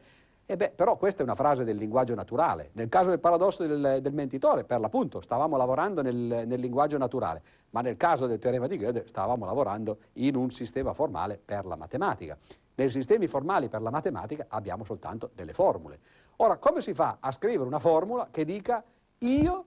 e 0.51 0.57
beh, 0.57 0.71
però 0.71 0.97
questa 0.97 1.21
è 1.21 1.23
una 1.23 1.35
frase 1.35 1.63
del 1.63 1.77
linguaggio 1.77 2.15
naturale. 2.15 2.71
Nel 2.73 2.89
caso 2.89 3.09
del 3.09 3.19
paradosso 3.19 3.67
del, 3.67 3.99
del 4.01 4.13
mentitore, 4.13 4.63
per 4.63 4.79
l'appunto, 4.79 5.21
stavamo 5.21 5.55
lavorando 5.57 6.01
nel, 6.01 6.15
nel, 6.15 6.59
linguaggio 6.59 6.97
naturale, 6.97 7.43
ma 7.69 7.81
nel 7.81 7.97
caso 7.97 8.25
del 8.25 8.39
teorema 8.39 8.65
di 8.65 8.79
Gödel 8.79 9.07
stavamo 9.07 9.45
lavorando 9.45 9.99
in 10.13 10.35
un 10.35 10.49
sistema 10.49 10.91
formale 10.93 11.39
per 11.43 11.67
la 11.67 11.75
matematica. 11.75 12.35
Nei 12.73 12.89
sistemi 12.89 13.27
formali 13.27 13.69
per 13.69 13.83
la 13.83 13.91
matematica 13.91 14.47
abbiamo 14.47 14.83
soltanto 14.85 15.29
delle 15.35 15.53
formule. 15.53 15.99
Ora, 16.37 16.57
come 16.57 16.81
si 16.81 16.95
fa 16.95 17.17
a 17.19 17.31
scrivere 17.31 17.67
una 17.67 17.77
formula 17.77 18.29
che 18.31 18.43
dica 18.43 18.83
io 19.19 19.65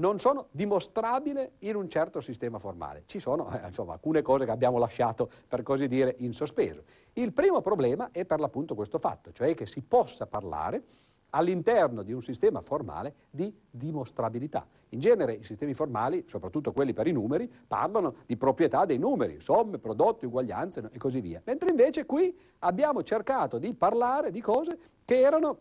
non 0.00 0.18
sono 0.18 0.48
dimostrabile 0.50 1.52
in 1.60 1.76
un 1.76 1.88
certo 1.88 2.20
sistema 2.20 2.58
formale. 2.58 3.02
Ci 3.06 3.20
sono 3.20 3.50
eh, 3.52 3.66
insomma, 3.66 3.92
alcune 3.92 4.22
cose 4.22 4.46
che 4.46 4.50
abbiamo 4.50 4.78
lasciato, 4.78 5.30
per 5.46 5.62
così 5.62 5.86
dire, 5.86 6.16
in 6.18 6.32
sospeso. 6.32 6.82
Il 7.12 7.32
primo 7.32 7.60
problema 7.60 8.08
è 8.10 8.24
per 8.24 8.40
l'appunto 8.40 8.74
questo 8.74 8.98
fatto, 8.98 9.30
cioè 9.30 9.54
che 9.54 9.66
si 9.66 9.82
possa 9.82 10.26
parlare 10.26 10.82
all'interno 11.32 12.02
di 12.02 12.12
un 12.12 12.22
sistema 12.22 12.60
formale 12.60 13.14
di 13.30 13.54
dimostrabilità. 13.70 14.66
In 14.88 14.98
genere 14.98 15.34
i 15.34 15.44
sistemi 15.44 15.74
formali, 15.74 16.24
soprattutto 16.26 16.72
quelli 16.72 16.92
per 16.92 17.06
i 17.06 17.12
numeri, 17.12 17.48
parlano 17.68 18.16
di 18.26 18.36
proprietà 18.36 18.84
dei 18.84 18.98
numeri, 18.98 19.38
somme, 19.38 19.78
prodotti, 19.78 20.24
uguaglianze 20.24 20.88
e 20.90 20.98
così 20.98 21.20
via. 21.20 21.40
Mentre 21.44 21.70
invece 21.70 22.06
qui 22.06 22.36
abbiamo 22.60 23.02
cercato 23.02 23.58
di 23.58 23.72
parlare 23.74 24.30
di 24.30 24.40
cose 24.40 24.78
che 25.04 25.20
erano 25.20 25.58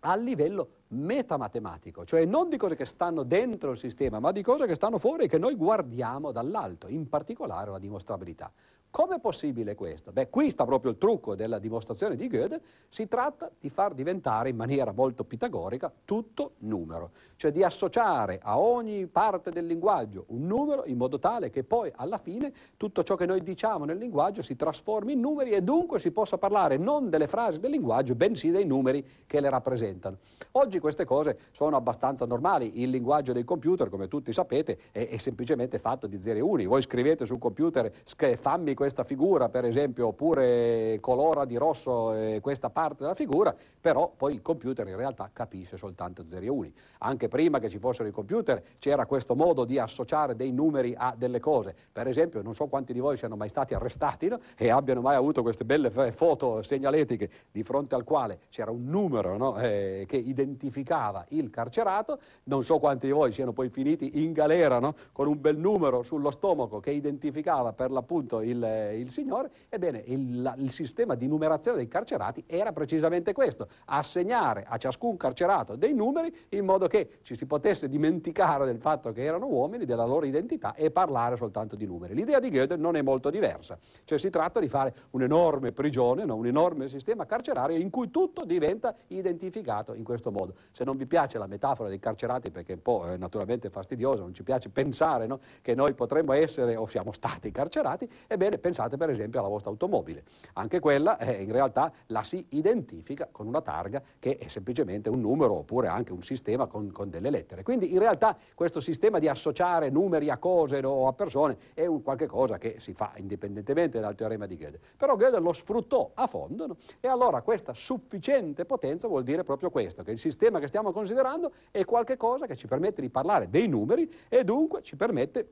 a 0.00 0.16
livello 0.16 0.68
metamatematico, 0.88 2.04
cioè 2.04 2.24
non 2.24 2.48
di 2.48 2.56
cose 2.56 2.76
che 2.76 2.84
stanno 2.84 3.22
dentro 3.22 3.72
il 3.72 3.78
sistema, 3.78 4.20
ma 4.20 4.32
di 4.32 4.42
cose 4.42 4.66
che 4.66 4.74
stanno 4.74 4.98
fuori 4.98 5.24
e 5.24 5.28
che 5.28 5.38
noi 5.38 5.54
guardiamo 5.54 6.32
dall'alto, 6.32 6.88
in 6.88 7.08
particolare 7.08 7.70
la 7.70 7.78
dimostrabilità. 7.78 8.50
Come 8.96 9.16
è 9.16 9.20
possibile 9.20 9.74
questo? 9.74 10.10
Beh, 10.10 10.30
qui 10.30 10.48
sta 10.48 10.64
proprio 10.64 10.90
il 10.90 10.96
trucco 10.96 11.34
della 11.34 11.58
dimostrazione 11.58 12.16
di 12.16 12.28
Gödel, 12.28 12.62
si 12.88 13.06
tratta 13.06 13.50
di 13.60 13.68
far 13.68 13.92
diventare 13.92 14.48
in 14.48 14.56
maniera 14.56 14.90
molto 14.90 15.22
pitagorica 15.22 15.92
tutto 16.06 16.52
numero, 16.60 17.10
cioè 17.36 17.50
di 17.50 17.62
associare 17.62 18.40
a 18.42 18.58
ogni 18.58 19.06
parte 19.06 19.50
del 19.50 19.66
linguaggio 19.66 20.24
un 20.28 20.46
numero 20.46 20.86
in 20.86 20.96
modo 20.96 21.18
tale 21.18 21.50
che 21.50 21.62
poi 21.62 21.92
alla 21.94 22.16
fine 22.16 22.50
tutto 22.78 23.02
ciò 23.02 23.16
che 23.16 23.26
noi 23.26 23.42
diciamo 23.42 23.84
nel 23.84 23.98
linguaggio 23.98 24.40
si 24.40 24.56
trasformi 24.56 25.12
in 25.12 25.20
numeri 25.20 25.50
e 25.50 25.60
dunque 25.60 25.98
si 25.98 26.10
possa 26.10 26.38
parlare 26.38 26.78
non 26.78 27.10
delle 27.10 27.26
frasi 27.26 27.60
del 27.60 27.72
linguaggio, 27.72 28.14
bensì 28.14 28.50
dei 28.50 28.64
numeri 28.64 29.06
che 29.26 29.40
le 29.40 29.50
rappresentano. 29.50 30.16
Oggi 30.52 30.78
queste 30.78 31.04
cose 31.04 31.38
sono 31.50 31.76
abbastanza 31.76 32.24
normali, 32.24 32.80
il 32.80 32.88
linguaggio 32.88 33.34
dei 33.34 33.44
computer, 33.44 33.90
come 33.90 34.08
tutti 34.08 34.32
sapete, 34.32 34.78
è, 34.90 35.06
è 35.06 35.18
semplicemente 35.18 35.78
fatto 35.78 36.06
di 36.06 36.18
zeri 36.18 36.38
e 36.38 36.42
uni. 36.42 36.64
Voi 36.64 36.80
scrivete 36.80 37.26
sul 37.26 37.38
computer 37.38 37.92
fammi 38.36 38.72
questo 38.72 38.84
questa 38.86 39.02
figura, 39.02 39.48
per 39.48 39.64
esempio, 39.64 40.06
oppure 40.06 40.98
colora 41.00 41.44
di 41.44 41.56
rosso 41.56 42.14
eh, 42.14 42.38
questa 42.40 42.70
parte 42.70 43.02
della 43.02 43.16
figura, 43.16 43.52
però 43.80 44.12
poi 44.16 44.34
il 44.34 44.42
computer 44.42 44.86
in 44.86 44.94
realtà 44.94 45.28
capisce 45.32 45.76
soltanto 45.76 46.24
0 46.24 46.44
e 46.44 46.48
1. 46.48 46.70
Anche 46.98 47.26
prima 47.26 47.58
che 47.58 47.68
ci 47.68 47.78
fossero 47.78 48.08
i 48.08 48.12
computer 48.12 48.62
c'era 48.78 49.04
questo 49.06 49.34
modo 49.34 49.64
di 49.64 49.80
associare 49.80 50.36
dei 50.36 50.52
numeri 50.52 50.94
a 50.96 51.14
delle 51.18 51.40
cose. 51.40 51.74
Per 51.90 52.06
esempio, 52.06 52.42
non 52.42 52.54
so 52.54 52.68
quanti 52.68 52.92
di 52.92 53.00
voi 53.00 53.16
siano 53.16 53.34
mai 53.34 53.48
stati 53.48 53.74
arrestati 53.74 54.28
no? 54.28 54.38
e 54.56 54.70
abbiano 54.70 55.00
mai 55.00 55.16
avuto 55.16 55.42
queste 55.42 55.64
belle 55.64 55.90
foto 56.12 56.62
segnaletiche 56.62 57.28
di 57.50 57.64
fronte 57.64 57.96
al 57.96 58.04
quale 58.04 58.38
c'era 58.50 58.70
un 58.70 58.84
numero 58.84 59.36
no? 59.36 59.58
eh, 59.58 60.04
che 60.06 60.16
identificava 60.16 61.24
il 61.30 61.50
carcerato. 61.50 62.20
Non 62.44 62.62
so 62.62 62.78
quanti 62.78 63.06
di 63.06 63.12
voi 63.12 63.32
siano 63.32 63.50
poi 63.52 63.68
finiti 63.68 64.22
in 64.22 64.32
galera 64.32 64.78
no? 64.78 64.94
con 65.10 65.26
un 65.26 65.40
bel 65.40 65.58
numero 65.58 66.04
sullo 66.04 66.30
stomaco 66.30 66.78
che 66.78 66.92
identificava 66.92 67.72
per 67.72 67.90
l'appunto 67.90 68.42
il, 68.42 68.62
eh, 68.76 68.98
il 68.98 69.10
Signore, 69.10 69.50
ebbene 69.68 70.02
il, 70.06 70.42
la, 70.42 70.54
il, 70.58 70.70
sistema 70.70 71.14
di 71.14 71.26
numerazione 71.26 71.78
dei 71.78 71.88
carcerati 71.88 72.44
era 72.46 72.72
precisamente 72.72 73.32
questo, 73.32 73.68
assegnare 73.86 74.64
a 74.68 74.76
ciascun 74.76 75.16
carcerato 75.16 75.76
dei 75.76 75.94
numeri 75.94 76.34
in 76.50 76.64
modo 76.64 76.86
che 76.86 77.18
ci 77.22 77.34
si 77.34 77.46
potesse 77.46 77.88
dimenticare 77.88 78.64
del 78.66 78.78
fatto 78.78 79.12
che 79.12 79.22
erano 79.22 79.46
uomini, 79.46 79.84
della 79.84 80.04
loro 80.04 80.26
identità 80.26 80.74
e 80.74 80.90
parlare 80.90 81.36
soltanto 81.36 81.76
di 81.76 81.86
numeri. 81.86 82.14
L'idea 82.14 82.40
di 82.40 82.50
Goethe 82.50 82.76
non 82.76 82.96
è 82.96 83.02
molto 83.02 83.30
diversa, 83.30 83.78
cioè 84.04 84.18
si 84.18 84.30
tratta 84.30 84.60
di 84.60 84.68
fare 84.68 84.94
un'enorme 85.10 85.72
prigione, 85.72 86.24
no? 86.24 86.36
un 86.36 86.46
enorme 86.46 86.88
sistema 86.88 87.24
carcerario 87.26 87.76
in 87.78 87.90
cui 87.90 88.10
tutto 88.10 88.44
diventa 88.44 88.94
identificato 89.08 89.94
in 89.94 90.04
questo 90.04 90.30
modo. 90.30 90.54
Se 90.70 90.84
non 90.84 90.96
vi 90.96 91.06
piace 91.06 91.38
la 91.38 91.46
metafora 91.46 91.88
dei 91.88 91.98
carcerati 91.98 92.50
perché 92.50 92.72
è 92.72 92.76
un 92.76 92.82
po' 92.82 93.04
naturalmente 93.16 93.70
fastidiosa, 93.70 94.22
non 94.22 94.34
ci 94.34 94.42
piace 94.42 94.68
pensare 94.68 95.26
no? 95.26 95.38
che 95.62 95.74
noi 95.74 95.94
potremmo 95.94 96.32
essere 96.32 96.76
o 96.76 96.86
siamo 96.86 97.12
stati 97.12 97.50
carcerati, 97.50 98.08
ebbene 98.26 98.55
pensate 98.58 98.96
per 98.96 99.10
esempio 99.10 99.40
alla 99.40 99.48
vostra 99.48 99.70
automobile. 99.70 100.22
Anche 100.54 100.80
quella 100.80 101.18
eh, 101.18 101.42
in 101.42 101.52
realtà 101.52 101.92
la 102.06 102.22
si 102.22 102.44
identifica 102.50 103.28
con 103.30 103.46
una 103.46 103.60
targa 103.60 104.02
che 104.18 104.38
è 104.38 104.48
semplicemente 104.48 105.08
un 105.08 105.20
numero 105.20 105.58
oppure 105.58 105.88
anche 105.88 106.12
un 106.12 106.22
sistema 106.22 106.66
con, 106.66 106.90
con 106.92 107.10
delle 107.10 107.30
lettere. 107.30 107.62
Quindi 107.62 107.92
in 107.92 107.98
realtà 107.98 108.36
questo 108.54 108.80
sistema 108.80 109.18
di 109.18 109.28
associare 109.28 109.90
numeri 109.90 110.30
a 110.30 110.38
cose 110.38 110.84
o 110.84 111.06
a 111.06 111.12
persone 111.12 111.56
è 111.74 111.86
un 111.86 112.02
qualche 112.02 112.26
cosa 112.26 112.58
che 112.58 112.76
si 112.78 112.92
fa 112.92 113.12
indipendentemente 113.16 114.00
dal 114.00 114.14
teorema 114.14 114.46
di 114.46 114.56
Gödel. 114.56 114.80
Però 114.96 115.16
Gödel 115.16 115.42
lo 115.42 115.52
sfruttò 115.52 116.10
a 116.14 116.26
fondo 116.26 116.66
no? 116.66 116.76
e 117.00 117.08
allora 117.08 117.42
questa 117.42 117.74
sufficiente 117.74 118.64
potenza 118.64 119.08
vuol 119.08 119.22
dire 119.22 119.44
proprio 119.44 119.70
questo, 119.70 120.02
che 120.02 120.10
il 120.10 120.18
sistema 120.18 120.58
che 120.58 120.66
stiamo 120.66 120.92
considerando 120.92 121.52
è 121.70 121.84
qualche 121.84 122.16
cosa 122.16 122.46
che 122.46 122.56
ci 122.56 122.66
permette 122.66 123.00
di 123.00 123.10
parlare 123.10 123.48
dei 123.48 123.68
numeri 123.68 124.10
e 124.28 124.44
dunque 124.44 124.82
ci 124.82 124.96
permette 124.96 125.48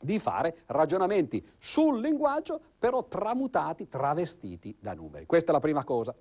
di 0.00 0.18
fare 0.18 0.62
ragionamenti 0.66 1.44
sul 1.58 2.00
linguaggio, 2.00 2.60
però 2.78 3.04
tramutati, 3.04 3.88
travestiti 3.88 4.76
da 4.78 4.94
numeri. 4.94 5.26
Questa 5.26 5.50
è 5.50 5.52
la 5.52 5.60
prima 5.60 5.84
cosa. 5.84 6.14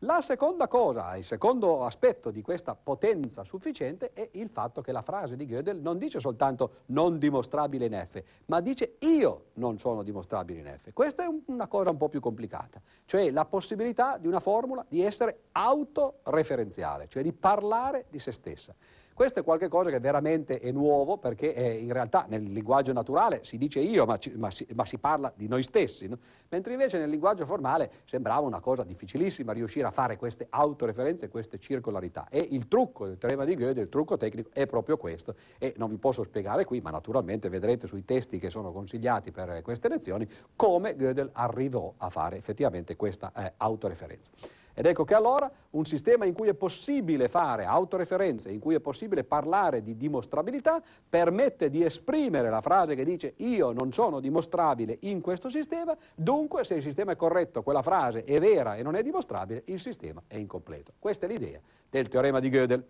La 0.00 0.20
seconda 0.20 0.68
cosa, 0.68 1.16
il 1.16 1.24
secondo 1.24 1.86
aspetto 1.86 2.30
di 2.30 2.42
questa 2.42 2.74
potenza 2.74 3.44
sufficiente 3.44 4.12
è 4.12 4.28
il 4.32 4.50
fatto 4.50 4.82
che 4.82 4.92
la 4.92 5.00
frase 5.00 5.36
di 5.36 5.46
Gödel 5.46 5.80
non 5.80 5.96
dice 5.96 6.20
soltanto 6.20 6.82
non 6.86 7.18
dimostrabile 7.18 7.86
in 7.86 8.06
F, 8.06 8.22
ma 8.46 8.60
dice 8.60 8.96
io 8.98 9.46
non 9.54 9.78
sono 9.78 10.02
dimostrabile 10.02 10.60
in 10.60 10.78
F. 10.78 10.92
Questa 10.92 11.24
è 11.24 11.28
una 11.46 11.66
cosa 11.66 11.88
un 11.88 11.96
po' 11.96 12.10
più 12.10 12.20
complicata, 12.20 12.78
cioè 13.06 13.30
la 13.30 13.46
possibilità 13.46 14.18
di 14.18 14.26
una 14.26 14.40
formula 14.40 14.84
di 14.86 15.00
essere 15.00 15.44
autoreferenziale, 15.52 17.08
cioè 17.08 17.22
di 17.22 17.32
parlare 17.32 18.04
di 18.10 18.18
se 18.18 18.32
stessa. 18.32 18.74
Questo 19.16 19.40
è 19.40 19.42
qualcosa 19.42 19.88
che 19.88 19.98
veramente 19.98 20.58
è 20.58 20.70
nuovo 20.70 21.16
perché 21.16 21.54
eh, 21.54 21.78
in 21.78 21.90
realtà 21.90 22.26
nel 22.28 22.42
linguaggio 22.42 22.92
naturale 22.92 23.42
si 23.44 23.56
dice 23.56 23.80
io, 23.80 24.04
ma, 24.04 24.18
ci, 24.18 24.30
ma, 24.36 24.50
si, 24.50 24.66
ma 24.74 24.84
si, 24.84 24.98
parla 24.98 25.32
di 25.34 25.48
noi 25.48 25.62
stessi, 25.62 26.06
no? 26.06 26.18
mentre 26.50 26.74
invece 26.74 26.98
nel 26.98 27.08
linguaggio 27.08 27.46
formale 27.46 27.90
sembrava 28.04 28.46
una 28.46 28.60
cosa 28.60 28.84
difficilissima 28.84 29.54
riuscire 29.54 29.86
a 29.86 29.90
fare 29.90 30.18
queste 30.18 30.48
autoreferenze, 30.50 31.30
queste 31.30 31.58
circolarità. 31.58 32.26
E 32.28 32.46
il 32.50 32.68
trucco 32.68 33.06
del 33.06 33.16
teorema 33.16 33.46
di 33.46 33.56
Goethe, 33.56 33.80
il 33.80 33.88
trucco 33.88 34.18
tecnico, 34.18 34.50
è 34.52 34.66
proprio 34.66 34.98
questo. 34.98 35.34
E 35.56 35.72
non 35.78 35.88
vi 35.88 35.96
posso 35.96 36.22
spiegare 36.22 36.66
qui, 36.66 36.82
ma 36.82 36.90
naturalmente 36.90 37.48
vedrete 37.48 37.86
sui 37.86 38.04
testi 38.04 38.38
che 38.38 38.50
sono 38.50 38.70
consigliati 38.70 39.30
per 39.30 39.62
queste 39.62 39.88
lezioni 39.88 40.28
come 40.54 40.94
Gödel 40.94 41.30
arrivò 41.32 41.90
a 41.96 42.10
fare 42.10 42.36
effettivamente 42.36 42.96
questa 42.96 43.32
eh, 43.34 43.54
autoreferenza. 43.56 44.30
Ed 44.78 44.84
ecco 44.84 45.04
che 45.04 45.14
allora 45.14 45.50
un 45.70 45.86
sistema 45.86 46.26
in 46.26 46.34
cui 46.34 46.48
è 46.48 46.54
possibile 46.54 47.28
fare 47.28 47.64
autoreferenze, 47.64 48.50
in 48.50 48.60
cui 48.60 48.74
è 48.74 48.80
possibile 48.80 49.24
parlare 49.24 49.82
di 49.82 49.96
dimostrabilità, 49.96 50.82
permette 51.08 51.70
di 51.70 51.82
esprimere 51.82 52.50
la 52.50 52.60
frase 52.60 52.94
che 52.94 53.02
dice 53.02 53.32
io 53.38 53.72
non 53.72 53.90
sono 53.92 54.20
dimostrabile 54.20 54.98
in 55.00 55.22
questo 55.22 55.48
sistema, 55.48 55.96
dunque 56.14 56.62
se 56.64 56.74
il 56.74 56.82
sistema 56.82 57.12
è 57.12 57.16
corretto, 57.16 57.62
quella 57.62 57.80
frase 57.80 58.24
è 58.24 58.38
vera 58.38 58.76
e 58.76 58.82
non 58.82 58.96
è 58.96 59.02
dimostrabile, 59.02 59.62
il 59.64 59.80
sistema 59.80 60.22
è 60.26 60.36
incompleto. 60.36 60.92
Questa 60.98 61.24
è 61.24 61.28
l'idea 61.30 61.60
del 61.88 62.08
teorema 62.08 62.38
di 62.38 62.50
Gödel. 62.50 62.84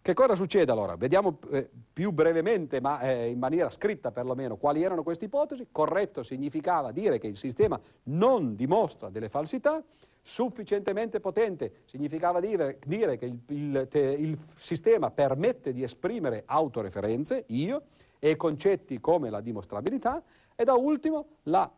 Che 0.00 0.14
cosa 0.14 0.34
succede 0.34 0.72
allora? 0.72 0.96
Vediamo 0.96 1.38
eh, 1.50 1.68
più 1.92 2.10
brevemente, 2.12 2.80
ma 2.80 3.00
eh, 3.00 3.28
in 3.28 3.38
maniera 3.38 3.68
scritta 3.68 4.12
perlomeno, 4.12 4.56
quali 4.56 4.82
erano 4.82 5.02
queste 5.02 5.26
ipotesi. 5.26 5.68
Corretto 5.70 6.22
significava 6.22 6.90
dire 6.90 7.18
che 7.18 7.26
il 7.26 7.36
sistema 7.36 7.78
non 8.04 8.54
dimostra 8.54 9.10
delle 9.10 9.28
falsità, 9.28 9.84
sufficientemente 10.20 11.20
potente 11.20 11.82
significava 11.84 12.40
dire, 12.40 12.78
dire 12.84 13.16
che 13.16 13.26
il, 13.26 13.38
il, 13.48 13.88
il, 14.18 14.38
sistema 14.56 15.10
permette 15.10 15.72
di 15.72 15.82
esprimere 15.82 16.42
autoreferenze, 16.46 17.44
io, 17.48 17.82
e 18.18 18.36
concetti 18.36 19.00
come 19.00 19.30
la 19.30 19.40
dimostrabilità, 19.40 20.22
e 20.54 20.64
da 20.64 20.74
ultimo 20.74 21.26
la 21.44 21.70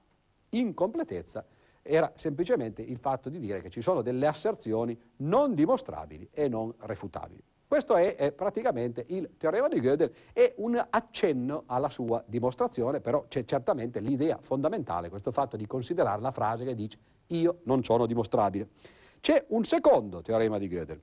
incompletezza 0.50 1.44
era 1.83 2.12
semplicemente 2.16 2.83
il 2.83 2.98
fatto 2.98 3.29
di 3.29 3.38
dire 3.38 3.61
che 3.61 3.70
ci 3.70 3.81
sono 3.81 4.03
delle 4.03 4.26
asserzioni 4.26 4.98
non 5.16 5.55
dimostrabili 5.55 6.29
e 6.33 6.48
non 6.48 6.72
refutabili. 6.81 7.42
Questo 7.70 7.94
è, 7.94 8.16
è, 8.16 8.33
praticamente 8.33 9.04
il 9.11 9.37
teorema 9.37 9.68
di 9.68 9.78
Gödel 9.78 10.12
e 10.33 10.54
un 10.56 10.85
accenno 10.90 11.62
alla 11.66 11.88
sua 11.88 12.20
dimostrazione, 12.26 13.00
però 13.00 13.26
c'è 13.28 13.44
certamente 13.44 14.00
l'idea 14.00 14.38
fondamentale, 14.40 15.09
questo 15.09 15.30
fatto 15.30 15.56
di 15.56 15.68
considerare 15.68 16.20
la 16.20 16.33
frase 16.33 16.64
che 16.64 16.75
dice 16.75 16.98
io 17.29 17.60
non 17.66 17.85
sono 17.85 18.06
dimostrabile. 18.06 18.71
C'è 19.21 19.44
un 19.50 19.62
secondo 19.62 20.21
teorema 20.21 20.58
di 20.58 20.66
Gödel, 20.66 21.00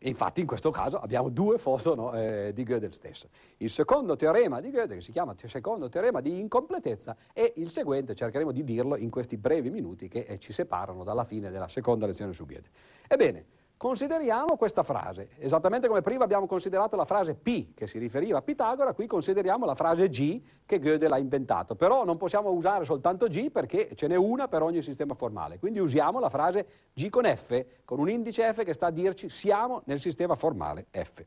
infatti 0.00 0.42
in 0.42 0.46
questo 0.46 0.70
caso 0.70 0.98
abbiamo 0.98 1.30
due 1.30 1.56
foto 1.56 1.94
no, 1.94 2.12
eh, 2.12 2.50
di 2.52 2.64
Gödel 2.64 2.92
stesso. 2.92 3.30
Il 3.56 3.70
secondo 3.70 4.14
teorema 4.14 4.60
di 4.60 4.68
Gödel, 4.68 4.96
che 4.96 5.02
si 5.02 5.10
chiama 5.10 5.34
secondo 5.42 5.88
teorema 5.88 6.20
di 6.20 6.38
incompletezza, 6.38 7.16
è 7.32 7.50
il 7.56 7.70
seguente, 7.70 8.14
cercheremo 8.14 8.52
di 8.52 8.62
dirlo 8.62 8.94
in 8.94 9.08
questi 9.08 9.38
brevi 9.38 9.70
minuti 9.70 10.08
che 10.08 10.26
eh, 10.28 10.38
ci 10.38 10.52
separano 10.52 11.02
dalla 11.02 11.24
fine 11.24 11.50
della 11.50 11.68
seconda 11.68 12.04
lezione 12.04 12.34
su 12.34 12.44
Gödel. 12.44 12.68
Ebbene, 13.08 13.61
Consideriamo 13.82 14.56
questa 14.56 14.84
frase, 14.84 15.30
esattamente 15.38 15.88
come 15.88 16.02
prima 16.02 16.22
abbiamo 16.22 16.46
considerato 16.46 16.94
la 16.94 17.04
frase 17.04 17.34
P 17.34 17.74
che 17.74 17.88
si 17.88 17.98
riferiva 17.98 18.38
a 18.38 18.40
Pitagora, 18.40 18.92
qui 18.92 19.08
consideriamo 19.08 19.66
la 19.66 19.74
frase 19.74 20.08
G 20.08 20.40
che 20.64 20.78
Gödel 20.78 21.10
ha 21.10 21.18
inventato, 21.18 21.74
però 21.74 22.04
non 22.04 22.16
possiamo 22.16 22.52
usare 22.52 22.84
soltanto 22.84 23.26
G 23.26 23.50
perché 23.50 23.90
ce 23.96 24.06
n'è 24.06 24.14
una 24.14 24.46
per 24.46 24.62
ogni 24.62 24.82
sistema 24.82 25.14
formale, 25.14 25.58
quindi 25.58 25.80
usiamo 25.80 26.20
la 26.20 26.28
frase 26.28 26.64
G 26.94 27.08
con 27.08 27.24
F, 27.24 27.64
con 27.84 27.98
un 27.98 28.08
indice 28.08 28.52
F 28.52 28.62
che 28.62 28.72
sta 28.72 28.86
a 28.86 28.90
dirci 28.92 29.28
siamo 29.28 29.82
nel 29.86 29.98
sistema 29.98 30.36
formale 30.36 30.86
F. 30.92 31.24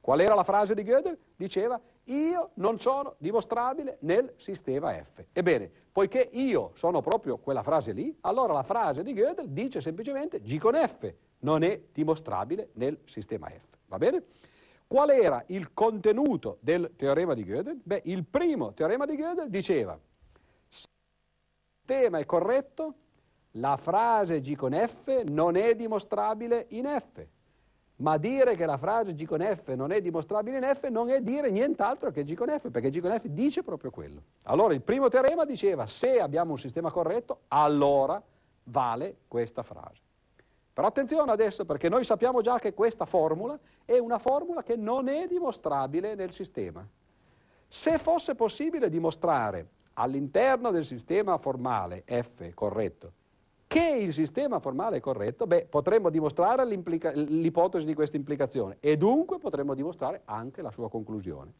Qual 0.00 0.20
era 0.20 0.34
la 0.34 0.44
frase 0.44 0.74
di 0.74 0.82
Gödel? 0.82 1.18
Diceva 1.36 1.80
io 2.04 2.50
non 2.54 2.80
sono 2.80 3.14
dimostrabile 3.18 3.98
nel 4.00 4.32
sistema 4.36 4.92
F. 4.92 5.24
Ebbene, 5.32 5.70
poiché 5.92 6.28
io 6.32 6.72
sono 6.74 7.02
proprio 7.02 7.38
quella 7.38 7.62
frase 7.62 7.92
lì, 7.92 8.16
allora 8.22 8.52
la 8.52 8.62
frase 8.62 9.02
di 9.02 9.12
Gödel 9.12 9.48
dice 9.48 9.80
semplicemente 9.80 10.40
G 10.40 10.58
con 10.58 10.74
F 10.74 11.12
non 11.40 11.62
è 11.62 11.80
dimostrabile 11.92 12.70
nel 12.74 12.98
sistema 13.04 13.48
F. 13.48 13.76
Va 13.86 13.98
bene? 13.98 14.24
Qual 14.86 15.10
era 15.10 15.44
il 15.48 15.72
contenuto 15.72 16.58
del 16.60 16.94
teorema 16.96 17.34
di 17.34 17.44
Gödel? 17.44 17.78
Beh, 17.82 18.02
il 18.06 18.24
primo 18.24 18.72
teorema 18.72 19.06
di 19.06 19.16
Gödel 19.16 19.48
diceva 19.48 19.98
se 20.68 20.86
il 20.88 21.76
sistema 21.78 22.18
è 22.18 22.24
corretto, 22.24 22.94
la 23.52 23.76
frase 23.76 24.40
G 24.40 24.56
con 24.56 24.72
F 24.72 25.22
non 25.28 25.56
è 25.56 25.74
dimostrabile 25.76 26.66
in 26.70 26.86
F. 26.86 27.24
Ma 28.00 28.16
dire 28.16 28.56
che 28.56 28.64
la 28.64 28.78
frase 28.78 29.14
G 29.14 29.26
con 29.26 29.40
F 29.40 29.74
non 29.74 29.92
è 29.92 30.00
dimostrabile 30.00 30.56
in 30.56 30.74
F 30.74 30.88
non 30.88 31.10
è 31.10 31.20
dire 31.20 31.50
nient'altro 31.50 32.10
che 32.10 32.24
G 32.24 32.34
con 32.34 32.48
F, 32.48 32.70
perché 32.70 32.88
G 32.88 33.00
con 33.00 33.18
F 33.18 33.26
dice 33.26 33.62
proprio 33.62 33.90
quello. 33.90 34.22
Allora 34.44 34.72
il 34.72 34.80
primo 34.80 35.08
teorema 35.08 35.44
diceva 35.44 35.86
se 35.86 36.18
abbiamo 36.18 36.52
un 36.52 36.58
sistema 36.58 36.90
corretto, 36.90 37.40
allora 37.48 38.22
vale 38.64 39.16
questa 39.28 39.62
frase. 39.62 40.00
Però 40.72 40.86
attenzione 40.86 41.30
adesso 41.30 41.66
perché 41.66 41.90
noi 41.90 42.04
sappiamo 42.04 42.40
già 42.40 42.58
che 42.58 42.72
questa 42.72 43.04
formula 43.04 43.58
è 43.84 43.98
una 43.98 44.18
formula 44.18 44.62
che 44.62 44.76
non 44.76 45.08
è 45.08 45.26
dimostrabile 45.26 46.14
nel 46.14 46.32
sistema. 46.32 46.86
Se 47.68 47.98
fosse 47.98 48.34
possibile 48.34 48.88
dimostrare 48.88 49.68
all'interno 49.94 50.70
del 50.70 50.84
sistema 50.86 51.36
formale 51.36 52.04
F 52.06 52.54
corretto 52.54 53.18
che 53.70 53.98
il 54.00 54.12
sistema 54.12 54.58
formale 54.58 54.96
è 54.96 55.00
corretto, 55.00 55.46
beh, 55.46 55.66
potremmo 55.70 56.10
dimostrare 56.10 56.66
l'ipotesi 56.66 57.86
di 57.86 57.94
questa 57.94 58.16
implicazione 58.16 58.78
e 58.80 58.96
dunque 58.96 59.38
potremmo 59.38 59.74
dimostrare 59.74 60.22
anche 60.24 60.60
la 60.60 60.72
sua 60.72 60.90
conclusione. 60.90 61.52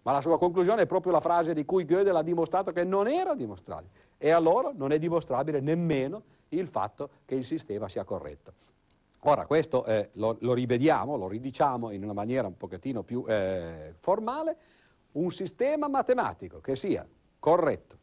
Ma 0.00 0.12
la 0.12 0.22
sua 0.22 0.38
conclusione 0.38 0.80
è 0.80 0.86
proprio 0.86 1.12
la 1.12 1.20
frase 1.20 1.52
di 1.52 1.66
cui 1.66 1.84
Gödel 1.84 2.16
ha 2.16 2.22
dimostrato 2.22 2.72
che 2.72 2.84
non 2.84 3.06
era 3.06 3.34
dimostrabile. 3.34 3.90
E 4.16 4.30
allora 4.30 4.72
non 4.74 4.92
è 4.92 4.98
dimostrabile 4.98 5.60
nemmeno 5.60 6.22
il 6.48 6.66
fatto 6.68 7.10
che 7.26 7.34
il 7.34 7.44
sistema 7.44 7.86
sia 7.86 8.04
corretto. 8.04 8.54
Ora, 9.24 9.44
questo 9.44 9.84
eh, 9.84 10.08
lo, 10.12 10.38
lo, 10.40 10.54
rivediamo, 10.54 11.18
lo 11.18 11.28
ridiciamo 11.28 11.90
in 11.90 12.02
una 12.02 12.14
maniera 12.14 12.46
un 12.46 12.56
pochettino 12.56 13.02
più 13.02 13.26
eh, 13.28 13.92
formale, 13.98 14.56
un 15.12 15.30
sistema 15.30 15.86
matematico 15.86 16.60
che 16.60 16.76
sia 16.76 17.06
corretto, 17.38 17.98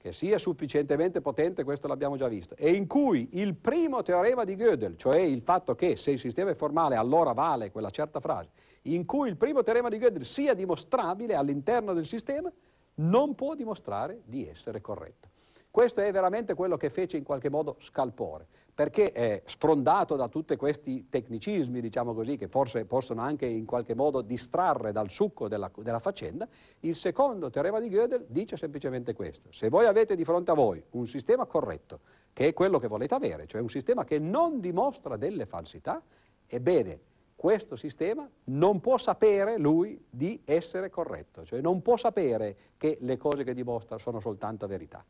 che 0.00 0.12
sia 0.12 0.38
sufficientemente 0.38 1.20
potente, 1.20 1.62
questo 1.62 1.86
l'abbiamo 1.86 2.16
già 2.16 2.26
visto, 2.26 2.56
e 2.56 2.72
in 2.72 2.86
cui 2.86 3.28
il 3.32 3.54
primo 3.54 4.00
teorema 4.00 4.44
di 4.44 4.56
Gödel, 4.56 4.96
cioè 4.96 5.18
il 5.18 5.42
fatto 5.42 5.74
che 5.74 5.96
se 5.96 6.12
il 6.12 6.18
sistema 6.18 6.50
è 6.50 6.54
formale 6.54 6.96
allora 6.96 7.32
vale 7.32 7.70
quella 7.70 7.90
certa 7.90 8.18
frase, 8.18 8.48
in 8.82 9.04
cui 9.04 9.28
il 9.28 9.36
primo 9.36 9.62
teorema 9.62 9.90
di 9.90 9.98
Gödel 9.98 10.24
sia 10.24 10.54
dimostrabile 10.54 11.34
all'interno 11.34 11.92
del 11.92 12.06
sistema, 12.06 12.50
non 12.94 13.34
può 13.34 13.54
dimostrare 13.54 14.22
di 14.24 14.48
essere 14.48 14.80
corretto. 14.80 15.29
Questo 15.72 16.00
è 16.00 16.10
veramente 16.10 16.54
quello 16.54 16.76
che 16.76 16.90
fece 16.90 17.16
in 17.16 17.22
qualche 17.22 17.48
modo 17.48 17.76
scalpore, 17.78 18.44
perché 18.74 19.12
è 19.12 19.42
sfrondato 19.44 20.16
da 20.16 20.26
tutti 20.26 20.56
questi 20.56 21.06
tecnicismi, 21.08 21.80
diciamo 21.80 22.12
così, 22.12 22.36
che 22.36 22.48
forse 22.48 22.84
possono 22.86 23.20
anche 23.20 23.46
in 23.46 23.66
qualche 23.66 23.94
modo 23.94 24.20
distrarre 24.20 24.90
dal 24.90 25.10
succo 25.10 25.46
della, 25.46 25.70
della 25.76 26.00
faccenda, 26.00 26.48
il 26.80 26.96
secondo 26.96 27.50
teorema 27.50 27.78
di 27.78 27.88
Gödel 27.88 28.24
dice 28.26 28.56
semplicemente 28.56 29.14
questo. 29.14 29.52
Se 29.52 29.68
voi 29.68 29.86
avete 29.86 30.16
di 30.16 30.24
fronte 30.24 30.50
a 30.50 30.54
voi 30.54 30.82
un 30.90 31.06
sistema 31.06 31.46
corretto, 31.46 32.00
che 32.32 32.48
è 32.48 32.52
quello 32.52 32.80
che 32.80 32.88
volete 32.88 33.14
avere, 33.14 33.46
cioè 33.46 33.60
un 33.60 33.68
sistema 33.68 34.04
che 34.04 34.18
non 34.18 34.58
dimostra 34.58 35.16
delle 35.16 35.46
falsità, 35.46 36.02
ebbene, 36.48 37.00
questo 37.36 37.76
sistema 37.76 38.28
non 38.46 38.80
può 38.80 38.98
sapere 38.98 39.56
lui 39.56 40.04
di 40.10 40.42
essere 40.44 40.90
corretto, 40.90 41.44
cioè 41.44 41.60
non 41.60 41.80
può 41.80 41.96
sapere 41.96 42.56
che 42.76 42.98
le 43.02 43.16
cose 43.16 43.44
che 43.44 43.54
dimostra 43.54 43.98
sono 43.98 44.18
soltanto 44.18 44.66
verità. 44.66 45.04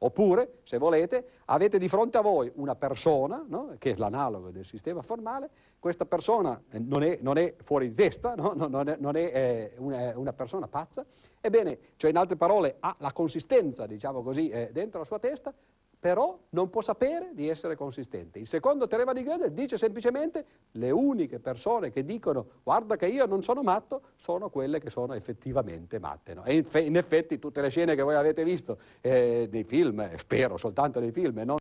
Oppure, 0.00 0.58
se 0.62 0.78
volete, 0.78 1.26
avete 1.46 1.78
di 1.78 1.88
fronte 1.88 2.18
a 2.18 2.20
voi 2.20 2.50
una 2.54 2.76
persona, 2.76 3.44
no? 3.48 3.74
che 3.78 3.92
è 3.92 3.94
l'analogo 3.96 4.50
del 4.50 4.64
sistema 4.64 5.02
formale, 5.02 5.50
questa 5.80 6.04
persona 6.04 6.60
eh, 6.70 6.78
non 6.78 7.02
è, 7.02 7.18
non 7.20 7.36
è 7.36 7.54
fuori 7.62 7.88
di 7.88 7.94
testa, 7.94 8.34
no? 8.36 8.52
non 8.54 8.88
è, 8.88 8.96
non 8.98 9.16
è 9.16 9.32
eh, 9.34 9.72
una, 9.78 10.16
una, 10.16 10.32
persona 10.32 10.68
pazza, 10.68 11.04
ebbene, 11.40 11.78
cioè 11.96 12.10
in 12.10 12.16
altre 12.16 12.36
parole 12.36 12.76
ha 12.78 12.94
la 12.98 13.12
consistenza, 13.12 13.86
diciamo 13.86 14.22
così, 14.22 14.48
eh, 14.50 14.70
dentro 14.72 15.00
la 15.00 15.04
sua 15.04 15.18
testa, 15.18 15.52
però 15.98 16.38
non 16.50 16.70
può 16.70 16.80
sapere 16.80 17.30
di 17.32 17.48
essere 17.48 17.76
consistente. 17.76 18.38
Il 18.38 18.46
secondo 18.46 18.86
teorema 18.86 19.12
di 19.12 19.22
Gödel 19.22 19.50
dice 19.50 19.76
semplicemente 19.76 20.44
le 20.72 20.90
uniche 20.90 21.40
persone 21.40 21.90
che 21.90 22.04
dicono 22.04 22.46
guarda 22.62 22.96
che 22.96 23.06
io 23.06 23.26
non 23.26 23.42
sono 23.42 23.62
matto 23.62 24.02
sono 24.14 24.48
quelle 24.48 24.78
che 24.78 24.90
sono 24.90 25.14
effettivamente 25.14 25.98
matte. 25.98 26.34
No? 26.34 26.44
E 26.44 26.64
in, 26.74 26.96
effetti 26.96 27.38
tutte 27.38 27.60
le 27.60 27.68
scene 27.68 27.94
che 27.94 28.02
voi 28.02 28.14
avete 28.14 28.44
visto 28.44 28.78
eh, 29.00 29.48
nei 29.50 29.64
film, 29.64 30.00
eh, 30.00 30.16
spero 30.16 30.56
soltanto 30.56 31.00
nei 31.00 31.10
film, 31.10 31.40
non 31.44 31.56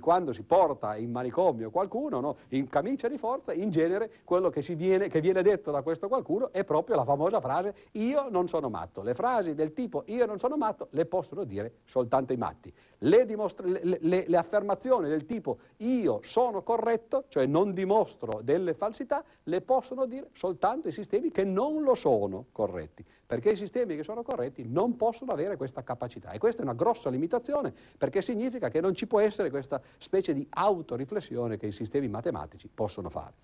quando 0.00 0.32
si 0.32 0.42
porta 0.42 0.96
in 0.96 1.10
manicomio 1.10 1.70
qualcuno, 1.70 2.20
no, 2.20 2.36
in 2.48 2.68
camicia 2.68 3.08
di 3.08 3.18
forza, 3.18 3.52
in 3.52 3.70
genere 3.70 4.10
quello 4.24 4.50
che, 4.50 4.60
viene, 4.74 5.08
che, 5.08 5.20
viene, 5.20 5.42
detto 5.42 5.70
da 5.70 5.82
questo 5.82 6.08
qualcuno 6.08 6.52
è 6.52 6.64
proprio 6.64 6.96
la 6.96 7.04
famosa 7.04 7.40
frase 7.40 7.74
io 7.92 8.28
non 8.28 8.48
sono 8.48 8.68
matto. 8.68 9.02
Le 9.02 9.14
frasi 9.14 9.54
del 9.54 9.72
tipo 9.72 10.04
io 10.06 10.26
non 10.26 10.38
sono 10.38 10.56
matto 10.56 10.88
le 10.90 11.06
possono 11.06 11.44
dire 11.44 11.76
soltanto 11.84 12.32
i 12.32 12.36
matti. 12.36 12.72
Le, 12.98 13.24
le, 13.26 13.98
le, 14.00 14.24
le 14.26 14.36
affermazioni 14.36 15.08
del 15.08 15.24
tipo 15.26 15.58
io 15.78 16.20
sono 16.22 16.62
corretto, 16.62 17.24
cioè 17.28 17.46
non 17.46 17.72
dimostro 17.72 18.40
delle 18.42 18.74
falsità, 18.74 19.24
le 19.44 19.60
possono 19.60 20.06
dire 20.06 20.28
soltanto 20.32 20.88
i 20.88 20.92
sistemi 20.92 21.30
che 21.30 21.44
non 21.44 21.82
lo 21.82 21.94
sono 21.94 22.46
corretti, 22.52 23.04
perché 23.26 23.50
i 23.50 23.56
sistemi 23.56 23.96
che 23.96 24.02
sono 24.02 24.22
corretti 24.22 24.64
non 24.66 24.96
possono 24.96 25.32
avere 25.32 25.56
questa 25.56 25.82
capacità. 25.82 26.30
E 26.30 26.38
questa 26.38 26.60
è 26.60 26.64
una 26.64 26.74
grossa 26.74 27.10
limitazione, 27.10 27.74
perché 27.98 28.22
significa 28.22 28.68
che 28.68 28.80
non 28.80 28.94
ci 28.94 29.06
può 29.06 29.20
essere 29.20 29.50
questa 29.50 29.80
specie 29.98 30.32
di 30.32 30.46
autoriflessione 30.50 31.56
che 31.56 31.66
i 31.66 31.72
sistemi 31.72 32.08
matematici 32.08 32.68
possono 32.72 33.10
fare. 33.10 33.34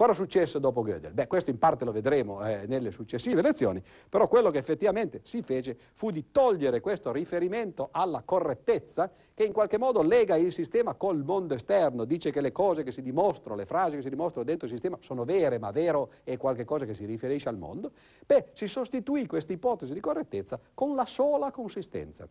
Cosa 0.00 0.12
è 0.12 0.14
successo 0.14 0.58
dopo 0.58 0.82
Gödel? 0.82 1.12
Beh, 1.12 1.26
questo 1.26 1.50
in 1.50 1.58
parte 1.58 1.84
lo 1.84 1.92
vedremo 1.92 2.42
eh, 2.46 2.64
nelle 2.66 2.90
successive 2.90 3.42
lezioni, 3.42 3.82
però 4.08 4.28
quello 4.28 4.50
che 4.50 4.56
effettivamente 4.56 5.20
si 5.24 5.42
fece 5.42 5.76
fu 5.92 6.10
di 6.10 6.30
togliere 6.30 6.80
questo 6.80 7.12
riferimento 7.12 7.90
alla 7.90 8.22
correttezza 8.24 9.10
che 9.34 9.44
in 9.44 9.52
qualche 9.52 9.76
modo 9.76 10.00
lega 10.00 10.36
il 10.36 10.54
sistema 10.54 10.94
col 10.94 11.22
mondo 11.22 11.52
esterno, 11.52 12.06
dice 12.06 12.30
che 12.30 12.40
le 12.40 12.50
cose 12.50 12.82
che 12.82 12.92
si 12.92 13.02
dimostrano, 13.02 13.56
le 13.56 13.66
frasi 13.66 13.96
che 13.96 14.02
si 14.02 14.08
dimostrano 14.08 14.46
dentro 14.46 14.66
il 14.66 14.72
sistema 14.72 14.96
sono 15.00 15.24
vere, 15.24 15.58
ma 15.58 15.70
vero 15.70 16.12
è 16.24 16.38
qualcosa 16.38 16.86
che 16.86 16.94
si 16.94 17.04
riferisce 17.04 17.50
al 17.50 17.58
mondo. 17.58 17.90
Beh, 18.24 18.52
si 18.54 18.68
sostituì 18.68 19.26
questa 19.26 19.52
ipotesi 19.52 19.92
di 19.92 20.00
correttezza 20.00 20.58
con 20.72 20.94
la 20.94 21.04
sola 21.04 21.50
consistenza. 21.50 22.26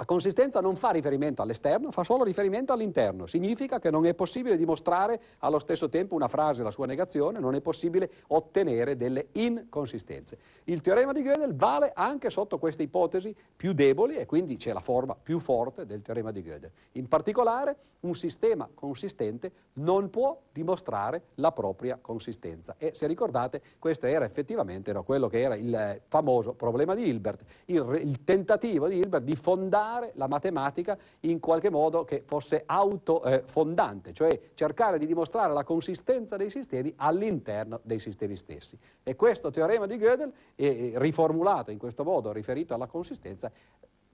La 0.00 0.06
consistenza 0.06 0.62
non 0.62 0.76
fa 0.76 0.92
riferimento 0.92 1.42
all'esterno, 1.42 1.90
fa 1.90 2.04
solo 2.04 2.24
riferimento 2.24 2.72
all'interno. 2.72 3.26
Significa 3.26 3.78
che 3.78 3.90
non 3.90 4.06
è 4.06 4.14
possibile 4.14 4.56
dimostrare 4.56 5.20
allo 5.40 5.58
stesso 5.58 5.90
tempo 5.90 6.14
una 6.14 6.26
frase 6.26 6.62
e 6.62 6.64
la 6.64 6.70
sua 6.70 6.86
negazione, 6.86 7.38
non 7.38 7.54
è 7.54 7.60
possibile 7.60 8.10
ottenere 8.28 8.96
delle 8.96 9.26
inconsistenze. 9.32 10.38
Il 10.64 10.80
teorema 10.80 11.12
di 11.12 11.20
Gödel 11.20 11.54
vale 11.54 11.92
anche 11.94 12.30
sotto 12.30 12.56
queste 12.56 12.82
ipotesi 12.82 13.36
più 13.54 13.74
deboli 13.74 14.16
e 14.16 14.24
quindi 14.24 14.56
c'è 14.56 14.72
la 14.72 14.80
forma 14.80 15.14
più 15.14 15.38
forte 15.38 15.84
del 15.84 16.00
teorema 16.00 16.30
di 16.30 16.40
Gödel. 16.40 16.70
In 16.92 17.06
particolare, 17.06 17.76
un 18.00 18.14
sistema 18.14 18.66
consistente 18.72 19.52
non 19.74 20.08
può 20.08 20.40
dimostrare 20.50 21.24
la 21.34 21.52
propria 21.52 21.98
consistenza. 22.00 22.76
E 22.78 22.92
se 22.94 23.06
ricordate, 23.06 23.60
questo 23.78 24.06
era 24.06 24.24
effettivamente 24.24 24.94
no, 24.94 25.02
quello 25.02 25.28
che 25.28 25.42
era 25.42 25.56
il 25.56 26.00
famoso 26.08 26.54
problema 26.54 26.94
di 26.94 27.06
Hilbert, 27.06 27.44
il, 27.66 28.00
il 28.02 28.24
tentativo 28.24 28.88
di 28.88 28.96
Hilbert 28.96 29.24
di 29.24 29.36
fondare 29.36 29.88
fare 29.90 30.12
la 30.14 30.28
matematica 30.28 30.96
in 31.20 31.40
qualche 31.40 31.68
modo 31.68 32.04
che 32.04 32.22
fosse 32.24 32.62
autofondante, 32.64 34.12
cioè 34.12 34.40
cercare 34.54 34.98
di 34.98 35.06
dimostrare 35.06 35.52
la 35.52 35.64
consistenza 35.64 36.36
dei 36.36 36.48
sistemi 36.48 36.92
all'interno 36.96 37.80
dei 37.82 37.98
sistemi 37.98 38.36
stessi. 38.36 38.78
E 39.02 39.16
questo 39.16 39.50
teorema 39.50 39.86
di 39.86 39.96
Gödel, 39.96 40.32
riformulato 40.54 41.72
in 41.72 41.78
questo 41.78 42.04
modo, 42.04 42.30
riferito 42.30 42.72
alla 42.72 42.86
consistenza, 42.86 43.50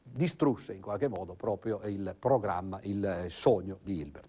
distrusse 0.03 0.73
in 0.73 0.81
qualche 0.81 1.09
modo 1.09 1.35
proprio 1.35 1.81
il 1.85 2.17
programma, 2.19 2.79
il 2.83 3.27
sogno 3.29 3.79
di 3.83 4.01
Hilbert. 4.01 4.29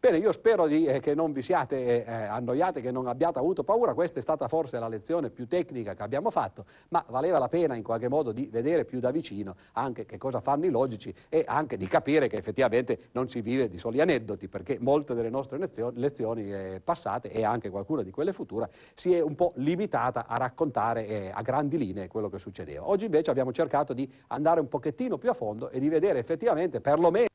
Bene, 0.00 0.18
io 0.18 0.30
spero 0.30 0.68
di, 0.68 0.86
eh, 0.86 1.00
che 1.00 1.16
non 1.16 1.32
vi 1.32 1.42
siate 1.42 1.76
eh, 1.76 2.04
eh, 2.08 2.12
annoiate, 2.12 2.80
che 2.80 2.92
non 2.92 3.08
abbiate 3.08 3.40
avuto 3.40 3.64
paura, 3.64 3.94
questa 3.94 4.20
è 4.20 4.22
stata 4.22 4.46
forse 4.46 4.78
la 4.78 4.86
lezione 4.86 5.28
più 5.28 5.48
tecnica 5.48 5.94
che 5.94 6.04
abbiamo 6.04 6.30
fatto, 6.30 6.66
ma 6.90 7.04
valeva 7.08 7.40
la 7.40 7.48
pena 7.48 7.74
in 7.74 7.82
qualche 7.82 8.06
modo 8.06 8.30
di 8.30 8.46
vedere 8.46 8.84
più 8.84 9.00
da 9.00 9.10
vicino 9.10 9.56
anche 9.72 10.06
che 10.06 10.16
cosa 10.16 10.38
fanno 10.38 10.66
i 10.66 10.70
logici 10.70 11.12
e 11.28 11.42
anche 11.48 11.76
di 11.76 11.88
capire 11.88 12.28
che 12.28 12.36
effettivamente 12.36 13.08
non 13.10 13.28
si 13.28 13.40
vive 13.40 13.68
di 13.68 13.76
soli 13.76 14.00
aneddoti, 14.00 14.46
perché 14.46 14.78
molte 14.78 15.14
delle 15.14 15.30
nostre 15.30 15.58
lezioni, 15.58 15.98
lezioni 15.98 16.52
eh, 16.52 16.80
passate 16.82 17.32
e 17.32 17.44
anche 17.44 17.68
qualcuna 17.68 18.02
di 18.02 18.12
quelle 18.12 18.32
future 18.32 18.70
si 18.94 19.12
è 19.12 19.18
un 19.18 19.34
po' 19.34 19.50
limitata 19.56 20.26
a 20.28 20.36
raccontare 20.36 21.08
eh, 21.08 21.30
a 21.34 21.42
grandi 21.42 21.76
linee 21.76 22.06
quello 22.06 22.28
che 22.28 22.38
succedeva. 22.38 22.88
Oggi 22.88 23.06
invece 23.06 23.32
abbiamo 23.32 23.50
cercato 23.50 23.94
di 23.94 24.08
andare 24.28 24.60
un 24.60 24.68
pochettino 24.68 25.18
più 25.18 25.30
a 25.30 25.34
fondo 25.34 25.70
e 25.70 25.80
di 25.80 25.88
vedere 25.88 26.20
effettivamente 26.20 26.80
perlomeno 26.80 27.27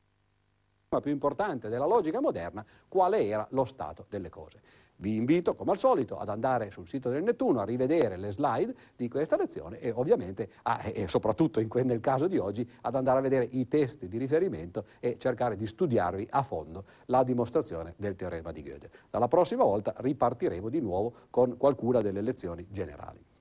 più 1.02 1.12
importante 1.12 1.70
della 1.70 1.86
logica 1.86 2.20
moderna, 2.20 2.66
quale 2.88 3.26
era 3.26 3.46
lo 3.52 3.66
stato 3.66 4.06
delle 4.10 4.30
cose. 4.30 4.62
Vi 4.96 5.16
invito, 5.16 5.56
come 5.56 5.72
al 5.72 5.78
solito, 5.78 6.18
ad 6.18 6.30
andare 6.30 6.70
sul 6.70 6.88
sito 6.88 7.10
del 7.10 7.24
Nettuno 7.24 7.60
a 7.60 7.66
rivedere 7.66 8.16
le 8.16 8.32
slide 8.32 8.74
di 8.96 9.10
questa 9.10 9.36
lezione 9.36 9.80
e 9.80 9.92
ovviamente, 9.92 10.50
a, 10.64 10.82
e 10.84 11.08
soprattutto 11.08 11.66
que- 11.68 11.84
nel 11.84 12.00
caso 12.00 12.28
di 12.28 12.38
oggi, 12.38 12.68
ad 12.82 12.96
andare 12.96 13.20
a 13.20 13.22
vedere 13.22 13.48
i 13.52 13.68
testi 13.68 14.08
di 14.08 14.18
riferimento 14.18 14.86
e 15.00 15.18
cercare 15.18 15.58
di 15.58 15.66
studiarvi 15.66 16.28
a 16.30 16.42
fondo 16.44 16.86
la 17.08 17.24
dimostrazione 17.24 17.96
del 17.98 18.16
teorema 18.16 18.52
di 18.52 18.62
Gödel. 18.62 18.90
Dalla 19.10 19.28
prossima 19.28 19.64
volta 19.64 19.94
ripartiremo 19.98 20.70
di 20.70 20.80
nuovo 20.80 21.14
con 21.30 21.58
qualcuna 21.58 22.00
delle 22.00 22.22
lezioni 22.22 22.66
generali. 22.70 23.33